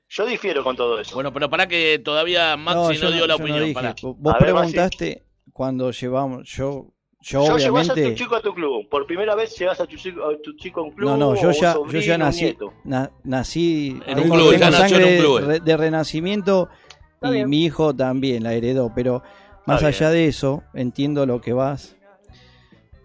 yo 0.10 0.26
difiero 0.26 0.64
con 0.64 0.76
todo 0.76 1.00
eso. 1.00 1.14
bueno, 1.16 1.32
pero 1.32 1.50
para 1.50 1.68
que 1.68 2.00
todavía 2.04 2.58
Maxi 2.58 3.00
no, 3.02 3.12
dio 3.12 3.28
la 3.28 3.36
opinión. 3.36 3.72
pará. 3.74 3.96
Vos 4.02 4.18
Maxi. 4.20 4.44
preguntaste 4.44 5.24
cuando 5.54 5.92
llevamos... 5.92 6.50
Yo, 6.50 6.88
yo, 7.22 7.46
Yo 7.46 7.58
llevas 7.58 7.88
a 7.92 7.94
tu 7.94 8.14
chico 8.16 8.36
a 8.36 8.42
tu 8.42 8.52
club. 8.54 8.90
Por 8.90 9.06
primera 9.06 9.36
vez 9.36 9.56
llevas 9.58 9.80
a 9.80 9.86
tu 9.86 9.96
chico 9.96 10.26
a, 10.28 10.36
tu 10.42 10.56
chico 10.56 10.80
a 10.82 10.84
un 10.86 10.92
club. 10.92 11.08
No, 11.12 11.18
no, 11.18 11.36
yo 11.36 11.52
ya, 11.52 11.76
yo 11.76 12.00
ya 12.00 12.18
nací, 12.18 12.58
na- 12.84 13.12
nací 13.24 13.96
En 14.08 14.20
un 14.22 14.30
club, 14.30 14.52
ya 14.54 14.58
tengo 14.72 14.72
nació 14.72 14.98
en 14.98 15.04
sangre 15.04 15.06
un 15.18 15.22
club. 15.24 15.48
de, 15.48 15.60
de 15.60 15.78
renacimiento 15.78 16.68
Está 17.14 17.30
y 17.30 17.34
bien. 17.34 17.50
mi 17.50 17.64
hijo 17.64 17.96
también 17.96 18.42
la 18.42 18.56
heredó, 18.56 18.92
pero 18.96 19.22
más 19.68 19.84
Está 19.84 19.88
allá 20.06 20.10
de 20.10 20.28
eso, 20.28 20.64
entiendo 20.74 21.28
lo 21.28 21.40
que 21.42 21.54
vas. 21.54 21.96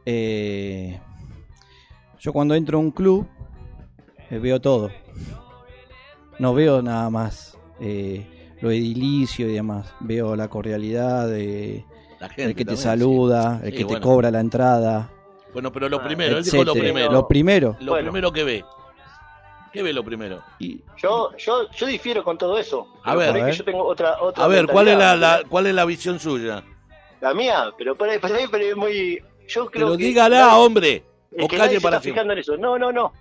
Eh, 0.07 0.98
yo 2.20 2.32
cuando 2.32 2.54
entro 2.54 2.78
a 2.78 2.80
un 2.80 2.90
club 2.92 3.26
eh, 4.30 4.38
veo 4.38 4.61
todo. 4.61 4.90
No 6.38 6.54
veo 6.54 6.80
nada 6.82 7.11
más 7.11 7.59
eh, 7.80 8.54
lo 8.61 8.70
edilicio 8.70 9.48
y 9.48 9.54
demás. 9.54 9.92
Veo 10.00 10.36
la 10.36 10.48
cordialidad 10.48 11.28
de 11.28 11.84
La 12.20 12.28
gente 12.28 12.44
el 12.44 12.54
que 12.54 12.64
te 12.64 12.74
también, 12.76 12.82
saluda, 12.82 13.59
sí. 13.61 13.66
el 13.66 13.70
Sí, 13.72 13.78
que 13.78 13.84
bueno. 13.84 13.98
te 14.00 14.02
cobra 14.04 14.30
la 14.30 14.40
entrada, 14.40 15.11
Bueno, 15.52 15.72
pero 15.72 15.88
lo 15.88 15.98
Ah, 16.00 16.04
primero, 16.04 16.36
él 16.38 16.44
dijo 16.44 16.62
lo 16.64 16.74
primero. 16.74 17.11
Lo 17.12 17.26
primero. 17.28 17.76
Lo 17.80 17.92
Bueno. 17.92 18.11
primero 18.11 18.32
que 18.32 18.44
ve. 18.44 18.64
¿Qué 19.72 19.82
ve 19.82 19.92
lo 19.92 20.04
primero? 20.04 20.42
Y, 20.59 20.80
Yo, 20.96 21.36
yo, 21.36 21.70
yo 21.70 21.86
difiero 21.86 22.22
con 22.24 22.38
todo 22.38 22.59
eso. 22.59 22.86
A 23.04 23.14
ver. 23.14 23.28
por 23.28 23.36
ahí 23.36 23.42
A 23.42 23.44
que 23.44 23.50
ver. 23.50 23.54
yo 23.59 23.64
tengo 23.64 23.84
otra, 23.84 24.22
otra 24.22 24.44
A 24.44 24.48
ver, 24.48 24.66
¿cuál 24.66 24.88
es 24.88 24.96
la, 24.98 25.42
cuál 25.48 25.66
es 25.66 25.74
la 25.74 25.84
visión 25.84 26.18
suya? 26.20 26.62
La 27.20 27.32
mía, 27.34 27.70
pero 27.78 27.94
por 27.96 28.09
ahí, 28.09 28.18
por 28.18 28.32
ahí, 28.32 28.44
pero 28.50 28.64
es 28.64 28.76
muy. 28.76 29.22
Yo 29.49 29.66
creo 29.70 29.86
Pero 29.88 29.99
que. 29.99 30.05
dígala, 30.05 30.59
hombre. 30.59 31.05
es 31.30 31.44
O 31.44 31.49
que 31.49 31.57
calle 31.57 31.66
nadie 31.68 31.76
se 31.78 31.82
para 31.82 31.97
está 31.97 32.09
fijando 32.09 32.32
en 32.32 32.38
eso. 32.40 32.57
No, 32.57 32.78
no, 32.78 32.90
no. 32.92 33.12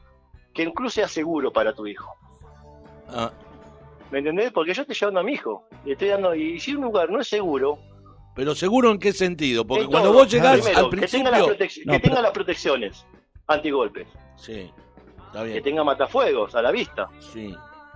Que 0.54 0.64
el 0.64 0.74
club 0.74 0.90
sea 0.90 1.08
seguro 1.08 1.52
para 1.52 1.74
tu 1.74 1.86
hijo. 1.88 2.14
Ah, 3.10 3.32
¿Me 4.12 4.20
entendés? 4.20 4.52
Porque 4.52 4.74
yo 4.74 4.82
estoy 4.84 4.96
llevando 4.96 5.20
a 5.20 5.24
mi 5.24 5.34
hijo. 5.34 5.68
Le 5.86 5.94
estoy 5.94 6.10
dando. 6.10 6.34
Y 6.36 6.60
si 6.60 6.76
un 6.76 6.84
lugar 6.84 7.10
no 7.10 7.20
es 7.20 7.28
seguro, 7.28 7.78
Pero 8.36 8.56
seguro 8.56 8.92
en 8.92 9.00
qué 9.00 9.12
sentido, 9.14 9.66
porque 9.66 9.86
cuando 9.86 10.10
todo. 10.10 10.20
vos 10.20 10.32
llegás 10.32 10.60
Primero, 10.62 10.80
al 10.86 10.90
que 10.92 11.08
tenga, 11.08 11.32
las, 11.32 11.44
principio... 11.44 11.68
protec- 11.68 11.86
No, 11.86 11.94
que 11.94 12.00
pero- 12.00 12.10
tenga 12.10 12.22
las 12.22 12.32
protecciones 12.32 13.06
antigolpes, 13.48 14.08
Sí, 14.38 14.72
está 15.28 15.44
que 15.44 15.50
bien. 15.52 15.64
tenga 15.64 15.84
matafuegos 15.84 16.54
a 16.56 16.62
la 16.62 16.72
vista. 16.72 17.08
Sí. 17.34 17.56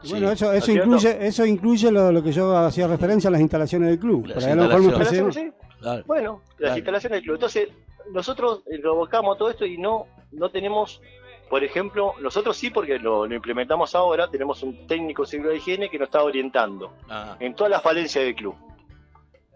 Bueno, 0.09 0.31
eso, 0.31 0.45
¿No 0.45 0.51
es 0.53 0.57
eso 0.59 0.65
cierto? 0.71 0.83
incluye, 0.85 1.27
eso 1.27 1.45
incluye 1.45 1.91
lo, 1.91 2.11
lo 2.11 2.23
que 2.23 2.31
yo 2.31 2.55
hacía 2.57 2.87
referencia 2.87 3.27
a 3.27 3.31
las 3.31 3.41
instalaciones 3.41 3.89
del 3.89 3.99
club. 3.99 4.27
Las 4.27 4.35
Por 4.35 4.43
ahí 4.45 4.51
a 4.51 4.55
lo 4.55 4.61
mejor 4.63 4.79
me 4.79 4.85
instalaciones. 4.85 5.35
expresé 5.35 5.45
¿Instalaciones, 5.45 5.67
sí? 5.75 5.81
Claro. 5.81 6.03
Bueno, 6.07 6.41
las 6.47 6.57
Claro. 6.57 6.77
instalaciones 6.77 7.15
del 7.17 7.23
club. 7.23 7.35
Entonces, 7.35 7.69
nosotros 8.13 8.61
eh, 8.67 8.77
lo 8.77 8.95
buscamos 8.95 9.37
todo 9.37 9.49
esto 9.49 9.65
y 9.65 9.77
no, 9.77 10.07
no 10.31 10.49
tenemos, 10.49 11.01
por 11.49 11.63
ejemplo, 11.63 12.13
nosotros 12.21 12.55
sí, 12.57 12.69
porque 12.69 12.99
lo, 12.99 13.25
lo 13.25 13.35
implementamos 13.35 13.95
ahora, 13.95 14.29
tenemos 14.29 14.61
un 14.63 14.87
técnico 14.87 15.23
de 15.23 15.27
seguridad 15.29 15.53
de 15.53 15.57
higiene 15.59 15.89
que 15.89 15.97
nos 15.99 16.07
está 16.07 16.23
orientando 16.23 16.93
Ah, 17.09 17.35
en 17.39 17.53
todas 17.55 17.71
las 17.71 17.81
falencias 17.81 18.23
del 18.23 18.35
club. 18.35 18.55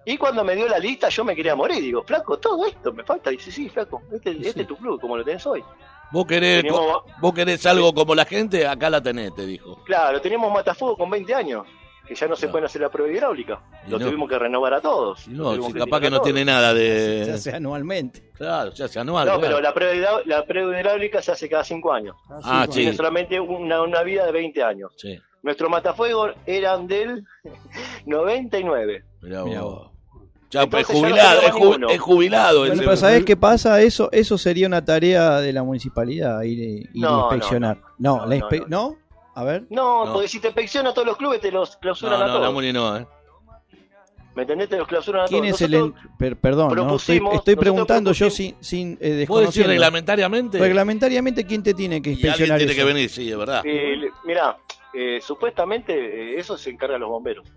Y 0.05 0.17
cuando 0.17 0.43
me 0.43 0.55
dio 0.55 0.67
la 0.67 0.79
lista, 0.79 1.07
yo 1.07 1.23
me 1.23 1.33
quería 1.33 1.55
morir. 1.55 1.81
Digo, 1.81 2.03
flaco, 2.03 2.37
todo 2.37 2.65
esto 2.65 2.91
me 2.91 3.03
falta. 3.05 3.29
Dice, 3.29 3.51
sí, 3.51 3.69
flaco, 3.69 4.01
este, 4.11 4.31
este 4.31 4.61
es 4.61 4.67
tu 4.67 4.75
club, 4.75 4.99
como 4.99 5.15
lo 5.15 5.23
tenés 5.23 5.45
hoy. 5.47 5.63
vos 6.11 6.25
querés, 6.25 6.65
vos 7.21 7.33
querés 7.33 7.65
algo 7.65 7.93
como 7.93 8.13
la 8.13 8.25
gente, 8.25 8.67
acá 8.67 8.89
la 8.89 9.01
tenés, 9.01 9.33
te 9.33 9.45
dijo. 9.45 9.81
Claro, 9.85 10.19
teníamos 10.19 10.51
matafuego 10.51 10.97
con 10.97 11.09
20 11.09 11.33
años, 11.33 11.65
que 12.07 12.15
ya 12.15 12.27
no 12.27 12.35
se 12.35 12.41
Claro. 12.41 12.51
pueden 12.51 12.65
hacer 12.65 12.81
la 12.81 12.89
prueba 12.89 13.11
hidráulica. 13.13 13.61
Y 13.87 13.91
Lo 13.91 13.99
no. 13.99 14.05
tuvimos 14.05 14.29
que 14.29 14.37
renovar 14.37 14.73
a 14.73 14.81
todos. 14.81 15.27
No, 15.27 15.53
si 15.53 15.73
que 15.73 15.79
capaz 15.79 16.01
que 16.01 16.09
no 16.09 16.21
tiene 16.21 16.43
nada 16.43 16.71
Se 16.73 16.77
de... 16.79 17.31
hace 17.31 17.51
anualmente. 17.55 18.31
Claro, 18.33 18.75
se 18.75 18.83
hace 18.83 18.99
anual. 18.99 19.25
No, 19.27 19.39
claro. 19.39 19.41
pero 19.55 19.61
la 19.61 19.73
prueba, 19.73 20.19
la 20.25 20.45
prueba 20.45 20.79
hidráulica 20.79 21.21
se 21.21 21.31
hace 21.31 21.47
cada 21.49 21.63
5 21.63 21.93
años. 21.93 22.15
Ah, 22.29 22.61
cinco 22.63 22.73
sí. 22.73 22.79
Tiene 22.81 22.95
solamente 22.97 23.39
una, 23.39 23.81
una 23.81 24.03
vida 24.03 24.25
de 24.25 24.31
20 24.33 24.63
años. 24.63 24.91
Sí, 24.97 25.17
Nuestros 25.43 25.69
matafuegos 25.69 26.31
eran 26.45 26.87
del 26.87 27.23
99. 28.05 29.03
mirá 29.21 29.43
Mirá 29.43 29.61
vos. 29.61 29.73
vos. 29.75 29.89
Ya, 30.51 30.67
pues 30.67 30.87
Entonces 30.87 31.15
ya 31.15 31.33
no 31.33 31.39
jubilado, 31.39 31.41
es, 31.41 31.51
ju- 31.53 31.59
ninguno. 31.61 31.89
es 31.89 31.99
jubilado. 31.99 32.59
Bueno, 32.59 32.73
ese- 32.75 32.83
pero 32.83 32.95
¿sabés 32.95 33.25
qué 33.25 33.35
pasa? 33.35 33.81
Eso 33.81 34.09
eso 34.11 34.37
sería 34.37 34.67
una 34.67 34.85
tarea 34.85 35.39
de 35.39 35.51
la 35.51 35.63
municipalidad, 35.63 36.43
ir, 36.43 36.59
ir 36.59 36.89
No, 36.93 37.07
a 37.07 37.11
no, 37.11 37.21
inspeccionar. 37.23 37.77
No, 37.97 38.17
No, 38.17 38.25
la 38.27 38.35
no, 38.37 38.49
inspe- 38.49 38.67
¿no? 38.67 38.97
A 39.35 39.43
ver. 39.43 39.63
No, 39.69 40.05
No. 40.05 40.13
porque 40.13 40.27
si 40.27 40.39
te 40.39 40.47
inspecciona 40.49 40.93
todos 40.93 41.07
los 41.07 41.17
clubes, 41.17 41.41
te 41.41 41.51
los 41.51 41.75
clausuran 41.77 42.19
No, 42.19 42.25
a 42.25 42.27
no, 42.27 42.33
todos. 42.33 42.45
la 42.45 42.51
Muni 42.51 42.71
no, 42.73 42.97
¿eh? 42.97 43.07
¿Me 44.35 44.41
entendés? 44.43 44.67
Te 44.69 44.77
los 44.77 44.87
clausuran 44.87 45.25
a 45.25 45.27
¿Quién 45.27 45.41
todos. 45.43 45.55
es 45.55 45.61
el... 45.61 45.73
en- 45.75 45.79
Nosotros, 45.81 46.03
per- 46.17 46.35
perdón, 46.37 46.75
¿no? 46.75 46.95
estoy, 46.95 47.21
estoy 47.33 47.55
preguntando 47.55 48.11
yo 48.13 48.29
sin, 48.31 48.55
sin 48.61 48.93
eh, 48.93 48.93
¿Vos 48.93 49.01
decís 49.01 49.17
desconociendo. 49.19 49.69
reglamentariamente? 49.69 50.57
Reglamentariamente, 50.59 51.45
¿quién 51.45 51.61
te 51.61 51.73
tiene 51.75 52.01
que 52.01 52.09
y 52.09 52.13
alguien 52.13 52.27
inspeccionar 52.31 52.57
tiene 52.57 52.71
eso? 52.73 52.81
que 52.81 52.85
venir, 52.85 53.09
sí, 53.11 53.31
es 53.31 53.37
verdad. 53.37 53.61
eh, 53.63 54.09
mirá, 54.25 54.57
eh, 54.93 55.19
supuestamente 55.21 55.93
eh, 55.93 56.39
eso 56.39 56.57
se 56.57 56.71
encargan 56.71 57.01
los 57.01 57.09
bomberos. 57.09 57.47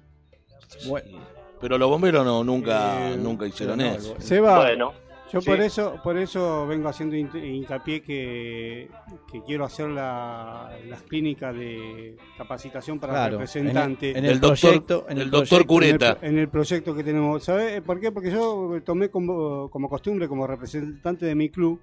Bueno, 0.86 1.18
Pero 1.60 1.78
los 1.78 1.88
bomberos 1.88 2.24
no, 2.26 2.44
nunca, 2.44 3.10
Eh, 3.10 3.16
nunca 3.16 3.46
hicieron 3.46 3.78
no, 3.78 3.84
eso. 3.86 4.14
el- 4.16 4.22
Seba, 4.22 4.58
Bueno, 4.60 4.92
yo 5.32 5.40
sí. 5.40 5.46
por 5.50 5.60
eso 5.60 6.00
por 6.04 6.16
eso 6.18 6.66
vengo 6.66 6.88
haciendo 6.88 7.16
hincapié 7.16 8.00
que, 8.02 8.88
que 9.30 9.42
quiero 9.42 9.64
hacer 9.64 9.88
la- 9.88 10.70
las 10.88 11.02
clínicas 11.02 11.54
de 11.54 12.16
capacitación 12.38 12.98
para 13.00 13.12
claro, 13.12 13.26
en 13.26 13.32
el, 13.32 13.38
representantes. 13.46 14.16
en 14.16 14.24
el 14.24 14.30
El 14.32 14.40
doctor- 14.40 14.60
proyecto, 14.70 15.06
en 15.08 15.16
el 15.18 15.22
el 15.24 15.30
doctor 15.30 15.48
proyecto- 15.66 15.66
Cureta. 15.68 16.18
En 16.20 16.26
el, 16.28 16.32
en 16.34 16.38
el 16.38 16.48
proyecto 16.48 16.94
que 16.94 17.04
tenemos. 17.04 17.44
¿Sabes 17.44 17.80
por 17.82 17.98
qué? 18.00 18.12
Porque 18.12 18.30
yo 18.30 18.80
tomé 18.84 19.08
como, 19.10 19.68
como 19.70 19.88
costumbre, 19.88 20.28
como 20.28 20.46
representante 20.46 21.26
de 21.26 21.34
mi 21.34 21.48
club, 21.50 21.80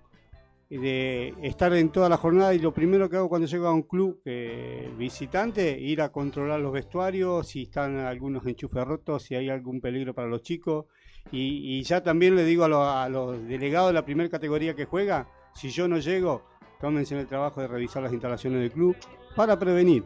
de 0.69 1.35
estar 1.43 1.71
en 1.73 1.89
toda 1.89 2.09
la 2.09 2.17
jornada 2.17 2.53
y 2.55 2.59
lo 2.59 2.73
primero 2.73 3.07
que 3.07 3.17
hago 3.17 3.29
cuando 3.29 3.47
llego 3.47 3.67
a 3.67 3.73
un 3.73 3.83
club 3.83 4.21
eh, 4.25 4.89
visitante, 4.97 5.77
ir 5.79 6.01
a 6.01 6.09
controlar 6.11 6.59
los 6.61 6.71
vestuarios, 6.73 7.47
si 7.47 7.63
están 7.63 7.97
algunos 7.99 8.43
enchufes 8.47 8.83
rotos, 8.83 9.21
si 9.23 9.35
hay 9.35 9.49
algún 9.49 9.81
peligro 9.81 10.15
para 10.15 10.27
los 10.27 10.41
chicos. 10.41 10.85
Y, 11.31 11.79
y 11.79 11.83
ya 11.83 12.03
también 12.03 12.35
le 12.35 12.43
digo 12.45 12.63
a, 12.65 12.67
los- 12.67 12.87
a 12.87 13.09
los 13.09 13.47
delegados 13.47 13.89
de 13.89 13.93
la 13.93 14.05
primera 14.05 14.29
categoría 14.29 14.75
que 14.75 14.85
juega, 14.85 15.27
si 15.55 15.69
yo 15.69 15.87
no 15.87 15.97
llego, 15.97 16.43
tómense 16.79 17.17
el 17.19 17.25
trabajo 17.27 17.61
de 17.61 17.67
revisar 17.67 18.03
las 18.03 18.11
instalaciones 18.13 18.59
del 18.61 18.71
club 18.71 18.95
para 19.35 19.57
prevenir. 19.57 20.03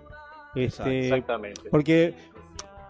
Este, 0.55 1.01
exactamente. 1.01 1.69
porque 1.69 2.15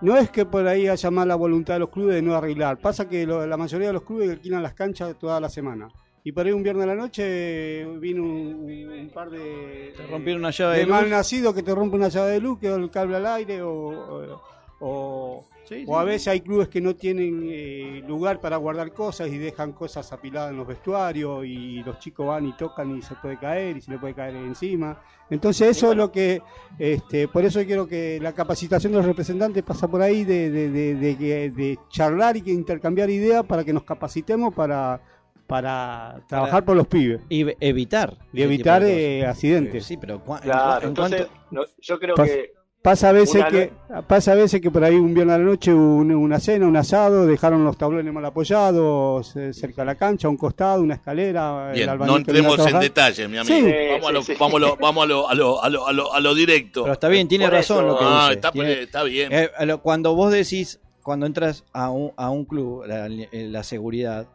no 0.01 0.15
es 0.15 0.29
que 0.29 0.45
por 0.45 0.65
ahí 0.67 0.87
haya 0.87 1.09
mala 1.11 1.35
voluntad 1.35 1.73
de 1.73 1.79
los 1.79 1.89
clubes 1.89 2.15
de 2.15 2.21
no 2.21 2.35
arreglar. 2.35 2.77
Pasa 2.79 3.09
que 3.09 3.25
lo- 3.25 3.45
la 3.47 3.57
mayoría 3.57 3.87
de 3.87 3.93
los 3.93 4.03
clubes 4.03 4.29
alquilan 4.29 4.61
las 4.63 4.73
canchas 4.73 5.17
toda 5.17 5.39
la 5.39 5.49
semana. 5.49 5.87
Y 6.23 6.31
por 6.33 6.45
ahí 6.45 6.51
un 6.51 6.61
viernes 6.61 6.83
a 6.83 6.87
la 6.87 6.95
noche 6.95 7.85
vino 7.99 8.21
un, 8.21 8.69
un 8.99 9.09
par 9.13 9.29
de, 9.29 9.93
Te 9.95 10.05
rompieron 10.07 10.41
una 10.41 10.51
llave 10.51 10.73
de 10.73 10.79
de 10.81 10.85
luz. 10.85 10.95
mal 10.95 11.09
nacido 11.09 11.53
que 11.53 11.63
te 11.63 11.73
rompe 11.73 11.95
una 11.95 12.09
llave 12.09 12.31
de 12.31 12.39
luz, 12.41 12.59
quedó 12.59 12.75
el 12.75 12.91
cable 12.91 13.15
al 13.15 13.25
aire 13.25 13.61
o, 13.61 13.71
o, 13.71 14.41
o- 14.81 15.45
Sí, 15.67 15.83
o 15.85 15.97
a 15.99 16.03
sí. 16.03 16.07
veces 16.07 16.27
hay 16.29 16.41
clubes 16.41 16.69
que 16.69 16.79
no 16.79 16.95
tienen 16.95 17.41
eh, 17.45 18.01
lugar 18.07 18.39
para 18.39 18.55
guardar 18.57 18.93
cosas 18.93 19.27
y 19.27 19.37
dejan 19.37 19.73
cosas 19.73 20.11
apiladas 20.13 20.51
en 20.51 20.57
los 20.57 20.67
vestuarios 20.67 21.45
y 21.45 21.83
los 21.83 21.99
chicos 21.99 22.25
van 22.27 22.45
y 22.45 22.53
tocan 22.55 22.95
y 22.97 23.01
se 23.01 23.15
puede 23.15 23.37
caer 23.37 23.75
y 23.77 23.81
se 23.81 23.91
le 23.91 23.97
puede 23.99 24.13
caer 24.13 24.35
encima. 24.35 25.01
Entonces 25.29 25.69
eso 25.75 25.91
es 25.91 25.97
lo 25.97 26.09
que, 26.11 26.41
este, 26.79 27.27
por 27.27 27.43
eso 27.43 27.61
quiero 27.65 27.85
que 27.85 28.17
la 28.21 28.31
capacitación 28.33 28.93
de 28.93 28.99
los 28.99 29.05
representantes 29.05 29.61
pasa 29.63 29.89
por 29.89 30.01
ahí 30.01 30.23
de, 30.23 30.49
de, 30.49 30.69
de, 30.69 30.95
de 30.95 31.17
que- 31.17 31.49
de 31.51 31.79
charlar 31.89 32.37
y 32.37 32.41
que 32.43 32.51
intercambiar 32.51 33.09
ideas 33.09 33.43
para 33.45 33.65
que 33.65 33.73
nos 33.73 33.83
capacitemos 33.83 34.53
para, 34.53 35.01
para 35.47 36.21
trabajar 36.27 36.63
por 36.63 36.75
los 36.77 36.87
pibes 36.87 37.21
Y 37.29 37.45
evitar. 37.59 38.17
y 38.31 38.41
evitar 38.41 38.83
eh, 38.83 39.25
accidentes. 39.25 39.83
Sí, 39.85 39.97
pero 39.97 40.21
Claro, 40.23 40.83
en 40.83 40.87
entonces 40.89 41.25
cuanto- 41.27 41.45
no, 41.51 41.61
yo 41.81 41.99
creo 41.99 42.15
Pas- 42.15 42.25
que 42.25 42.53
Pasa 42.81 43.09
a 43.09 43.11
veces 43.11 43.35
Una 43.41 43.49
que 43.49 43.71
pasa 44.07 44.31
a 44.31 44.35
veces 44.35 44.61
que 44.61 44.71
por 44.71 44.83
ahí 44.83 44.95
un 44.95 45.13
viernes 45.13 45.35
a 45.35 45.39
la 45.39 45.43
noche 45.43 45.73
un- 45.73 46.13
una 46.13 46.39
cena, 46.39 46.67
un 46.67 46.77
asado, 46.77 47.25
dejaron 47.25 47.65
los 47.65 47.77
tablones 47.77 48.13
mal 48.13 48.23
apoyados 48.23 49.35
eh, 49.35 49.51
cerca 49.53 49.81
de 49.81 49.87
la 49.87 49.95
cancha, 49.95 50.27
a 50.27 50.29
un 50.31 50.37
costado, 50.37 50.81
una 50.83 50.93
escalera, 50.93 51.69
el 51.71 51.75
Bien, 51.75 51.89
albañil 51.89 52.11
no 52.13 52.17
entremos 52.19 52.65
en 52.65 52.79
detalles, 52.79 53.27
mi 53.29 53.37
amigo. 53.37 53.67
Sí. 53.67 53.73
Vamos, 53.91 54.07
a 54.07 54.11
lo, 54.13 54.21
Sí, 54.23 54.31
sí. 54.33 54.37
vamos, 54.39 54.55
a 54.55 54.59
lo, 54.59 54.75
vamos 54.77 55.03
a 55.03 55.07
lo, 55.07 55.29
a 55.29 55.33
lo, 55.35 55.63
a 55.63 55.69
lo, 55.69 55.87
a 55.87 55.91
lo, 55.91 56.13
a 56.13 56.19
lo 56.21 56.35
directo. 56.35 56.83
pero 56.83 56.93
está 56.93 57.09
bien, 57.09 57.27
tiene 57.27 57.45
Por 57.45 57.53
razón 57.55 57.77
eso- 57.79 57.87
lo 57.87 57.97
que 57.99 58.05
Ah, 58.07 58.21
dice. 58.27 58.33
está, 58.35 58.51
Tiene- 58.51 58.81
está 58.83 59.03
bien. 59.03 59.29
Eh, 59.33 59.49
cuando 59.81 60.15
vos 60.15 60.31
decís, 60.31 60.79
cuando 61.03 61.25
entras 61.25 61.65
a 61.73 61.89
un, 61.89 62.13
a 62.15 62.29
un 62.29 62.45
club, 62.45 62.85
la, 62.85 63.07
eh, 63.07 63.47
la 63.49 63.63
seguridad, 63.63 64.27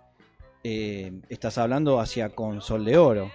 eh, 0.64 1.12
estás 1.30 1.56
hablando 1.58 2.00
hacia 2.00 2.28
con 2.30 2.60
sol 2.60 2.84
de 2.84 2.98
oro. 2.98 3.30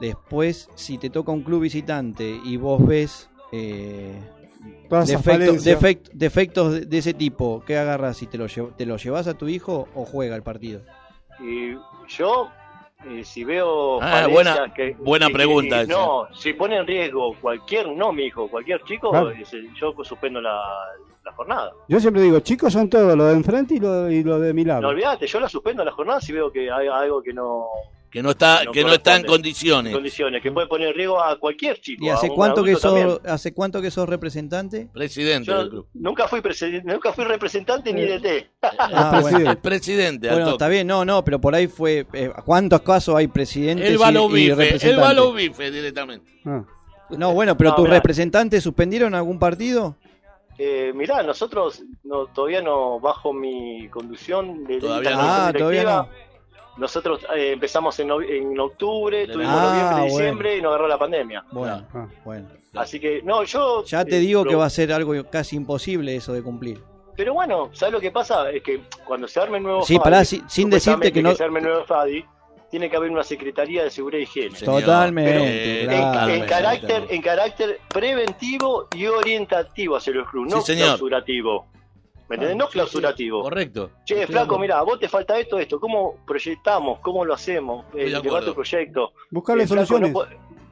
Después, 0.00 0.68
si 0.74 0.98
te 0.98 1.10
toca 1.10 1.30
un 1.30 1.42
club 1.42 1.60
visitante 1.62 2.40
y 2.44 2.56
vos 2.56 2.84
ves 2.84 3.28
eh, 3.52 4.18
defectos, 4.90 5.22
falencias. 5.24 5.80
defect- 5.80 6.10
defectos 6.12 6.72
de, 6.72 6.80
de 6.86 6.98
ese 6.98 7.14
tipo, 7.14 7.62
¿qué 7.66 7.76
agarras? 7.78 8.22
¿Y 8.22 8.26
te 8.26 8.38
lo, 8.38 8.46
te 8.46 8.86
lo 8.86 8.96
llevas 8.96 9.26
a 9.28 9.34
tu 9.34 9.48
hijo 9.48 9.88
o 9.94 10.04
juega 10.04 10.34
el 10.36 10.42
partido? 10.42 10.80
Y 11.40 11.74
yo, 12.08 12.48
eh, 13.08 13.24
si 13.24 13.44
veo. 13.44 14.00
Ah, 14.02 14.26
buena- 14.28 14.72
que- 14.74 14.94
buena 14.98 15.26
que- 15.28 15.32
pregunta 15.32 15.82
que- 15.86 15.92
no, 15.92 16.26
si 16.34 16.52
pone 16.52 16.76
en 16.76 16.86
riesgo 16.86 17.34
cualquier, 17.40 17.88
no 17.88 18.12
mi 18.12 18.24
hijo, 18.24 18.48
cualquier 18.48 18.82
chico, 18.84 19.10
Claro. 19.10 19.30
el- 19.30 19.74
yo 19.74 19.94
suspendo 20.04 20.40
la, 20.40 20.60
la 21.24 21.32
jornada. 21.32 21.72
Yo 21.88 21.98
siempre 22.00 22.22
digo, 22.22 22.40
chicos 22.40 22.72
son 22.72 22.88
todos, 22.88 23.16
lo 23.16 23.26
de 23.26 23.34
enfrente 23.34 23.74
y 23.74 23.80
lo, 23.80 24.10
y 24.10 24.22
lo 24.22 24.38
de 24.38 24.52
mi 24.52 24.64
lado. 24.64 24.82
No 24.82 24.88
olvidate, 24.88 25.26
yo 25.26 25.40
la 25.40 25.48
suspendo 25.48 25.84
la 25.84 25.92
jornada 25.92 26.20
si 26.20 26.32
veo 26.32 26.50
que 26.52 26.70
hay 26.70 26.86
algo 26.88 27.22
que 27.22 27.32
no. 27.32 27.66
Que 28.12 28.22
no 28.22 28.32
está, 28.32 28.62
No 28.64 28.72
que 28.72 28.82
no 28.84 28.92
está 28.92 29.16
en 29.16 29.24
condiciones. 29.24 29.92
condiciones, 29.94 30.42
que 30.42 30.52
puede 30.52 30.66
poner 30.66 30.88
en 30.88 30.94
riesgo 30.94 31.18
a 31.22 31.38
cualquier 31.38 31.80
chico. 31.80 32.04
¿Y 32.04 32.10
hace 32.10 32.28
un 32.28 32.36
cuánto 32.36 32.62
que 32.62 32.72
sos, 32.74 32.82
también. 32.82 33.18
hace 33.24 33.54
cuánto 33.54 33.80
que 33.80 33.90
sos 33.90 34.06
representante? 34.06 34.88
Presidente 34.92 35.46
Yo 35.50 35.58
del 35.60 35.70
club. 35.70 35.86
nunca 35.94 36.28
fui 36.28 36.42
presidente, 36.42 36.92
nunca 36.92 37.14
fui 37.14 37.24
representante 37.24 37.90
ni 37.90 38.02
de 38.02 38.20
T. 38.20 38.50
Ah, 38.78 39.18
bueno. 39.22 39.50
El 39.52 39.56
presidente, 39.56 40.28
al 40.28 40.34
Bueno, 40.36 40.50
está 40.50 40.68
bien, 40.68 40.86
no, 40.86 41.06
no, 41.06 41.24
pero 41.24 41.40
por 41.40 41.54
ahí 41.54 41.68
fue. 41.68 42.06
eh, 42.12 42.30
¿Cuántos 42.44 42.82
casos 42.82 43.14
hay 43.16 43.28
presidentes 43.28 43.88
El 43.88 43.94
y- 43.94 43.96
balón 43.96 44.30
y, 44.30 44.34
bife, 44.34 44.50
el 44.50 44.56
representantes? 44.58 45.00
balón 45.00 45.36
bife 45.36 45.70
directamente. 45.70 46.32
Ah. 46.44 46.64
No, 47.10 47.32
bueno, 47.32 47.56
pero 47.56 47.70
No, 47.70 47.76
tus 47.76 47.84
mirá. 47.84 47.96
representantes 47.96 48.62
suspendieron 48.62 49.14
algún 49.14 49.38
partido? 49.38 49.96
Eh, 50.58 50.92
mirá, 50.94 51.22
nosotros 51.22 51.82
no, 52.04 52.26
todavía 52.26 52.60
no, 52.60 53.00
bajo 53.00 53.32
mi 53.32 53.88
conducción 53.88 54.64
de, 54.64 54.78
Todavía 54.80 55.10
no. 55.12 55.18
Ah, 55.18 55.52
todavía 55.56 55.82
no. 55.84 56.08
Nosotros 56.76 57.20
eh, 57.36 57.52
empezamos 57.52 57.98
en, 58.00 58.10
en 58.10 58.58
octubre, 58.58 59.26
tuvimos 59.28 59.54
Ah, 59.54 59.62
noviembre, 59.66 59.94
bueno. 60.00 60.04
diciembre 60.04 60.56
y 60.56 60.62
nos 60.62 60.70
agarró 60.70 60.88
la 60.88 60.98
pandemia. 60.98 61.44
Bueno, 61.52 61.86
Ah. 61.94 62.06
bueno. 62.24 62.48
Así 62.74 62.98
que, 62.98 63.20
no, 63.22 63.42
yo. 63.44 63.84
Ya 63.84 64.04
te 64.04 64.16
eh, 64.16 64.20
digo 64.20 64.44
que 64.44 64.52
lo- 64.52 64.58
va 64.60 64.66
a 64.66 64.70
ser 64.70 64.92
algo 64.92 65.12
casi 65.30 65.56
imposible 65.56 66.16
eso 66.16 66.32
de 66.32 66.42
cumplir. 66.42 66.80
Pero 67.14 67.34
bueno, 67.34 67.68
¿sabes 67.74 67.92
lo 67.92 68.00
que 68.00 68.10
pasa? 68.10 68.50
Es 68.50 68.62
que 68.62 68.80
cuando 69.04 69.28
se 69.28 69.38
arme 69.38 69.58
el 69.58 69.64
nuevo 69.64 69.82
Sí, 69.84 69.96
FADI, 69.96 70.02
pará, 70.04 70.24
si- 70.24 70.42
sin 70.48 70.70
decirte 70.70 71.12
que 71.12 71.22
no- 71.22 71.34
se 71.34 71.44
arme 71.44 71.58
el 71.60 71.66
nuevo 71.66 71.84
FADI, 71.84 72.24
tiene 72.70 72.88
que 72.88 72.96
haber 72.96 73.10
una 73.10 73.22
Secretaría 73.22 73.84
de 73.84 73.90
Seguridad 73.90 74.20
y 74.20 74.22
Higiene. 74.22 74.58
Totalmente, 74.58 75.82
Eh, 75.82 75.82
En, 75.82 75.88
claro. 75.90 76.32
en 76.32 76.44
carácter, 76.46 77.06
en 77.10 77.20
carácter 77.20 77.80
preventivo 77.88 78.88
y 78.96 79.06
orientativo 79.06 79.96
hacia 79.96 80.14
los 80.14 80.28
clubes, 80.30 80.52
Sí, 80.52 80.58
no 80.58 80.62
señor. 80.64 80.86
clausurativo. 80.86 81.66
¿Me 82.32 82.36
entendés? 82.36 82.56
No 82.56 82.68
clausurativo. 82.68 83.42
Correcto. 83.42 83.90
Che, 84.04 84.14
Estoy 84.14 84.26
flaco, 84.26 84.44
acuerdo. 84.54 84.60
mira, 84.62 84.82
vos 84.82 84.98
te 84.98 85.08
falta 85.08 85.38
esto, 85.38 85.58
esto. 85.58 85.78
¿Cómo 85.78 86.16
proyectamos? 86.26 86.98
¿Cómo 87.00 87.24
lo 87.26 87.34
hacemos? 87.34 87.84
Eh, 87.94 88.06
llevar 88.08 88.44
tu 88.44 88.54
proyecto. 88.54 89.12
Buscarle 89.30 89.64
Eh, 89.64 89.66
flaco, 89.66 89.86
soluciones. 89.86 90.12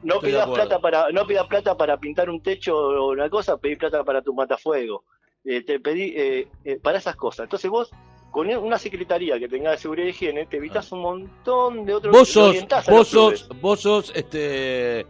No, 0.03 0.15
no 0.15 0.19
pidas 0.19 0.49
plata 0.49 0.79
para, 0.79 1.11
no 1.11 1.27
pidas 1.27 1.45
plata 1.45 1.77
para 1.77 1.97
pintar 1.97 2.29
un 2.31 2.41
techo 2.41 2.75
o 2.75 3.11
una 3.11 3.29
cosa, 3.29 3.57
pedí 3.57 3.75
plata 3.75 4.03
para 4.03 4.23
tu 4.23 4.33
matafuego. 4.33 5.03
Eh, 5.45 5.63
te 5.63 5.79
pedí 5.79 6.13
eh, 6.15 6.47
eh, 6.65 6.79
para 6.81 6.97
esas 6.97 7.15
cosas. 7.15 7.43
Entonces 7.43 7.69
vos 7.69 7.91
con 8.31 8.47
una 8.47 8.79
secretaría 8.79 9.37
que 9.37 9.47
tenga 9.47 9.71
de 9.71 9.77
seguridad 9.77 10.07
y 10.07 10.09
higiene, 10.11 10.45
te 10.47 10.57
evitas 10.57 10.91
un 10.93 11.01
montón 11.01 11.85
de 11.85 11.93
otros 11.93 12.11
Vos 12.15 12.29
sos, 12.29 12.49
orientás 12.49 12.87
a 12.87 12.91
vos 12.91 13.07
sos, 13.07 13.49
vos 13.59 13.79
sos, 13.81 14.11
este, 14.15 15.05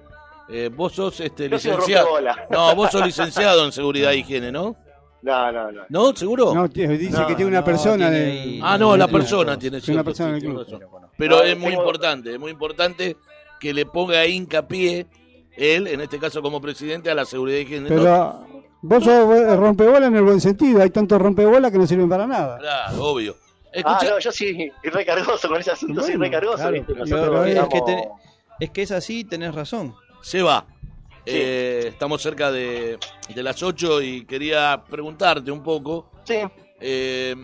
eh, 0.50 0.70
vos 0.76 0.92
sos, 0.92 1.20
este, 1.20 1.48
licenciado. 1.48 2.10
No, 2.50 2.76
vos 2.76 2.92
sos 2.92 3.06
licenciado 3.06 3.64
en 3.64 3.72
seguridad 3.72 4.12
e 4.12 4.18
higiene, 4.18 4.52
¿no? 4.52 4.76
No, 5.24 5.52
no, 5.52 5.72
no. 5.72 5.82
¿No? 5.90 6.16
¿Seguro? 6.16 6.54
No, 6.56 6.68
t- 6.70 6.88
dice 6.88 7.12
No, 7.20 7.28
que 7.28 7.36
tiene 7.36 7.50
una 7.52 7.60
no, 7.60 7.66
persona 7.66 8.10
tiene 8.10 8.26
de... 8.26 8.60
Ah, 8.64 8.78
no, 8.78 8.98
la 8.98 9.08
persona 9.08 9.58
tiene 9.58 9.80
Tiene 9.80 9.96
una 10.00 10.04
persona 10.04 10.40
sí, 10.40 10.46
del 10.48 10.54
club. 10.66 11.10
Pero 11.18 11.44
es 11.44 11.58
muy 11.58 11.74
importante, 11.74 12.34
es 12.34 12.40
muy 12.40 12.52
importante 12.52 13.18
que 13.60 13.74
le 13.74 13.86
ponga 13.86 14.26
hincapié 14.26 15.06
él, 15.56 15.86
en 15.88 16.02
este 16.02 16.18
caso 16.18 16.42
como 16.42 16.60
presidente, 16.60 17.12
a 17.12 17.16
la 17.16 17.26
seguridad 17.26 17.60
e. 17.60 17.80
No, 17.82 17.88
Pero 17.88 18.48
vos 18.82 19.04
sos 19.04 19.58
rompebola 19.58 20.08
en 20.08 20.16
el 20.16 20.24
buen 20.24 20.42
sentido. 20.42 20.82
Hay 20.82 20.90
tantos 20.90 21.22
rompebolas 21.22 21.72
que 21.72 21.78
no 21.78 21.86
sirven 21.86 22.10
para 22.10 22.26
nada. 22.26 22.58
Claro, 22.58 23.04
obvio. 23.04 23.36
Ah, 23.68 23.70
Escucha, 23.74 24.10
no, 24.10 24.20
yo 24.20 24.32
sí, 24.32 24.72
recargoso 24.84 25.48
con 25.48 25.60
ese 25.62 25.72
asunto, 25.72 26.02
sí, 26.02 26.12
Bueno, 26.18 26.24
recargoso. 26.26 26.58
claro, 26.58 26.72
¿viste? 26.74 26.94
pero- 26.94 27.06
Nosotros 27.06 27.42
pero 27.46 27.62
es 27.62 27.68
que 27.70 27.80
tenés- 27.82 28.08
Es 28.60 28.70
que 28.72 28.82
es 28.82 28.92
así, 28.92 29.24
tenés 29.24 29.54
razón. 29.56 29.94
Seba, 30.22 30.66
Sí. 31.26 31.34
eh, 31.36 31.86
estamos 31.90 32.22
cerca 32.22 32.52
de, 32.52 32.98
de 33.34 33.44
las 33.44 33.62
8 33.62 34.02
y 34.02 34.26
quería 34.26 34.84
preguntarte 34.90 35.52
un 35.52 35.62
poco 35.62 36.10
Sí, 36.24 36.36
eh, 36.80 37.36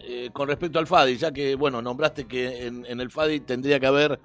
eh, 0.00 0.30
con 0.32 0.48
respecto 0.48 0.78
al 0.78 0.86
FADI, 0.86 1.16
ya 1.16 1.32
que, 1.32 1.54
bueno, 1.54 1.80
nombraste 1.80 2.26
que 2.26 2.66
en, 2.66 2.84
en 2.86 3.00
el 3.00 3.10
FADI 3.10 3.40
tendría 3.40 3.80
que 3.80 3.86
haber 3.86 4.20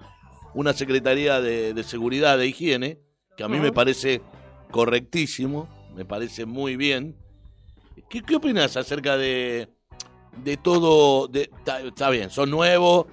una 0.54 0.74
Secretaría 0.74 1.40
de, 1.40 1.74
de 1.74 1.84
Seguridad 1.84 2.42
e 2.42 2.48
Higiene, 2.48 3.00
que 3.38 3.44
a 3.44 3.48
mí 3.48 3.60
me 3.60 3.72
parece 3.72 4.22
correctísimo, 4.72 5.68
me 5.96 6.06
parece 6.06 6.46
muy 6.46 6.76
bien. 6.76 7.16
¿Qué, 8.10 8.22
qué 8.22 8.36
opinas 8.36 8.76
acerca 8.78 9.18
de, 9.18 9.70
de 10.44 10.58
todo? 10.58 11.28
de- 11.28 11.50
Está 11.86 12.10
bien, 12.10 12.30
son 12.30 12.50
nuevos 12.50 13.06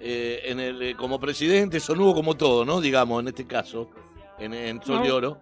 eh, 0.00 0.40
en 0.44 0.60
el, 0.60 0.96
como 0.96 1.18
presidente, 1.18 1.80
son 1.80 1.98
nuevos 1.98 2.14
como 2.14 2.34
todo, 2.36 2.64
¿no? 2.64 2.80
Digamos, 2.80 3.20
en 3.22 3.28
este 3.28 3.46
caso, 3.46 3.90
en, 4.38 4.54
en 4.54 4.82
Sol 4.82 5.02
de. 5.02 5.12
Oro. 5.12 5.40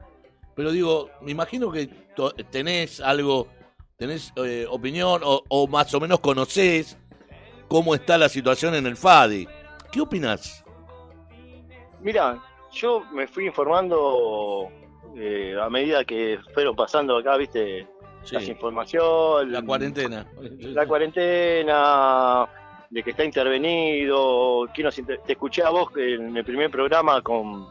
Pero 0.55 0.71
digo, 0.71 1.11
me 1.21 1.33
imagino 1.33 1.71
que 1.71 1.87
to- 2.15 2.33
tenés 2.51 3.01
algo, 3.01 3.49
tenés 3.97 4.33
eh, 4.37 4.67
opinión 4.71 5.21
o, 5.25 5.43
o 5.49 5.67
más 5.67 5.93
o 5.95 6.01
menos 6.01 6.21
conocés 6.21 6.97
cómo 7.69 7.95
está 7.95 8.17
la 8.19 8.29
situación 8.29 8.75
en 8.75 8.87
el 8.87 8.97
FADI. 8.97 9.49
¿Qué 9.91 10.01
opinás? 10.01 10.65
mira, 12.01 12.39
yo 12.73 13.03
me 13.13 13.27
fui 13.27 13.47
informando 13.47 14.69
eh, 15.17 15.57
a 15.61 15.69
medida 15.71 16.05
que 16.05 16.39
fueron 16.53 16.77
pasando 16.77 17.17
acá, 17.17 17.37
viste, 17.37 17.87
Sí, 18.25 18.35
las 18.35 18.49
informaciones, 18.49 19.53
la 19.53 19.63
cuarentena. 19.63 20.27
la 20.41 20.87
cuarentena, 20.87 22.47
de 22.91 23.03
que 23.03 23.11
está 23.11 23.23
intervenido, 23.25 24.67
quién 24.75 24.87
nos 24.87 24.99
inter- 24.99 25.21
te 25.27 25.33
escuché 25.33 25.63
a 25.63 25.69
vos 25.71 25.89
en 25.97 26.35
el 26.37 26.45
primer 26.45 26.71
programa 26.71 27.21
con, 27.23 27.69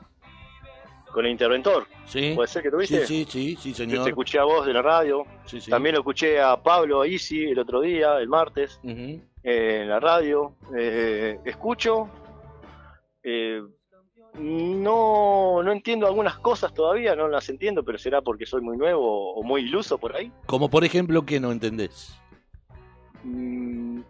con 1.13 1.25
el 1.25 1.31
interventor, 1.31 1.85
Sí, 2.05 2.33
puede 2.35 2.47
ser 2.47 2.63
que 2.63 2.69
sí, 2.69 2.71
tuviste. 2.75 3.05
sí, 3.07 3.25
sí, 3.29 3.55
sí, 3.55 3.69
Yo 3.71 3.77
te 3.85 3.91
señor. 3.91 4.07
escuché 4.09 4.39
a 4.39 4.43
vos 4.43 4.65
de 4.65 4.73
la 4.73 4.81
radio, 4.81 5.23
Sí, 5.45 5.61
sí. 5.61 5.69
también 5.71 5.93
lo 5.95 6.01
escuché 6.01 6.41
a 6.41 6.61
Pablo 6.61 7.05
Isi 7.05 7.45
el 7.45 7.59
otro 7.59 7.79
día, 7.81 8.17
el 8.17 8.27
martes. 8.27 8.79
Eh, 8.83 9.21
en 9.43 9.89
la 9.89 9.99
radio, 9.99 10.55
eh, 10.75 11.37
escucho, 11.45 12.09
eh, 13.23 13.61
no, 14.39 15.61
no 15.61 15.71
entiendo 15.71 16.07
algunas 16.07 16.39
cosas 16.39 16.73
todavía, 16.73 17.15
no 17.15 17.27
las 17.27 17.47
entiendo, 17.49 17.83
pero 17.83 17.97
será 17.99 18.21
porque 18.21 18.45
soy 18.47 18.61
muy 18.61 18.77
nuevo 18.77 19.33
o 19.35 19.43
muy 19.43 19.61
iluso 19.61 19.97
por 19.99 20.15
ahí. 20.15 20.31
Como 20.47 20.69
por 20.69 20.83
ejemplo, 20.83 21.23
que 21.25 21.39
no 21.39 21.51
entendés? 21.51 22.15
Mm, 23.23 24.01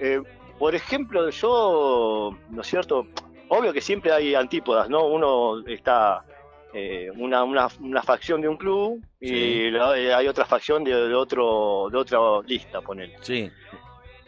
eh, 0.00 0.20
por 0.58 0.74
ejemplo, 0.74 1.28
yo, 1.30 2.36
¿no 2.50 2.60
es 2.60 2.66
cierto? 2.66 3.06
Obvio 3.48 3.72
que 3.72 3.80
siempre 3.80 4.12
hay 4.12 4.34
antípodas, 4.34 4.88
¿no? 4.88 5.06
Uno 5.06 5.66
está 5.66 6.24
eh, 6.72 7.10
una, 7.16 7.44
una, 7.44 7.68
una 7.80 8.02
facción 8.02 8.40
de 8.40 8.48
un 8.48 8.56
club 8.56 9.00
y 9.20 9.28
Sí. 9.28 9.70
la- 9.70 9.96
eh, 9.98 10.12
hay 10.12 10.26
otra 10.28 10.44
facción 10.44 10.82
de, 10.84 11.08
de 11.08 11.14
otro 11.14 11.88
de 11.90 11.96
otra 11.98 12.18
lista, 12.46 12.80
ponele. 12.80 13.16
Sí, 13.20 13.50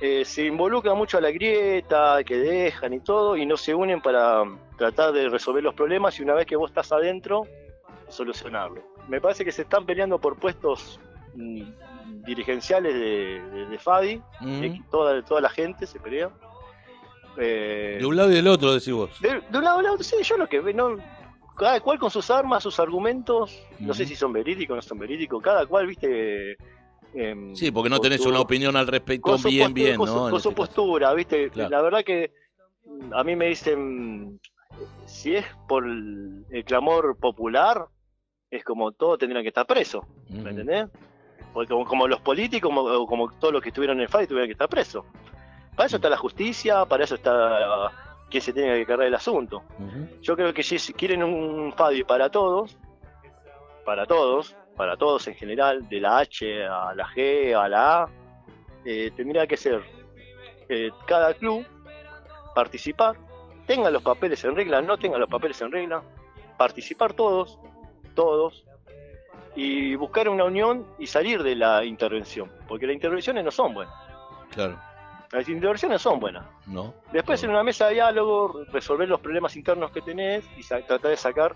eh, 0.00 0.24
se 0.24 0.46
involucra 0.46 0.94
mucho 0.94 1.18
a 1.18 1.20
la 1.20 1.30
grieta 1.32 2.22
que 2.24 2.36
dejan 2.36 2.94
y 2.94 3.00
todo 3.00 3.36
y 3.36 3.44
no 3.44 3.56
se 3.56 3.74
unen 3.74 4.00
para 4.00 4.44
tratar 4.76 5.12
de 5.12 5.28
resolver 5.28 5.62
los 5.62 5.74
problemas 5.74 6.18
y 6.18 6.22
una 6.22 6.34
vez 6.34 6.46
que 6.46 6.54
vos 6.56 6.70
estás 6.70 6.92
adentro, 6.92 7.46
solucionarlo. 8.08 8.82
Me 9.08 9.20
parece 9.20 9.44
que 9.44 9.52
se 9.52 9.62
están 9.62 9.84
peleando 9.84 10.18
por 10.20 10.36
puestos 10.38 11.00
mm, 11.34 11.62
dirigenciales 12.24 12.94
de, 12.94 13.40
de- 13.50 13.66
de 13.66 13.78
FADI, 13.78 14.22
que 14.40 14.80
toda, 14.90 15.20
toda 15.22 15.40
la 15.40 15.48
gente 15.50 15.86
se 15.86 15.98
pelea. 15.98 16.30
Eh, 17.40 17.98
de 18.00 18.06
un 18.06 18.16
lado 18.16 18.30
y 18.30 18.34
del 18.34 18.48
otro, 18.48 18.72
decís 18.74 18.92
vos. 18.92 19.10
de, 19.20 19.40
de 19.48 19.58
un 19.58 19.64
lado 19.64 19.78
a 19.86 19.92
otro, 19.92 20.02
sí, 20.04 20.16
yo 20.22 20.36
lo 20.36 20.48
que 20.48 20.60
no, 20.74 20.96
cada 21.56 21.80
cual 21.80 21.98
con 21.98 22.10
sus 22.10 22.30
armas, 22.30 22.62
sus 22.62 22.78
argumentos, 22.80 23.62
no 23.78 23.94
sé 23.94 24.04
si 24.06 24.14
son 24.16 24.32
verídicos 24.32 24.72
o 24.72 24.76
no 24.76 24.82
son 24.82 24.98
verídicos, 24.98 25.42
cada 25.42 25.66
cual, 25.66 25.86
viste... 25.86 26.56
em, 27.14 27.54
Sí, 27.54 27.70
porque 27.70 27.90
no 27.90 28.00
tenés 28.00 28.24
una 28.26 28.40
opinión 28.40 28.76
al 28.76 28.86
respecto 28.86 29.30
bien, 29.36 29.42
postura- 29.42 29.68
bien, 29.72 29.96
con 29.96 30.08
su, 30.08 30.36
este 30.36 30.50
postura, 30.52 31.14
¿viste? 31.14 31.50
Claro. 31.50 31.70
La 31.70 31.82
verdad 31.82 32.04
que 32.04 32.32
a 33.12 33.22
mí 33.24 33.36
me 33.36 33.46
dicen, 33.48 34.40
si 35.06 35.34
es 35.36 35.46
por 35.68 35.84
el, 35.84 36.44
el 36.50 36.64
clamor 36.64 37.16
popular, 37.18 37.86
es 38.50 38.64
como 38.64 38.92
todo 38.92 39.18
tendrían 39.18 39.42
que 39.42 39.48
estar 39.48 39.66
presos. 39.66 40.04
¿me 40.30 40.50
entendés? 40.50 40.86
Porque 41.52 41.68
como, 41.72 41.84
como 41.84 42.08
los 42.08 42.20
políticos, 42.20 42.68
como, 42.68 42.82
o 42.82 43.06
como 43.06 43.30
todos 43.32 43.52
los 43.52 43.62
que 43.62 43.68
estuvieron 43.70 43.98
en 43.98 44.02
el 44.04 44.08
FAI, 44.08 44.26
tuvieran 44.26 44.48
que 44.48 44.52
estar 44.52 44.68
presos. 44.68 45.04
Para 45.78 45.86
eso 45.86 45.94
está 45.94 46.10
la 46.10 46.16
justicia, 46.16 46.84
para 46.86 47.04
eso 47.04 47.14
está 47.14 47.92
quien 48.28 48.42
se 48.42 48.52
tiene 48.52 48.80
que 48.80 48.84
cargar 48.84 49.06
el 49.06 49.14
asunto. 49.14 49.62
Yo 50.22 50.34
creo 50.34 50.52
que 50.52 50.64
si 50.64 50.92
quieren 50.92 51.22
un 51.22 51.72
FADI 51.72 52.02
para 52.02 52.28
todos, 52.30 52.76
para 53.84 54.04
todos, 54.04 54.56
para 54.76 54.96
todos 54.96 55.28
en 55.28 55.36
general, 55.36 55.88
de 55.88 56.00
la 56.00 56.18
H 56.18 56.66
a 56.66 56.92
la 56.96 57.06
G 57.06 57.54
a 57.54 57.68
la 57.68 58.02
A, 58.02 58.08
eh, 58.84 59.12
tendría 59.14 59.46
que 59.46 59.56
ser 59.56 59.84
eh, 60.68 60.90
cada 61.06 61.32
club 61.34 61.64
participar, 62.56 63.14
tengan 63.64 63.92
los 63.92 64.02
papeles 64.02 64.42
en 64.42 64.56
regla, 64.56 64.82
no 64.82 64.98
tengan 64.98 65.20
los 65.20 65.28
papeles 65.30 65.60
en 65.62 65.70
regla, 65.70 66.02
participar 66.56 67.12
todos, 67.12 67.56
todos, 68.16 68.64
y 69.54 69.94
buscar 69.94 70.28
una 70.28 70.42
unión 70.42 70.84
y 70.98 71.06
salir 71.06 71.44
de 71.44 71.54
la 71.54 71.84
intervención, 71.84 72.50
porque 72.66 72.88
las 72.88 72.94
intervenciones 72.94 73.44
no 73.44 73.52
son 73.52 73.74
buenas, 73.74 73.94
Claro, 74.50 74.87
las 75.32 75.48
intervenciones 75.48 76.00
son 76.00 76.20
buenas. 76.20 76.44
¿no? 76.66 76.94
Después 77.12 77.42
en 77.42 77.50
una 77.50 77.62
mesa 77.62 77.86
de 77.86 77.94
diálogo, 77.94 78.64
resolver 78.72 79.08
los 79.08 79.20
problemas 79.20 79.56
internos 79.56 79.90
que 79.90 80.00
tenés 80.00 80.44
y 80.56 80.62
tratar 80.62 81.00
de 81.00 81.16
sacar 81.16 81.54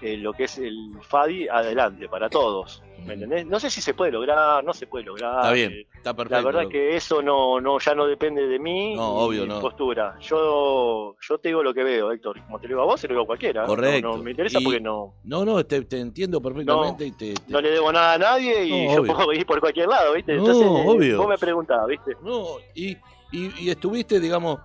eh, 0.00 0.16
lo 0.16 0.32
que 0.32 0.44
es 0.44 0.58
el 0.58 0.92
FADI 1.02 1.48
adelante 1.48 2.08
para 2.08 2.28
todos. 2.28 2.82
¿Me 3.04 3.14
entendés? 3.14 3.46
No 3.46 3.58
sé 3.60 3.70
si 3.70 3.80
se 3.80 3.94
puede 3.94 4.10
lograr, 4.12 4.62
no 4.64 4.72
se 4.74 4.86
puede 4.86 5.04
lograr. 5.04 5.36
Está 5.40 5.52
bien, 5.52 5.72
está 5.96 6.14
perfecto. 6.14 6.36
La 6.36 6.42
verdad 6.42 6.68
que 6.70 6.96
eso 6.96 7.22
no, 7.22 7.60
no 7.60 7.78
ya 7.78 7.94
no 7.94 8.06
depende 8.06 8.46
de 8.46 8.58
mí 8.58 8.94
No, 8.96 9.10
obvio, 9.16 9.42
mi 9.42 9.48
no. 9.48 9.60
postura. 9.60 10.16
Yo 10.20 11.16
yo 11.20 11.38
te 11.38 11.48
digo 11.48 11.62
lo 11.62 11.72
que 11.72 11.84
veo, 11.84 12.12
Héctor. 12.12 12.42
Como 12.44 12.58
te 12.58 12.66
lo 12.68 12.74
digo 12.74 12.82
a 12.82 12.86
vos, 12.86 13.00
se 13.00 13.08
lo 13.08 13.14
digo 13.14 13.22
a 13.22 13.26
cualquiera. 13.26 13.66
Correcto. 13.66 14.16
No, 14.16 14.22
me 14.22 14.30
interesa 14.32 14.58
Y- 14.60 14.64
porque 14.64 14.80
no, 14.80 15.14
No, 15.24 15.44
no, 15.44 15.64
te, 15.64 15.82
te 15.82 16.00
entiendo 16.00 16.40
perfectamente 16.42 17.06
y 17.06 17.12
te, 17.12 17.34
te- 17.34 17.50
no 17.52 17.60
le 17.60 17.70
debo 17.70 17.90
nada 17.92 18.14
a 18.14 18.18
nadie 18.18 18.64
y 18.64 18.68
yo 18.94 19.00
obvio. 19.00 19.14
puedo 19.16 19.32
ir 19.32 19.46
por 19.46 19.60
cualquier 19.60 19.88
lado, 19.88 20.12
¿viste? 20.14 20.34
No, 20.34 20.40
Entonces, 20.40 20.68
obvio. 20.68 21.18
vos 21.18 21.28
me 21.28 21.38
preguntás, 21.38 21.86
¿viste? 21.86 22.16
No, 22.22 22.44
y, 22.74 22.90
y, 23.32 23.52
y 23.64 23.70
estuviste, 23.70 24.20
digamos, 24.20 24.58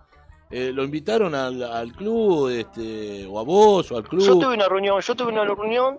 eh, 0.55 0.71
lo 0.71 0.83
invitaron 0.83 1.33
al, 1.35 1.63
al 1.63 1.91
club, 1.93 2.49
este, 2.49 3.25
o 3.25 3.39
a 3.39 3.43
vos, 3.43 3.91
o 3.91 3.97
al 3.97 4.03
club. 4.03 4.21
Yo 4.25 4.37
tuve 4.37 4.53
una 4.53 4.67
reunión, 4.69 5.01
yo 5.01 5.15
tuve 5.15 5.31
una 5.31 5.43
reunión 5.45 5.97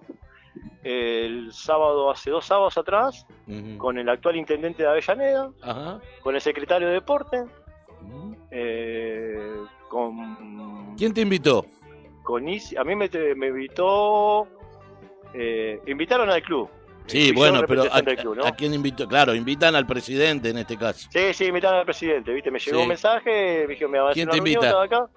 el 0.85 1.53
sábado, 1.53 2.11
hace 2.11 2.31
dos 2.31 2.45
sábados 2.45 2.77
atrás, 2.79 3.27
con 3.79 3.99
el 3.99 4.09
actual 4.09 4.37
intendente 4.37 4.83
de 4.83 4.89
Avellaneda, 4.89 5.51
Ajá. 5.63 6.01
con 6.23 6.35
el 6.35 6.41
secretario 6.41 6.89
de 6.89 6.95
deporte, 6.95 7.45
eh, 8.51 9.57
con, 9.89 10.95
¿Quién 10.97 11.13
te 11.15 11.23
invitó? 11.23 11.67
con 12.23 12.47
Isi- 12.47 12.77
a 12.79 12.85
mí 12.85 12.95
me, 12.95 13.09
me 13.35 13.49
invitó, 13.49 14.47
eh, 15.35 15.81
invitaron 15.87 16.31
al 16.31 16.43
club. 16.43 16.69
Sí, 17.07 17.33
bueno, 17.33 17.61
pero 17.67 17.83
a, 17.83 17.85
representante 17.85 18.11
del 18.11 18.19
club, 18.21 18.37
¿no? 18.37 18.47
a 18.47 18.53
quién 18.53 18.73
invitó? 18.75 19.07
Claro, 19.07 19.35
invitan 19.35 19.75
al 19.77 19.87
presidente 19.87 20.49
en 20.51 20.59
este 20.59 20.77
caso. 20.77 21.09
Sí, 21.13 21.35
sí, 21.35 21.45
invitaron 21.47 21.81
al 21.81 21.85
presidente, 21.85 22.33
¿viste? 22.33 22.51
Me 22.51 22.59
llegó 22.59 22.79
Sí. 22.79 22.83
un 22.83 22.89
mensaje, 22.89 23.65
me 23.69 23.75
dijo, 23.75 23.89
me 23.89 23.99
va 23.99 24.11
a 24.11 24.13
¿Quién 24.15 24.29
te 24.29 24.39
invita? 24.39 24.83
acá. 24.83 25.09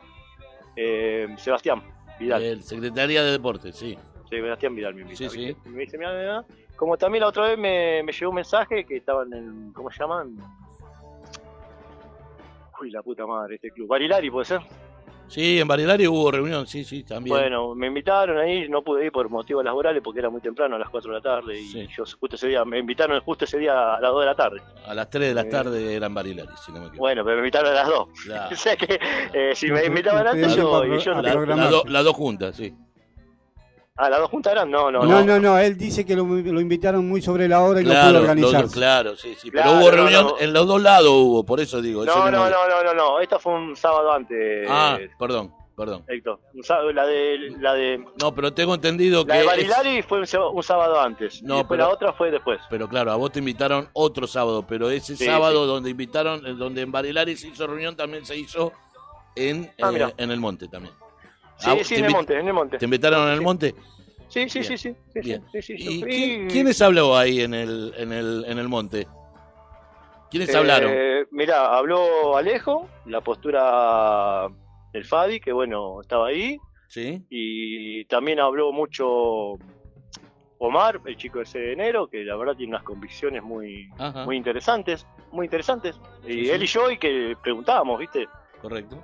Eh, 0.75 1.27
Sebastián 1.37 1.81
Vidal. 2.19 2.43
El 2.43 2.63
Secretaría 2.63 3.23
de 3.23 3.31
Deportes, 3.31 3.75
sí. 3.75 3.97
Sí, 4.29 4.35
Sebastián 4.35 4.75
Vidal 4.75 4.95
me 4.95 5.01
invita. 5.03 5.17
Sí, 5.17 5.29
sí. 5.29 5.55
Me 5.69 5.79
dice, 5.83 5.97
mira, 5.97 6.11
mira, 6.13 6.45
como 6.75 6.97
también 6.97 7.21
la 7.21 7.27
otra 7.29 7.47
vez 7.47 7.57
me, 7.57 8.03
me 8.03 8.11
llegó 8.11 8.29
un 8.31 8.35
mensaje 8.35 8.85
que 8.85 8.97
estaban 8.97 9.31
en, 9.33 9.71
¿cómo 9.73 9.89
se 9.89 9.99
llaman? 9.99 10.35
Uy, 12.79 12.91
la 12.91 13.01
puta 13.01 13.25
madre, 13.25 13.55
este 13.55 13.71
club. 13.71 13.87
Barilari, 13.87 14.29
¿puede 14.29 14.45
ser? 14.45 14.59
Sí, 15.29 15.59
en 15.59 15.67
Barilari 15.67 16.07
hubo 16.07 16.31
reunión, 16.31 16.65
sí, 16.67 16.83
sí, 16.85 17.03
también. 17.03 17.35
Bueno, 17.35 17.75
me 17.75 17.87
invitaron 17.87 18.37
ahí, 18.37 18.67
no 18.69 18.81
pude 18.81 19.05
ir 19.05 19.11
por 19.11 19.29
motivos 19.29 19.63
laborales 19.63 20.01
porque 20.03 20.19
era 20.19 20.29
muy 20.29 20.39
temprano, 20.41 20.77
a 20.77 20.79
las 20.79 20.89
4 20.89 21.11
de 21.11 21.17
la 21.17 21.21
tarde, 21.21 21.59
y 21.59 21.65
Sí. 21.65 21.87
yo 21.95 22.03
justo 22.19 22.35
ese 22.37 22.47
día, 22.47 22.63
me 22.63 22.79
invitaron 22.79 23.19
justo 23.21 23.43
ese 23.45 23.57
día 23.59 23.95
a 23.95 23.99
las 23.99 24.11
2 24.11 24.21
de 24.21 24.25
la 24.25 24.35
tarde. 24.35 24.61
A 24.87 24.93
las 24.93 25.09
3 25.09 25.27
de 25.29 25.33
la 25.35 25.41
Eh, 25.41 25.45
tarde 25.45 25.95
eran 25.95 26.13
Barilari, 26.13 26.49
si 26.65 26.71
no 26.71 26.79
me 26.79 26.85
equivoco. 26.87 26.99
Bueno, 27.01 27.23
pero 27.25 27.35
me 27.35 27.41
invitaron 27.41 27.71
a 27.71 27.75
las 27.75 27.87
2. 27.87 28.07
Claro. 28.25 28.49
o 28.53 28.55
sea 28.55 28.75
que 28.77 28.99
eh, 29.33 29.51
si 29.53 29.69
me 29.71 29.85
invitaban 29.85 30.27
antes, 30.27 30.55
yo, 30.55 30.85
y 30.85 30.99
yo 30.99 31.11
La- 31.13 31.29
a 31.29 31.33
programar. 31.33 31.57
las 31.65 31.71
do- 31.71 31.83
las 31.87 32.03
dos 32.05 32.15
juntas, 32.15 32.55
sí. 32.55 32.73
¿Ah, 33.97 34.09
las 34.11 34.19
dos 34.19 34.29
juntas 34.29 34.53
eran? 34.53 34.69
No, 34.69 34.91
no, 34.91 35.03
No, 35.03 35.23
no, 35.23 35.39
no, 35.39 35.57
él 35.57 35.75
dice 35.77 36.05
que 36.05 36.15
lo, 36.15 36.23
lo 36.23 36.61
invitaron 36.61 37.07
muy 37.07 37.21
sobre 37.21 37.47
la 37.47 37.61
hora 37.63 37.81
y 37.81 37.83
no 37.83 37.89
pudo 37.89 38.01
Claro, 38.01 38.19
organizarse. 38.19 38.61
dos- 38.63 38.71
claro, 38.73 39.15
sí, 39.15 39.35
sí. 39.39 39.49
Claro, 39.49 39.71
pero 39.71 39.79
hubo 39.81 39.89
no, 39.89 39.95
reunión, 39.97 40.23
no. 40.25 40.35
en 40.39 40.53
los 40.53 40.67
dos 40.67 40.81
lados 40.81 41.09
hubo, 41.11 41.43
por 41.43 41.59
eso 41.59 41.81
digo. 41.81 42.05
No, 42.05 42.29
no, 42.29 42.49
no, 42.49 42.67
no, 42.67 42.83
no, 42.83 42.93
no, 42.93 43.19
esta 43.19 43.39
fue 43.39 43.53
un 43.53 43.75
sábado 43.75 44.11
antes, 44.13 44.67
Ah, 44.69 44.99
perdón, 45.17 45.51
perdón. 45.75 46.03
Héctor. 46.07 46.39
Un 46.53 46.63
sábado- 46.63 46.91
la 46.91 47.07
de, 47.07 47.55
la 47.59 47.73
de, 47.73 48.05
No, 48.21 48.35
pero 48.35 48.53
tengo 48.53 48.75
entendido 48.75 49.25
que. 49.25 49.29
la 49.29 49.35
de 49.35 49.41
es- 49.41 49.47
Barilari 49.47 50.01
fue 50.03 50.19
un, 50.19 50.27
sá- 50.27 50.45
un 50.47 50.61
sábado 50.61 51.01
antes, 51.01 51.41
No, 51.41 51.55
y 51.55 51.57
después 51.57 51.77
pero- 51.79 51.87
la 51.89 51.93
otra 51.95 52.13
fue 52.13 52.29
después. 52.29 52.59
Pero 52.69 52.87
claro, 52.87 53.11
a 53.11 53.15
vos 53.15 53.31
te 53.31 53.39
invitaron 53.39 53.89
otro 53.93 54.27
sábado, 54.27 54.63
pero 54.67 54.91
ese 54.91 55.15
Sí, 55.15 55.25
sábado 55.25 55.65
donde 55.65 55.89
invitaron, 55.89 56.45
eh, 56.45 56.53
donde 56.53 56.81
en 56.83 56.91
Barilari 56.91 57.35
se 57.35 57.47
hizo 57.47 57.65
reunión, 57.65 57.95
también 57.95 58.25
se 58.27 58.37
hizo 58.37 58.73
en, 59.35 59.71
Ah, 59.81 59.91
eh, 59.91 60.13
en 60.17 60.29
el 60.29 60.39
monte 60.39 60.67
también. 60.67 60.93
Sí, 61.59 61.69
Ah, 61.69 61.75
sí, 61.83 61.95
te 61.95 61.99
en 61.99 62.05
el 62.05 62.11
monte, 62.11 62.39
en 62.39 62.47
el 62.47 62.53
monte. 62.53 62.77
¿Te 62.77 62.85
invitaron 62.85 63.27
en 63.27 63.33
el 63.33 63.39
Sí. 63.39 63.43
monte? 63.43 63.75
Sí, 64.29 64.49
sí, 64.49 64.63
sí, 64.63 64.77
sí, 64.77 64.95
sí, 65.13 65.21
sí, 65.23 65.61
sí, 65.61 65.73
¿Y 65.77 66.01
quién- 66.01 66.49
quiénes 66.49 66.81
habló 66.81 67.17
ahí 67.17 67.41
en 67.41 67.53
el, 67.53 67.93
en 67.97 68.11
el, 68.11 68.45
en 68.47 68.59
el 68.59 68.67
monte? 68.67 69.07
¿Quiénes 70.29 70.53
Eh, 70.53 70.57
hablaron? 70.57 70.93
Mira, 71.31 71.75
habló 71.77 72.35
Alejo, 72.37 72.87
la 73.05 73.21
postura 73.21 74.47
del 74.93 75.05
Fadi, 75.05 75.39
que 75.39 75.51
bueno, 75.51 76.01
estaba 76.01 76.27
ahí, 76.27 76.59
Sí, 76.89 77.21
y 77.29 78.05
también 78.05 78.39
habló 78.39 78.71
mucho 78.71 79.57
Omar, 80.59 80.99
el 81.05 81.17
chico 81.17 81.41
ese 81.41 81.59
de 81.59 81.73
enero, 81.73 82.07
que 82.07 82.23
la 82.23 82.35
verdad 82.35 82.55
tiene 82.55 82.71
unas 82.71 82.83
convicciones 82.83 83.43
muy, 83.43 83.89
ajá, 83.97 84.25
muy 84.25 84.35
interesantes, 84.37 85.05
muy 85.31 85.45
interesantes. 85.45 85.99
Y 86.23 86.33
Sí, 86.33 86.45
sí. 86.45 86.51
él 86.51 86.63
y 86.63 86.65
yo, 86.67 86.91
y 86.91 86.97
que 86.97 87.35
preguntábamos, 87.41 87.99
¿viste? 87.99 88.27
correcto. 88.61 88.97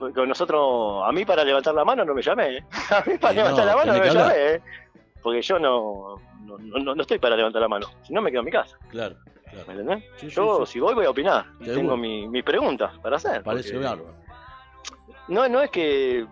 Porque 0.00 0.26
nosotros, 0.26 1.02
a 1.06 1.12
mí 1.12 1.24
para 1.26 1.44
levantar 1.44 1.74
la 1.74 1.84
mano 1.84 2.04
no 2.06 2.14
me 2.14 2.22
llamé, 2.22 2.56
¿eh? 2.56 2.64
A 2.90 3.04
mí 3.06 3.18
para 3.18 3.32
Eh, 3.34 3.36
levantar 3.36 3.66
la 3.66 3.76
mano 3.76 3.92
no 3.92 3.98
me 4.00 4.10
llamé, 4.10 4.34
¿eh? 4.54 4.62
Porque 5.22 5.42
yo 5.42 5.58
no, 5.58 6.14
no, 6.40 6.56
no, 6.58 6.94
no 6.94 7.02
estoy 7.02 7.18
para 7.18 7.36
levantar 7.36 7.60
la 7.60 7.68
mano, 7.68 7.86
si 8.02 8.12
no 8.14 8.22
me 8.22 8.30
quedo 8.30 8.40
en 8.40 8.46
mi 8.46 8.50
casa, 8.50 8.78
Claro, 8.88 9.16
¿me 9.44 9.50
claro. 9.52 9.70
entendés? 9.72 10.04
Sí, 10.16 10.30
sí, 10.30 10.34
Yo, 10.36 10.64
sí. 10.64 10.72
si 10.72 10.80
voy, 10.80 10.94
voy 10.94 11.04
a 11.04 11.10
opinar. 11.10 11.44
Tengo 11.62 11.96
mi- 11.98 12.26
mis 12.28 12.42
preguntas 12.42 12.98
para 13.02 13.16
hacer. 13.16 13.42
Parece 13.42 13.72
porque- 13.74 13.86
bárbaro. 13.86 14.14
No, 15.28 15.46
no 15.48 15.60
es 15.60 15.70
que. 15.70 16.26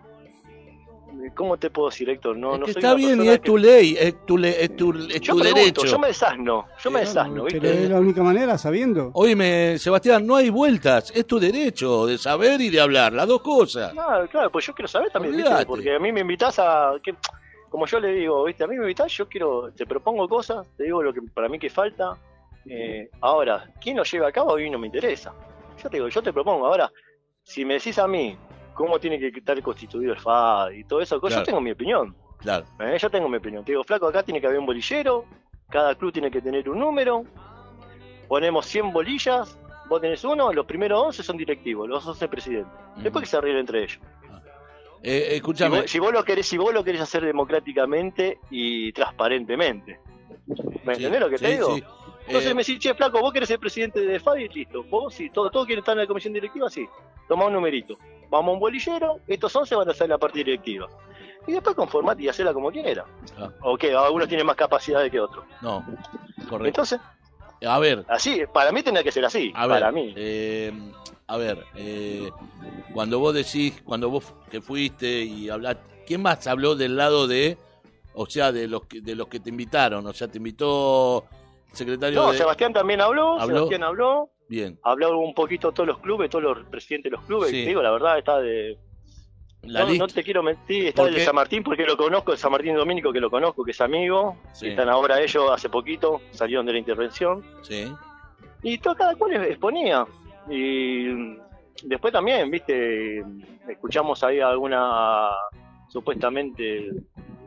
¿Cómo 1.35 1.57
te 1.57 1.69
puedo 1.69 1.89
decir, 1.89 2.09
Héctor? 2.09 2.37
No, 2.37 2.53
Es 2.55 2.59
no 2.59 2.65
que 2.65 2.73
soy 2.73 2.79
está 2.81 2.95
bien 2.95 3.23
y 3.23 3.27
es 3.27 3.39
que- 3.39 3.45
tu 3.45 3.57
ley, 3.57 3.95
es 3.99 4.25
tu, 4.25 4.37
le- 4.37 4.63
es 4.63 4.75
tu, 4.75 4.91
es 4.93 5.21
Yo 5.21 5.33
tu 5.33 5.39
pregunto, 5.39 5.59
derecho. 5.59 5.85
yo 5.85 5.99
me 5.99 6.07
desasno, 6.07 6.67
yo 6.83 6.91
me 6.91 6.99
desasno, 7.01 7.43
Pero 7.43 7.45
¿viste? 7.45 7.83
es 7.83 7.89
la 7.89 7.99
única 7.99 8.23
manera, 8.23 8.57
sabiendo. 8.57 9.11
Oíme, 9.13 9.77
Sebastián, 9.77 10.25
no 10.25 10.35
hay 10.35 10.49
vueltas, 10.49 11.11
es 11.15 11.25
tu 11.25 11.39
derecho 11.39 12.05
de 12.05 12.17
saber 12.17 12.61
y 12.61 12.69
de 12.69 12.81
hablar, 12.81 13.13
las 13.13 13.27
dos 13.27 13.41
cosas. 13.41 13.93
No, 13.93 14.05
claro, 14.29 14.49
pues 14.49 14.65
yo 14.65 14.73
quiero 14.73 14.87
saber 14.87 15.09
también, 15.11 15.35
¿viste? 15.37 15.65
Porque 15.65 15.95
a 15.95 15.99
mí 15.99 16.11
me 16.11 16.21
invitas 16.21 16.57
a. 16.59 16.93
que- 17.03 17.15
como 17.69 17.85
yo 17.85 17.99
le 17.99 18.11
digo, 18.13 18.43
¿viste? 18.45 18.63
A 18.63 18.67
mí 18.67 18.75
me 18.75 18.81
invitas, 18.83 19.11
yo 19.15 19.27
quiero. 19.27 19.71
Te 19.71 19.85
propongo 19.85 20.27
cosas, 20.27 20.65
te 20.75 20.85
digo 20.85 21.03
lo 21.03 21.13
que 21.13 21.21
para 21.21 21.47
mí 21.49 21.59
que 21.59 21.69
falta. 21.69 22.17
eh, 22.71 23.09
ahora, 23.21 23.65
¿quién 23.81 23.97
lo 23.97 24.03
lleva 24.03 24.27
a 24.27 24.31
cabo? 24.31 24.53
A 24.53 24.57
mí 24.57 24.69
no 24.69 24.77
me 24.77 24.87
interesa. 24.87 25.33
Yo 25.81 25.89
te 25.89 25.97
digo, 25.97 26.09
yo 26.09 26.21
te 26.21 26.31
propongo. 26.33 26.67
Ahora, 26.67 26.91
si 27.43 27.63
me 27.65 27.75
decís 27.75 27.97
a 27.97 28.07
mí 28.07 28.37
cómo 28.79 28.97
tiene 28.97 29.19
que 29.19 29.27
estar 29.39 29.61
constituido 29.61 30.13
el 30.13 30.19
FAD 30.21 30.71
y 30.71 30.83
todo 30.85 31.01
eso, 31.01 31.19
Claro. 31.19 31.35
yo 31.41 31.43
tengo 31.43 31.59
mi 31.59 31.71
opinión. 31.71 32.15
Claro, 32.37 32.65
Eh, 32.79 32.97
yo 32.97 33.09
tengo 33.09 33.27
mi 33.27 33.35
opinión. 33.35 33.65
Te 33.65 33.73
digo, 33.73 33.83
flaco, 33.83 34.07
acá 34.07 34.23
tiene 34.23 34.39
que 34.39 34.47
haber 34.47 34.57
un 34.57 34.65
bolillero, 34.65 35.25
cada 35.69 35.95
club 35.95 36.13
tiene 36.13 36.31
que 36.31 36.41
tener 36.41 36.69
un 36.69 36.79
número, 36.79 37.25
ponemos 38.29 38.65
100 38.67 38.93
bolillas, 38.93 39.59
vos 39.89 39.99
tenés 39.99 40.23
uno, 40.23 40.53
los 40.53 40.65
primeros 40.65 40.97
11 41.07 41.23
son 41.23 41.35
directivos, 41.35 41.89
los 41.89 42.07
11 42.07 42.29
presidentes. 42.29 42.71
Después 43.03 43.25
que 43.25 43.29
se 43.29 43.35
arreglen 43.37 43.59
entre 43.59 43.83
ellos. 43.83 43.99
eh, 45.03 45.25
Si 45.31 45.35
escúchame, 45.35 45.81
vos, 45.81 45.91
si 45.91 45.99
vos 45.99 46.13
lo 46.13 46.23
querés, 46.23 46.47
si 46.47 46.57
vos 46.57 46.73
lo 46.73 46.81
querés 46.81 47.01
hacer 47.01 47.25
democráticamente 47.25 48.39
y 48.49 48.93
transparentemente. 48.93 49.99
¿Me 50.85 50.95
Sí, 50.95 51.03
entendés 51.03 51.19
lo 51.19 51.29
que 51.29 51.37
te 51.37 51.51
digo? 51.51 51.75
sí. 51.75 51.83
Entonces 52.29 52.51
Eh, 52.51 52.53
me 52.53 52.61
decís, 52.61 52.79
che, 52.79 52.93
flaco, 52.93 53.19
vos 53.19 53.33
querés 53.33 53.49
ser 53.49 53.59
presidente 53.59 53.99
de 53.99 54.19
FADI, 54.19 54.47
listo. 54.49 54.83
Vos 54.83 55.13
sí, 55.13 55.29
todos 55.29 55.51
todo 55.51 55.65
quieren 55.65 55.79
estar 55.81 55.93
en 55.93 55.99
la 56.01 56.07
comisión 56.07 56.31
directiva, 56.33 56.69
sí. 56.69 56.87
Toma 57.27 57.45
un 57.45 57.53
numerito. 57.53 57.97
Vamos 58.29 58.51
a 58.51 58.53
un 58.53 58.59
bolillero, 58.59 59.19
estos 59.27 59.55
11 59.55 59.75
van 59.75 59.89
a 59.89 59.93
ser 59.93 60.09
la 60.09 60.17
parte 60.17 60.37
directiva. 60.39 60.87
Y 61.47 61.53
después 61.53 61.75
conformate 61.75 62.21
y 62.23 62.29
hacela 62.29 62.53
como 62.53 62.71
quiera. 62.71 63.05
Ah. 63.37 63.49
O 63.61 63.75
que 63.77 63.93
algunos 63.93 64.27
tienen 64.27 64.45
más 64.45 64.55
capacidad 64.55 65.09
que 65.09 65.19
otros. 65.19 65.43
no, 65.61 65.83
correcto. 66.47 66.65
Entonces, 66.67 66.99
A 67.65 67.79
ver, 67.79 68.05
así, 68.07 68.43
para 68.53 68.71
mí 68.71 68.83
tendría 68.83 69.03
que 69.03 69.11
ser 69.11 69.25
así. 69.25 69.51
a 69.55 69.65
ver, 69.67 69.79
para 69.79 69.91
mí. 69.91 70.13
eh, 70.15 70.71
a 71.27 71.37
ver, 71.37 71.63
eh, 71.75 72.29
cuando 72.93 73.19
vos 73.19 73.33
decís, 73.33 73.81
cuando 73.83 74.09
vos 74.09 74.33
que 74.49 74.61
fuiste 74.61 75.23
y 75.23 75.49
hablaste, 75.49 75.81
¿quién 76.07 76.21
más 76.21 76.45
habló 76.47 76.75
del 76.75 76.95
lado 76.95 77.27
de, 77.27 77.57
o 78.13 78.25
sea, 78.27 78.51
de 78.51 78.67
los 78.67 78.85
que, 78.85 79.01
de 79.01 79.15
los 79.15 79.27
que 79.27 79.39
te 79.39 79.49
invitaron? 79.49 80.05
O 80.07 80.13
sea, 80.13 80.27
te 80.27 80.37
invitó 80.37 81.25
secretario 81.71 82.19
No, 82.21 82.31
de... 82.31 82.37
Sebastián 82.37 82.73
también 82.73 83.01
habló, 83.01 83.39
¿Habló? 83.39 83.55
Sebastián 83.55 83.83
habló, 83.83 84.29
Bien, 84.47 84.79
habló 84.83 85.17
un 85.19 85.33
poquito 85.33 85.71
todos 85.71 85.87
los 85.87 85.99
clubes, 85.99 86.29
todos 86.29 86.43
los 86.43 86.65
presidentes 86.67 87.11
de 87.11 87.17
los 87.17 87.25
clubes. 87.25 87.51
Sí. 87.51 87.63
Te 87.63 87.69
digo, 87.69 87.81
la 87.83 87.91
verdad, 87.91 88.17
está 88.17 88.39
de. 88.39 88.77
la 89.63 89.85
no, 89.85 90.07
te 90.07 90.23
quiero 90.23 90.41
mentir, 90.41 90.87
está 90.87 91.03
¿Por 91.03 91.09
el 91.09 91.15
de? 91.15 91.25
San 91.25 91.35
Martín 91.35 91.63
porque 91.63 91.83
lo 91.85 91.95
conozco, 91.95 92.31
el 92.31 92.37
San 92.37 92.51
Martín 92.51 92.75
Domínico 92.75 93.11
que 93.13 93.19
lo 93.19 93.29
conozco, 93.29 93.63
que 93.63 93.71
es 93.71 93.81
amigo. 93.81 94.37
Sí, 94.53 94.69
Están 94.69 94.89
ahora 94.89 95.21
ellos 95.21 95.49
hace 95.51 95.69
poquito, 95.69 96.21
salieron 96.31 96.65
de 96.65 96.73
la 96.73 96.79
intervención. 96.79 97.43
sí, 97.61 97.91
Y 98.63 98.77
todo, 98.79 98.95
cada 98.95 99.15
cual 99.15 99.33
exponía. 99.45 100.05
Y 100.49 101.37
después 101.83 102.11
también, 102.11 102.49
viste, 102.49 103.23
escuchamos 103.67 104.23
ahí 104.23 104.39
alguna 104.39 105.29
supuestamente 105.89 106.91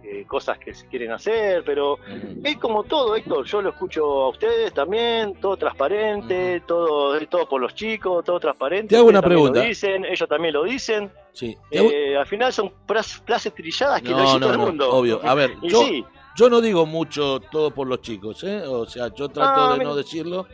eh, 0.05 0.25
cosas 0.27 0.59
que 0.59 0.75
se 0.75 0.87
quieren 0.89 1.13
hacer, 1.13 1.63
pero 1.65 1.97
es 2.43 2.57
como 2.59 2.83
todo, 2.85 3.17
Héctor. 3.17 3.45
Yo 3.47 3.63
lo 3.63 3.71
escucho 3.71 4.05
a 4.25 4.29
ustedes 4.31 4.73
también, 4.75 5.35
todo 5.41 5.57
transparente, 5.57 6.61
todo, 6.67 7.19
todo 7.27 7.49
por 7.49 7.61
los 7.61 7.75
chicos, 7.75 8.25
todo 8.25 8.39
transparente. 8.41 8.89
Te 8.89 8.97
hago 8.97 9.09
una 9.09 9.23
pregunta. 9.23 9.61
Lo 9.61 9.67
dicen, 9.67 10.05
ellos 10.05 10.29
también 10.29 10.55
lo 10.55 10.65
dicen. 10.65 11.11
sí. 11.33 11.57
Eh, 11.71 12.17
al 12.17 12.27
final 12.27 12.53
son 12.53 12.73
frases 12.87 13.55
trilladas 13.55 14.03
que 14.03 14.11
lo 14.11 14.17
No, 14.19 14.23
dice 14.25 14.35
no, 14.35 14.41
todo 14.41 14.53
el 14.53 14.59
no, 14.59 14.67
mundo. 14.67 14.91
obvio. 14.93 15.21
A 15.25 15.35
ver, 15.35 15.53
Y 15.63 15.69
yo, 15.71 15.83
sí, 15.85 16.05
yo 16.37 16.51
no 16.51 16.61
digo 16.61 16.85
mucho 16.85 17.41
todo 17.41 17.71
por 17.71 17.87
los 17.87 18.01
chicos, 18.03 18.43
¿eh? 18.45 18.63
O 18.67 18.85
sea, 18.87 19.09
yo 19.15 19.29
trato 19.29 19.61
Ah, 19.73 19.77
de 19.79 19.85
no 19.85 19.95
decirlo. 19.95 20.47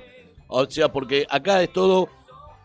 O 0.46 0.64
sea, 0.66 0.90
porque 0.92 1.26
acá 1.28 1.62
es 1.62 1.72
todo, 1.72 2.08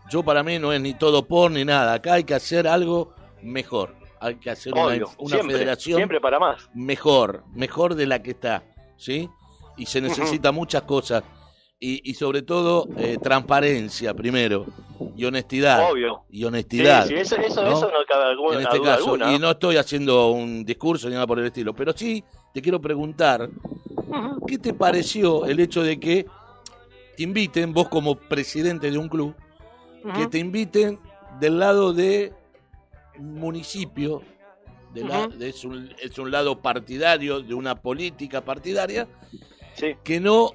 yo 0.09 0.21
para 0.24 0.43
mí 0.43 0.59
no 0.59 0.71
es 0.74 0.80
ni 0.82 0.93
todo 0.93 1.26
por 1.26 1.49
ni 1.51 1.63
nada. 1.65 1.93
Acá 1.93 2.13
hay 2.15 2.24
que 2.24 2.34
hacer 2.34 2.67
algo 2.67 3.13
mejor. 3.41 3.95
Hay 4.24 4.36
que 4.36 4.49
hacer 4.49 4.74
una, 4.74 4.86
obvio, 4.86 5.09
una 5.17 5.36
siempre, 5.36 5.57
federación 5.57 5.97
siempre 5.97 6.21
para 6.21 6.39
más. 6.39 6.69
mejor, 6.74 7.43
mejor 7.53 7.95
de 7.95 8.05
la 8.05 8.21
que 8.21 8.32
está, 8.32 8.63
¿sí? 8.95 9.30
Y 9.78 9.86
se 9.86 10.01
necesita 10.01 10.51
muchas 10.51 10.84
cosas. 10.84 11.24
Y, 11.80 12.09
y 12.09 12.13
sobre 12.13 12.43
todo, 12.43 12.88
eh, 12.97 13.17
transparencia 13.21 14.13
primero. 14.13 14.65
Y 15.17 15.26
honestidad. 15.26 15.91
Obvio. 15.91 16.24
Y 16.30 16.45
honestidad. 16.45 17.05
sí, 17.07 17.15
eso, 17.15 17.36
eso, 17.36 17.61
¿no? 17.61 17.74
eso 17.74 17.88
no 17.88 18.05
cabe 18.07 18.24
alguna, 18.24 18.55
en 18.55 18.61
este 18.61 18.78
duda 18.78 18.95
caso. 18.95 19.03
alguna. 19.03 19.34
Y 19.34 19.39
no 19.39 19.51
estoy 19.51 19.76
haciendo 19.76 20.32
un 20.32 20.63
discurso 20.63 21.09
ni 21.09 21.15
nada 21.15 21.28
por 21.28 21.39
el 21.39 21.47
estilo, 21.47 21.74
pero 21.74 21.91
sí 21.91 22.24
te 22.53 22.61
quiero 22.61 22.80
preguntar. 22.80 23.49
¿qué 24.47 24.57
te 24.57 24.74
pareció 24.74 25.45
el 25.45 25.59
hecho 25.59 25.84
de 25.84 25.99
que 25.99 26.26
te 27.17 27.24
inviten, 27.24 27.74
vos 27.74 27.89
como 27.89 28.15
presidente 28.15 28.89
de 28.91 28.97
un 28.97 29.09
club, 29.09 29.36
que 30.15 30.28
te 30.28 30.39
inviten 30.39 30.99
del 31.39 31.59
lado 31.59 31.93
de 31.93 32.34
municipio, 33.20 34.22
de 34.93 35.03
la- 35.03 35.28
de- 35.28 35.49
es, 35.49 35.64
un, 35.64 35.89
es 36.01 36.18
un 36.20 36.30
lado 36.32 36.61
partidario, 36.61 37.41
de 37.41 37.53
una 37.53 37.76
política 37.76 38.41
partidaria, 38.41 39.07
Sí. 39.76 39.95
que 40.03 40.20
no 40.20 40.51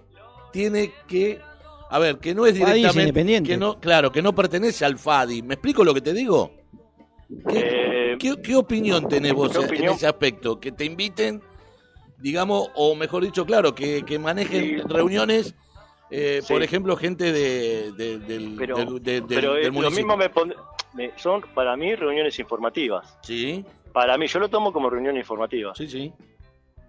tiene 0.52 0.92
que... 1.06 1.40
A 1.90 1.98
ver, 1.98 2.18
que 2.18 2.34
no 2.34 2.44
es 2.46 2.52
Fadi 2.52 2.62
es 2.70 2.74
directamente... 2.76 3.02
independiente. 3.08 3.50
Que 3.50 3.56
no, 3.56 3.80
claro, 3.80 4.12
que 4.12 4.22
no 4.22 4.34
pertenece 4.34 4.84
al 4.84 4.98
FADI. 4.98 5.42
¿Me 5.42 5.54
explico 5.54 5.82
lo 5.84 5.92
que 5.94 6.00
te 6.02 6.12
digo? 6.12 6.52
¿Qué, 7.48 7.58
Eh, 8.12 8.16
qué- 8.18 8.36
qué 8.42 8.54
opinión 8.56 9.08
tenés 9.08 9.32
vos 9.32 9.50
¿Qué 9.52 9.58
en- 9.58 9.64
opinión? 9.64 9.88
en 9.88 9.94
ese 9.96 10.06
aspecto? 10.06 10.60
Que 10.60 10.70
te 10.72 10.84
inviten, 10.84 11.42
digamos, 12.18 12.68
o 12.74 12.94
mejor 12.94 13.24
dicho, 13.24 13.44
claro, 13.46 13.74
que, 13.74 14.02
que 14.04 14.18
manejen 14.18 14.62
Sí. 14.64 14.76
reuniones, 14.86 15.54
eh, 16.10 16.40
Sí. 16.42 16.52
por 16.52 16.62
ejemplo, 16.62 16.96
gente 16.96 17.32
de, 17.32 17.92
de- 17.92 18.18
del, 18.18 18.54
pero 18.56 18.76
del- 18.76 19.02
de- 19.02 19.12
del- 19.20 19.24
pero 19.26 19.54
del 19.54 19.66
eh, 19.66 19.70
lo 19.80 19.90
mismo 19.90 20.16
me 20.16 20.28
pon- 20.30 20.54
me- 20.94 21.12
son 21.16 21.42
para 21.54 21.76
mí 21.76 21.94
reuniones 21.94 22.38
informativas. 22.38 23.18
Sí, 23.22 23.64
Para 23.92 24.16
mí, 24.18 24.26
yo 24.26 24.38
lo 24.38 24.48
tomo 24.48 24.72
como 24.72 24.90
reunión 24.90 25.16
informativa. 25.16 25.74
sí, 25.74 25.88
sí. 25.88 26.12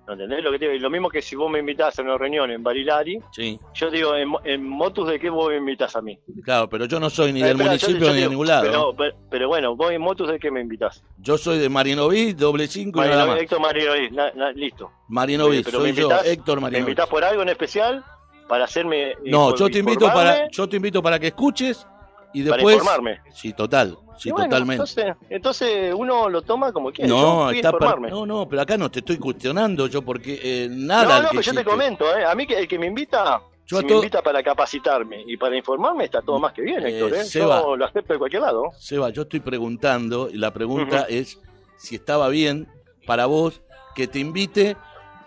¿No 0.06 0.14
entendés 0.14 0.44
lo 0.44 0.52
que 0.52 0.58
te 0.58 0.66
digo? 0.66 0.76
Y 0.76 0.80
lo 0.80 0.90
mismo 0.90 1.08
que 1.08 1.22
si 1.22 1.36
vos 1.36 1.52
me 1.52 1.60
invitás 1.60 2.00
a 2.00 2.02
una 2.02 2.18
reunión 2.18 2.50
en 2.50 2.64
Barilari, 2.64 3.20
Sí, 3.32 3.60
yo 3.76 3.92
digo, 3.92 4.16
¿en, 4.16 4.32
en 4.44 4.68
motus 4.68 5.08
de 5.08 5.20
qué 5.20 5.30
vos 5.30 5.50
me 5.50 5.58
invitás 5.58 5.96
a 5.96 6.02
mí? 6.02 6.18
claro, 6.44 6.68
pero 6.68 6.86
yo 6.86 7.00
no 7.00 7.12
soy 7.12 7.32
ni 7.32 7.42
Eh, 7.42 7.44
del 7.44 7.52
espera, 7.52 7.70
municipio 7.70 8.08
yo 8.08 8.14
ni 8.16 8.22
de 8.22 8.30
ningún 8.30 8.48
lado. 8.48 8.64
Pero, 8.64 8.96
pero, 8.98 9.16
pero 9.30 9.48
bueno, 9.48 9.76
vos 9.76 9.92
en 9.92 10.02
motus 10.02 10.28
de 10.30 10.40
qué 10.40 10.50
me 10.50 10.62
invitás. 10.62 11.04
Yo 11.20 11.38
soy 11.38 11.60
de 11.60 11.70
Marinoví, 11.70 12.34
doble 12.34 12.68
cinco 12.68 13.06
y 13.06 13.08
nada 13.08 13.28
más. 13.28 13.40
Héctor 13.40 13.60
Marinoví, 13.62 14.10
na- 14.10 14.32
na- 14.32 14.52
listo. 14.52 14.92
Marinoví, 15.10 15.62
Pero 15.64 15.78
soy 15.80 15.92
me 15.92 15.96
yo, 16.00 16.08
invitás- 16.10 16.26
Héctor 16.26 16.56
¿Me 16.58 16.62
Marinoví. 16.64 16.82
invitás 16.92 17.08
por 17.08 17.24
algo 17.24 17.44
en 17.44 17.50
especial? 17.50 18.04
Para 18.48 18.64
hacerme... 18.66 19.14
No, 19.26 19.56
yo 19.56 19.70
te 19.70 19.78
invito 19.78 20.08
para, 20.08 20.50
yo 20.50 20.68
te 20.68 20.78
invito 20.78 21.04
para 21.04 21.20
que 21.20 21.28
escuches 21.28 21.86
y 22.34 22.44
para 22.44 22.58
después. 22.58 22.76
informarme. 22.76 23.20
Sí, 23.34 23.54
total, 23.54 23.98
sí, 24.18 24.30
bueno, 24.32 24.46
totalmente. 24.46 24.74
Entonces, 24.84 25.16
entonces 25.30 25.94
uno 25.98 26.30
lo 26.30 26.42
toma 26.42 26.72
como 26.72 26.92
quiere. 26.92 27.10
No, 27.10 27.52
yo 27.52 27.56
está 27.58 27.70
informarme. 27.70 28.10
no, 28.10 28.26
no, 28.26 28.48
pero 28.48 28.62
acá 28.62 28.78
no 28.78 28.90
te 28.92 29.00
estoy 29.00 29.18
cuestionando 29.18 29.88
yo 29.88 30.02
porque 30.04 30.40
eh, 30.42 30.68
No, 30.70 30.88
nada. 30.88 31.18
no, 31.22 31.30
que 31.30 31.38
pero 31.38 31.42
yo 31.42 31.54
te 31.54 31.64
comento, 31.66 32.06
¿eh? 32.18 32.26
A 32.26 32.36
mí 32.36 32.46
que 32.46 32.58
el 32.60 32.68
que 32.68 32.78
me 32.78 32.86
invita, 32.88 33.42
Yo 33.66 33.78
a 33.78 33.80
si 33.82 33.86
me 33.86 33.90
todo- 33.90 33.98
invita 34.00 34.22
para 34.22 34.44
capacitarme 34.44 35.24
y 35.26 35.38
para 35.38 35.58
informarme, 35.58 36.06
está 36.06 36.22
todo 36.22 36.40
más 36.40 36.54
que 36.54 36.62
bien, 36.62 36.86
Eh, 36.86 36.90
Héctor, 37.00 37.14
¿eh? 37.16 37.24
Seba. 37.24 37.62
Yo 37.62 37.76
lo 37.76 37.86
acepto 37.86 38.14
de 38.14 38.20
cualquier 38.20 38.42
lado. 38.44 38.64
Seba, 38.78 39.10
yo 39.10 39.24
estoy 39.24 39.40
preguntando 39.40 40.30
y 40.32 40.38
la 40.38 40.52
pregunta 40.54 41.06
es 41.10 41.40
si 41.78 41.96
estaba 41.96 42.30
bien 42.30 42.68
para 43.08 43.26
vos 43.26 43.62
que 43.96 44.08
te 44.08 44.20
invite 44.20 44.78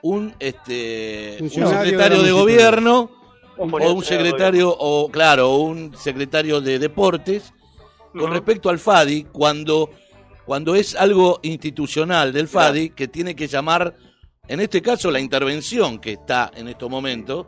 un 0.03 0.35
este 0.41 1.33
un 1.41 1.49
Funcionario 1.51 1.79
secretario 1.85 2.23
de 2.23 2.33
gobierno 2.33 3.11
o 3.63 3.93
un 3.93 4.05
secretario 4.05 4.75
o 4.79 5.11
claro, 5.11 5.57
un 5.57 5.95
secretario 5.97 6.61
de 6.61 6.79
deportes 6.79 7.53
con 8.13 8.31
respecto 8.33 8.69
al 8.69 8.79
FADI 8.79 9.25
cuando 9.33 9.91
cuando 10.45 10.75
es 10.75 10.95
algo 10.97 11.39
institucional 11.43 12.33
del 12.33 12.49
FADI 12.49 12.91
que 12.91 13.09
tiene 13.09 13.35
que 13.37 13.47
llamar 13.47 13.95
en 14.49 14.61
este 14.61 14.83
caso 14.83 15.11
la 15.11 15.21
intervención 15.21 15.99
que 15.99 16.13
está 16.13 16.51
en 16.55 16.69
estos 16.69 16.91
momentos 16.91 17.47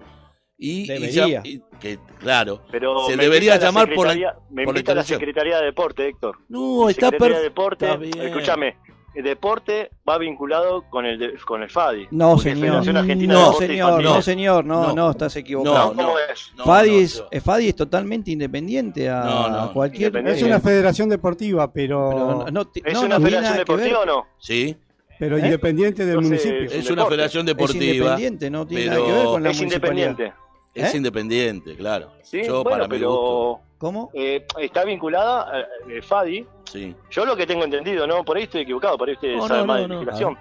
y, 0.57 0.85
y 0.85 0.87
Debería. 0.87 1.27
ya- 1.27 1.43
y 1.45 1.61
que 1.81 1.99
claro 2.21 2.63
Pero 2.71 3.05
se 3.07 3.17
debería 3.17 3.57
llamar 3.59 3.93
por 3.93 4.07
la- 4.07 4.13
secretaría- 4.15 4.39
me 4.51 4.65
por 4.65 4.75
la 4.75 4.79
invita 4.81 4.93
a 4.93 4.95
la 4.95 5.01
intervención. 5.03 5.19
Secretaría 5.19 5.59
de 5.59 5.65
Deporte, 5.67 6.09
Héctor. 6.09 6.39
no 6.49 6.89
está 6.89 7.11
perfecto 7.11 8.01
escúchame, 8.23 8.77
el 9.15 9.25
deporte 9.25 9.91
va 10.09 10.19
vinculado 10.19 10.83
con 10.91 11.07
el 11.07 11.19
de- 11.19 11.35
con 11.47 11.63
el 11.63 11.71
FADI. 11.71 12.09
No, 12.11 12.37
es 12.37 12.43
señor. 12.43 12.85
No, 12.87 13.55
señor, 13.55 14.03
no, 14.03 14.23
señor, 14.23 14.65
no, 14.65 14.89
No. 14.89 14.95
no, 14.95 15.11
estás 15.11 15.37
equivocado. 15.37 15.95
No, 15.95 16.03
¿Cómo 16.03 16.15
es? 16.19 16.53
No, 16.57 16.65
Fadi, 16.65 16.91
no, 16.91 16.99
es, 16.99 17.25
eh, 17.31 17.41
Fadi 17.41 17.69
es 17.69 17.77
totalmente 17.77 18.31
independiente 18.31 19.09
a, 19.09 19.21
No, 19.25 19.49
no. 19.49 19.59
a 19.61 19.73
cualquier. 19.73 20.09
Independiente. 20.09 20.41
Es 20.41 20.47
una 20.47 20.61
federación 20.61 21.09
deportiva, 21.09 21.73
pero, 21.73 22.09
pero 22.11 22.27
pero, 22.27 22.39
no, 22.45 22.51
no 22.51 22.65
ti- 22.67 22.83
¿Es 22.85 22.95
no, 22.95 23.03
una 23.03 23.17
federación 23.21 23.43
nada 23.43 23.53
que 23.55 23.59
ver. 23.59 23.67
deportiva 23.81 24.01
o 24.01 24.07
no? 24.07 24.27
sí 24.39 24.77
independiente 25.21 26.05
del 26.05 26.17
Entonces, 26.19 26.45
municipio. 26.47 26.79
es 26.79 26.87
un 26.87 26.93
una 26.93 27.03
deporte. 27.03 27.15
federación 27.15 27.41
Es 27.43 27.47
deportiva 27.47 27.85
independiente, 27.95 28.51
no 28.51 28.67
tiene 28.67 28.85
pero 28.89 28.95
nada 28.95 29.07
que 29.07 29.13
ver 29.17 29.25
con 29.27 29.43
la 29.43 29.51
Es 29.51 29.57
municipalidad. 29.59 30.09
independiente. 30.11 30.44
Es 30.75 30.93
¿Eh? 30.93 30.97
independiente 30.97 31.77
claro 31.77 32.11
Sí, 32.23 32.43
yo 32.45 32.63
bueno, 32.65 32.71
para 32.87 32.89
mi 32.89 32.99
gusto 33.05 33.61
pero 33.61 33.79
¿Cómo? 33.79 34.11
eh, 34.15 34.45
está 34.61 34.85
vinculada 34.85 35.67
eh, 35.89 36.01
FADI. 36.03 36.47
sí 36.65 36.95
Yo 37.11 37.25
lo 37.27 37.37
que 37.37 37.47
tengo 37.47 37.65
entendido, 37.65 38.07
¿no? 38.07 38.25
Por 38.25 38.37
ahí 38.37 38.45
estoy 38.45 38.63
equivocado, 38.63 38.97
por 38.97 39.09
ahí 39.09 39.15
ustedes 39.15 39.37
No, 39.37 39.47
saben 39.49 39.67
no, 39.67 39.73
más 39.73 39.77
no, 39.77 39.83
de 39.83 39.89
no. 39.89 39.95
legislación. 40.01 40.39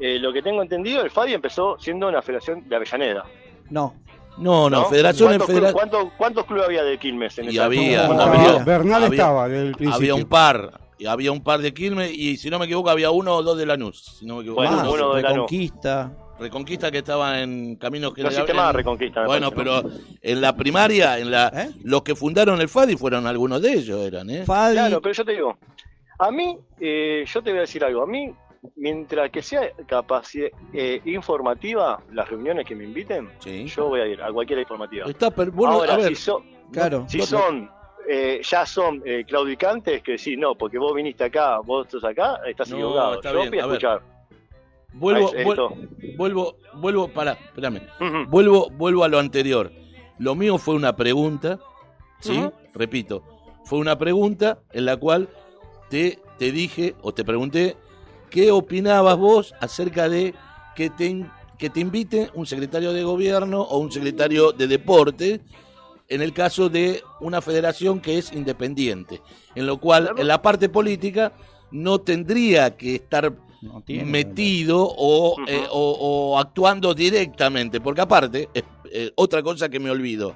Eh, 0.00 0.18
lo 0.18 0.32
que 0.32 0.42
tengo 0.42 0.60
entendido, 0.60 1.02
el 1.02 1.10
FADI 1.10 1.34
empezó 1.34 1.76
siendo 1.78 2.08
una 2.08 2.20
federación 2.20 2.68
de 2.68 2.76
Avellaneda. 2.76 3.24
No. 3.70 3.94
no 4.36 4.68
no, 4.68 4.70
¿no? 4.82 4.84
federación 4.86 5.32
en 5.32 5.38
¿Cuántos, 5.38 5.46
federa- 5.56 5.68
club- 5.68 5.78
cuántos- 5.78 6.12
cuántos 6.18 6.44
clubes 6.44 6.64
había 6.66 6.82
de 6.84 6.98
Quilmes 6.98 7.38
en 7.38 7.44
Y 7.46 7.48
esa 7.50 7.64
había, 7.66 8.06
había- 8.06 8.64
Bernal 8.64 9.04
había- 9.04 9.16
estaba 9.16 9.48
desde 9.48 9.66
el 9.68 9.72
principio. 9.76 9.96
había 9.96 10.14
un 10.16 10.24
par 10.28 10.80
y 10.98 11.06
había 11.06 11.32
un 11.32 11.42
par 11.42 11.60
de 11.60 11.72
Quilmes 11.72 12.12
y 12.12 12.36
si 12.36 12.50
no 12.50 12.58
me 12.58 12.66
equivoco 12.66 12.90
había 12.90 13.10
uno 13.12 13.36
o 13.36 13.42
dos 13.42 13.56
de 13.56 13.64
Lanús 13.66 14.02
si 14.18 14.26
no 14.26 14.34
me 14.36 14.40
equivoco 14.42 14.62
Bueno, 14.62 14.92
uno 14.92 15.14
de 15.14 15.22
la 15.22 15.28
Reconquista. 15.30 16.12
Reconquista 16.38 16.90
que 16.90 16.98
estaba 16.98 17.40
en 17.40 17.76
Camino 17.76 18.08
No 18.08 18.14
General 18.14 18.32
existe 18.34 18.54
más 18.54 18.70
en- 18.70 18.76
Reconquista. 18.76 19.24
bueno 19.26 19.50
parece, 19.52 19.80
pero 19.80 19.90
en 20.20 20.40
la 20.40 20.56
primaria 20.56 21.18
en 21.18 21.30
la 21.30 21.48
¿Eh? 21.54 21.70
los 21.84 22.02
que 22.02 22.14
fundaron 22.14 22.60
el 22.60 22.68
FADI 22.68 22.96
fueron 22.96 23.26
algunos 23.26 23.62
de 23.62 23.72
ellos 23.72 24.04
eran 24.06 24.28
eh 24.30 24.44
Fadi. 24.44 24.74
Claro, 24.74 25.00
pero 25.00 25.12
yo 25.14 25.24
te 25.24 25.32
digo, 25.32 25.56
a 26.18 26.30
mí, 26.30 26.58
eh, 26.80 27.24
yo 27.26 27.42
te 27.42 27.50
voy 27.50 27.58
a 27.58 27.62
decir 27.62 27.84
algo, 27.84 28.02
a 28.02 28.06
mí, 28.06 28.32
mientras 28.76 29.30
que 29.30 29.42
sea 29.42 29.62
capacidad 29.86 30.48
eh, 30.72 31.00
informativa, 31.04 32.00
las 32.12 32.28
reuniones 32.28 32.66
que 32.66 32.74
me 32.74 32.84
inviten, 32.84 33.30
sí 33.38 33.66
yo 33.66 33.88
voy 33.88 34.00
a 34.00 34.06
ir 34.06 34.20
a 34.22 34.32
cualquier 34.32 34.58
informativa. 34.58 35.06
está 35.08 35.30
per- 35.30 35.50
bueno, 35.50 35.74
Ahora, 35.74 35.94
a 35.94 35.96
ver 35.98 36.08
si, 36.08 36.14
son 36.16 36.42
Claro. 36.72 37.04
si 37.08 37.18
no- 37.18 37.26
son, 37.26 37.70
eh, 38.08 38.40
ya 38.42 38.66
son 38.66 39.02
eh, 39.04 39.24
claudicantes, 39.26 40.02
que 40.02 40.18
sí, 40.18 40.36
no, 40.36 40.56
porque 40.56 40.78
vos 40.78 40.92
viniste 40.94 41.24
acá, 41.24 41.58
vos 41.60 41.86
estás 41.86 42.04
acá, 42.10 42.40
estás 42.46 42.68
No, 42.70 42.76
equivocado. 42.76 43.14
está 43.14 43.32
yo 43.32 43.38
bien, 43.38 43.50
voy 43.50 43.58
a 43.60 43.62
a 43.62 43.66
ver. 43.66 43.76
escuchar. 43.76 44.13
Vuelvo 44.94 45.32
vuel- 45.32 46.16
vuelvo 46.16 46.56
vuelvo 46.80 47.08
para 47.08 47.32
espérame. 47.32 47.80
Vuelvo, 48.28 48.70
vuelvo 48.70 49.04
a 49.04 49.08
lo 49.08 49.18
anterior. 49.18 49.70
Lo 50.18 50.34
mío 50.34 50.58
fue 50.58 50.74
una 50.74 50.94
pregunta, 50.96 51.58
¿sí? 52.20 52.40
Repito, 52.74 53.22
fue 53.64 53.78
una 53.78 53.96
pregunta 53.98 54.58
en 54.72 54.84
la 54.84 54.96
cual 54.96 55.28
te, 55.90 56.18
te 56.38 56.52
dije 56.52 56.94
o 57.02 57.12
te 57.12 57.24
pregunté 57.24 57.76
qué 58.30 58.50
opinabas 58.50 59.16
vos 59.16 59.54
acerca 59.60 60.08
de 60.08 60.34
que 60.76 60.90
te, 60.90 61.24
que 61.58 61.70
te 61.70 61.80
invite 61.80 62.30
un 62.34 62.46
secretario 62.46 62.92
de 62.92 63.04
gobierno 63.04 63.62
o 63.62 63.78
un 63.78 63.90
secretario 63.92 64.52
de 64.52 64.66
deporte 64.66 65.40
en 66.08 66.20
el 66.20 66.32
caso 66.32 66.68
de 66.68 67.02
una 67.20 67.40
federación 67.40 68.00
que 68.00 68.18
es 68.18 68.32
independiente, 68.32 69.22
en 69.54 69.66
lo 69.66 69.78
cual 69.78 70.04
Claro. 70.04 70.18
en 70.20 70.28
la 70.28 70.42
parte 70.42 70.68
política 70.68 71.32
no 71.70 71.98
tendría 72.00 72.76
que 72.76 72.96
estar 72.96 73.32
No 73.64 73.80
tiene. 73.80 74.04
metido 74.04 74.86
o, 74.86 75.36
eh, 75.46 75.66
o- 75.70 76.32
o 76.34 76.38
actuando 76.38 76.92
directamente, 76.94 77.80
porque 77.80 78.02
aparte, 78.02 78.48
eh, 78.52 79.10
otra 79.16 79.42
cosa 79.42 79.68
que 79.68 79.80
me 79.80 79.90
olvido, 79.90 80.34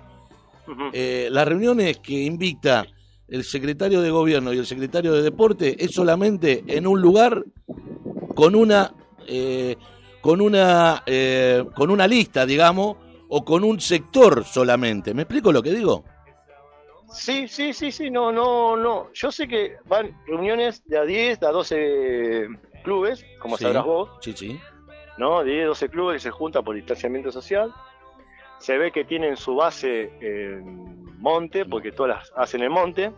eh, 0.93 1.29
las 1.31 1.47
reuniones 1.47 1.99
que 1.99 2.15
invita 2.25 2.87
el 3.29 3.45
secretario 3.45 4.01
de 4.01 4.11
gobierno 4.11 4.53
y 4.55 4.59
el 4.59 4.67
secretario 4.67 5.13
de 5.13 5.23
deporte 5.23 5.77
es 5.79 5.91
solamente 5.93 6.65
en 6.67 6.87
un 6.87 7.01
lugar 7.03 7.45
con 8.35 8.55
una 8.55 8.93
eh, 9.27 9.77
con 10.23 10.41
una 10.41 11.03
eh, 11.05 11.63
con 11.75 11.91
una 11.91 12.07
lista, 12.09 12.47
digamos, 12.47 12.97
o 13.29 13.45
con 13.45 13.63
un 13.65 13.79
sector 13.81 14.45
solamente. 14.45 15.13
¿Me 15.13 15.23
explico 15.23 15.53
lo 15.53 15.63
que 15.63 15.73
digo? 15.73 16.05
Sí, 17.13 17.49
sí, 17.49 17.73
sí, 17.73 17.91
sí, 17.93 18.11
no, 18.11 18.31
no, 18.33 18.77
no. 18.77 19.11
Yo 19.15 19.31
sé 19.33 19.49
que 19.49 19.77
van 19.87 20.11
reuniones 20.27 20.83
de 20.87 20.99
a 20.99 21.05
10, 21.05 21.41
de 21.41 21.47
a 21.47 21.51
12 21.51 22.49
clubes, 22.83 23.25
como 23.39 23.57
Sí. 23.57 23.65
sabrás 23.65 23.85
vos, 23.85 24.11
Sí, 24.21 24.33
sí. 24.37 24.59
¿no? 25.17 25.43
De 25.45 25.53
10, 25.53 25.67
12 25.69 25.89
clubes 25.89 26.15
que 26.17 26.21
se 26.21 26.31
juntan 26.31 26.65
por 26.65 26.75
distanciamiento 26.77 27.31
social. 27.33 27.73
Se 28.59 28.77
ve 28.79 28.91
que 28.93 29.05
tienen 29.05 29.37
su 29.37 29.55
base 29.55 30.13
en 30.21 31.05
Monte, 31.21 31.65
porque 31.65 31.93
todas 31.93 32.17
las 32.19 32.33
hacen 32.37 32.63
en 32.63 32.73
Monte. 32.73 33.13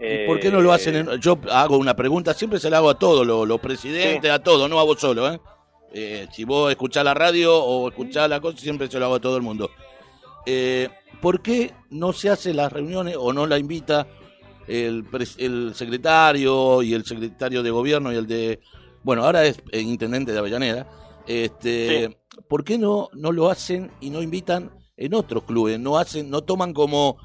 ¿Y 0.00 0.26
por 0.26 0.40
qué 0.40 0.50
no 0.50 0.60
lo 0.62 0.72
hacen? 0.72 0.96
Eh, 0.96 0.98
En, 1.00 1.20
yo 1.20 1.38
hago 1.50 1.76
una 1.76 1.94
pregunta, 1.94 2.32
siempre 2.34 2.58
se 2.58 2.70
la 2.70 2.78
hago 2.78 2.88
a 2.90 2.98
todos, 2.98 3.26
los, 3.26 3.46
los 3.46 3.60
presidentes, 3.60 4.30
a 4.30 4.38
todos, 4.42 4.68
no 4.70 4.78
a 4.80 4.84
vos 4.84 4.98
solo. 4.98 5.30
¿eh? 5.32 5.40
Eh, 5.92 6.26
si 6.32 6.44
vos 6.44 6.70
escuchás 6.70 7.04
la 7.04 7.12
radio 7.14 7.54
o 7.62 7.88
escuchás 7.88 8.28
la 8.30 8.40
cosa, 8.40 8.56
siempre 8.58 8.88
se 8.88 8.98
lo 8.98 9.06
hago 9.06 9.14
a 9.16 9.20
todo 9.20 9.36
el 9.36 9.42
mundo. 9.42 9.70
Eh, 10.46 10.88
¿Por 11.20 11.42
qué 11.42 11.72
no 11.90 12.12
se 12.14 12.30
hacen 12.30 12.56
las 12.56 12.72
reuniones 12.72 13.16
o 13.18 13.32
no 13.34 13.46
la 13.46 13.58
invita 13.58 14.06
el, 14.70 15.04
el 15.38 15.74
secretario 15.74 16.82
y 16.82 16.94
el 16.94 17.04
secretario 17.04 17.62
de 17.62 17.70
gobierno 17.70 18.12
y 18.12 18.16
el 18.16 18.26
de... 18.26 18.60
Bueno, 19.02 19.24
ahora 19.24 19.44
es 19.44 19.60
eh, 19.72 19.80
intendente 19.80 20.32
de 20.32 20.38
Avellaneda. 20.38 20.86
Este, 21.26 22.18
¿Por 22.48 22.64
qué 22.64 22.78
no, 22.78 23.08
no 23.14 23.32
lo 23.32 23.50
hacen 23.50 23.90
y 24.00 24.10
no 24.10 24.22
invitan 24.22 24.70
en 24.96 25.14
otros 25.14 25.44
clubes? 25.44 25.80
No 25.80 25.98
hacen, 25.98 26.30
no 26.30 26.42
toman 26.42 26.72
como 26.72 27.16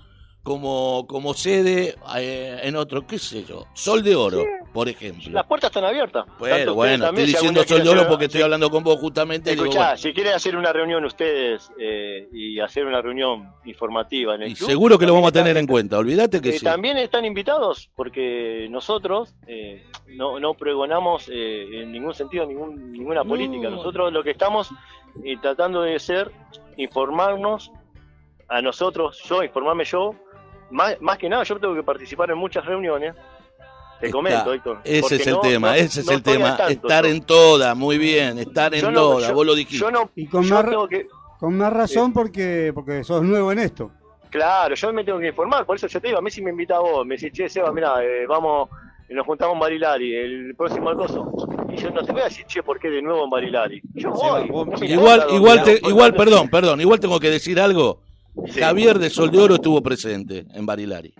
como, 0.56 1.08
como 1.08 1.34
sede 1.34 1.96
eh, 2.18 2.60
en 2.62 2.76
otro, 2.76 3.08
qué 3.08 3.18
sé 3.18 3.43
yo, 3.46 3.66
Sol 3.74 4.04
de 4.04 4.16
Oro, 4.16 4.43
por 4.72 4.88
ejemplo. 4.88 5.32
Las 5.32 5.48
puertas 5.48 5.72
están 5.72 5.86
abiertas. 5.86 6.24
Ustedes 6.39 6.68
bueno, 6.70 6.93
estoy 6.93 7.08
también, 7.08 7.28
diciendo 7.28 7.64
Sol 7.64 7.82
de 7.84 7.89
Oro 7.89 8.02
hacer- 8.02 8.10
porque 8.12 8.26
estoy 8.26 8.41
hablando 8.43 8.70
con 8.70 8.84
vos 8.84 9.00
justamente. 9.00 9.50
digo, 9.50 9.64
Escuchá, 9.64 9.80
bueno, 9.86 9.98
si 9.98 10.14
quieren 10.14 10.34
hacer 10.34 10.56
una 10.56 10.72
reunión 10.72 11.04
ustedes 11.04 11.72
eh, 11.80 12.30
y 12.32 12.60
hacer 12.60 12.86
una 12.86 13.02
reunión 13.02 13.52
informativa 13.66 14.36
en 14.36 14.43
el 14.43 14.52
y 14.52 14.54
club, 14.54 14.70
seguro 14.70 15.00
que 15.00 15.08
lo 15.08 15.16
vamos 15.16 15.30
a 15.30 15.32
tener 15.32 15.58
en 15.58 15.66
cuenta, 15.66 15.98
olvídate 15.98 16.39
que 16.39 16.50
eh, 16.50 16.60
sí. 16.60 16.64
También 16.64 16.98
están 16.98 17.26
invitados 17.26 17.89
porque 17.96 18.68
nosotros 18.70 19.34
eh, 19.48 19.84
no, 20.10 20.39
no 20.39 20.54
pregonamos 20.54 21.28
eh, 21.28 21.82
en 21.82 21.91
ningún 21.91 22.14
sentido 22.14 22.46
ningún, 22.46 22.91
ninguna 22.91 23.24
No. 23.24 23.30
política. 23.30 23.68
Nosotros 23.72 24.14
lo 24.14 24.22
que 24.22 24.30
estamos 24.30 24.70
tratando 25.41 25.82
de 25.82 25.96
hacer, 25.96 26.30
informarnos 26.78 27.72
a 28.48 28.62
nosotros, 28.62 29.20
yo, 29.28 29.41
informarme 29.43 29.86
yo. 29.86 30.14
Más, 30.72 30.99
más 31.01 31.18
que 31.18 31.30
nada, 31.30 31.43
yo 31.43 31.59
tengo 31.59 31.76
que 31.76 31.84
participar 31.84 32.30
en 32.32 32.38
muchas 32.38 32.66
reuniones. 32.66 33.13
Te 33.99 34.07
Está, 34.07 34.18
comento, 34.18 34.53
Héctor. 34.53 34.80
Ese 34.84 35.16
es 35.16 35.28
el 35.28 35.34
no- 35.36 35.39
tema, 35.41 35.70
no- 35.70 35.74
ese 35.76 35.99
es 36.01 36.05
no 36.05 36.11
el 36.13 36.22
tema, 36.24 36.57
tanto 36.57 36.72
estar 36.88 37.05
yo. 37.05 37.11
en 37.11 37.22
toda, 37.24 37.76
muy 37.76 37.97
bien, 37.97 38.38
estar 38.39 38.74
en 38.76 38.93
toda, 38.93 39.32
vos 39.32 39.45
lo 39.45 39.55
dijiste. 39.55 39.78
Yo 39.86 39.89
no, 39.91 40.09
Y 40.16 40.28
con 40.28 40.43
yo 40.43 40.55
más, 40.55 40.66
tengo 40.66 40.88
que, 40.88 41.07
con 41.39 41.57
más 41.57 41.72
razón 41.72 42.11
porque, 42.11 42.72
porque 42.76 43.03
sos 43.05 43.24
nuevo 43.24 43.51
en 43.53 43.59
esto. 43.59 43.91
Claro, 44.30 44.76
yo 44.76 44.91
me 44.91 45.05
tengo 45.05 45.20
que 45.20 45.28
informar, 45.30 45.66
por 45.66 45.78
eso 45.78 45.88
yo 45.88 46.01
te 46.01 46.07
digo, 46.07 46.20
a 46.20 46.22
mí 46.22 46.30
si 46.30 46.41
me 46.41 46.49
invita 46.49 46.76
a 46.76 46.80
vos, 46.80 47.05
me 47.05 47.16
decís, 47.16 47.32
che, 47.32 47.47
Seba, 47.47 47.72
mirá, 47.72 48.03
eh, 48.03 48.26
vamos, 48.28 48.68
nos 49.07 49.26
juntamos 49.26 49.53
en 49.53 49.59
Barilari, 49.61 50.13
el 50.13 50.55
próximo 50.57 50.89
al 50.89 50.97
coso. 50.97 51.32
Y 51.72 51.78
yo 51.78 51.89
no 51.91 52.03
te 52.03 52.11
voy 52.11 52.22
a 52.22 52.26
decir, 52.26 52.45
che, 52.47 52.61
¿por 52.63 52.78
qué 52.80 52.89
de 52.89 53.01
nuevo 53.01 53.24
en 53.24 53.30
Barilari? 53.30 53.82
Yo 53.93 54.09
voy. 54.11 54.43
Igual, 54.82 55.26
igual, 55.32 55.63
te- 55.63 55.80
voy. 55.80 55.89
igual, 55.91 56.13
perdón, 56.16 56.49
perdón, 56.49 56.82
igual 56.82 56.99
tengo 56.99 57.18
que 57.20 57.30
decir 57.30 57.61
algo. 57.61 58.01
Sí. 58.52 58.60
Javier 58.60 59.00
de 59.00 59.10
Sol 59.10 59.32
de 59.32 59.40
Oro 59.40 59.56
estuvo 59.56 59.82
presente 59.82 60.46
en 60.54 60.66
Barilari. 60.66 61.14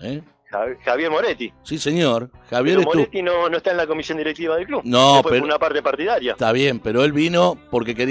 ¿Eh? 0.00 0.22
Jav- 0.50 0.76
Javier 0.84 1.10
Moretti. 1.10 1.52
Sí, 1.62 1.78
señor. 1.78 2.30
Javier 2.50 2.78
Pero. 2.78 2.90
Moretti 2.90 3.22
no, 3.22 3.48
no 3.48 3.56
está 3.56 3.70
en 3.70 3.78
la 3.78 3.86
comisión 3.86 4.18
directiva 4.18 4.56
del 4.56 4.66
club. 4.66 4.82
No, 4.84 5.22
fue 5.22 5.32
pero- 5.32 5.44
una 5.44 5.58
parte 5.58 5.82
partidaria. 5.82 6.32
Está 6.32 6.52
bien, 6.52 6.78
pero 6.78 7.04
él 7.04 7.12
vino 7.12 7.56
porque 7.70 7.94
quería 7.94 8.10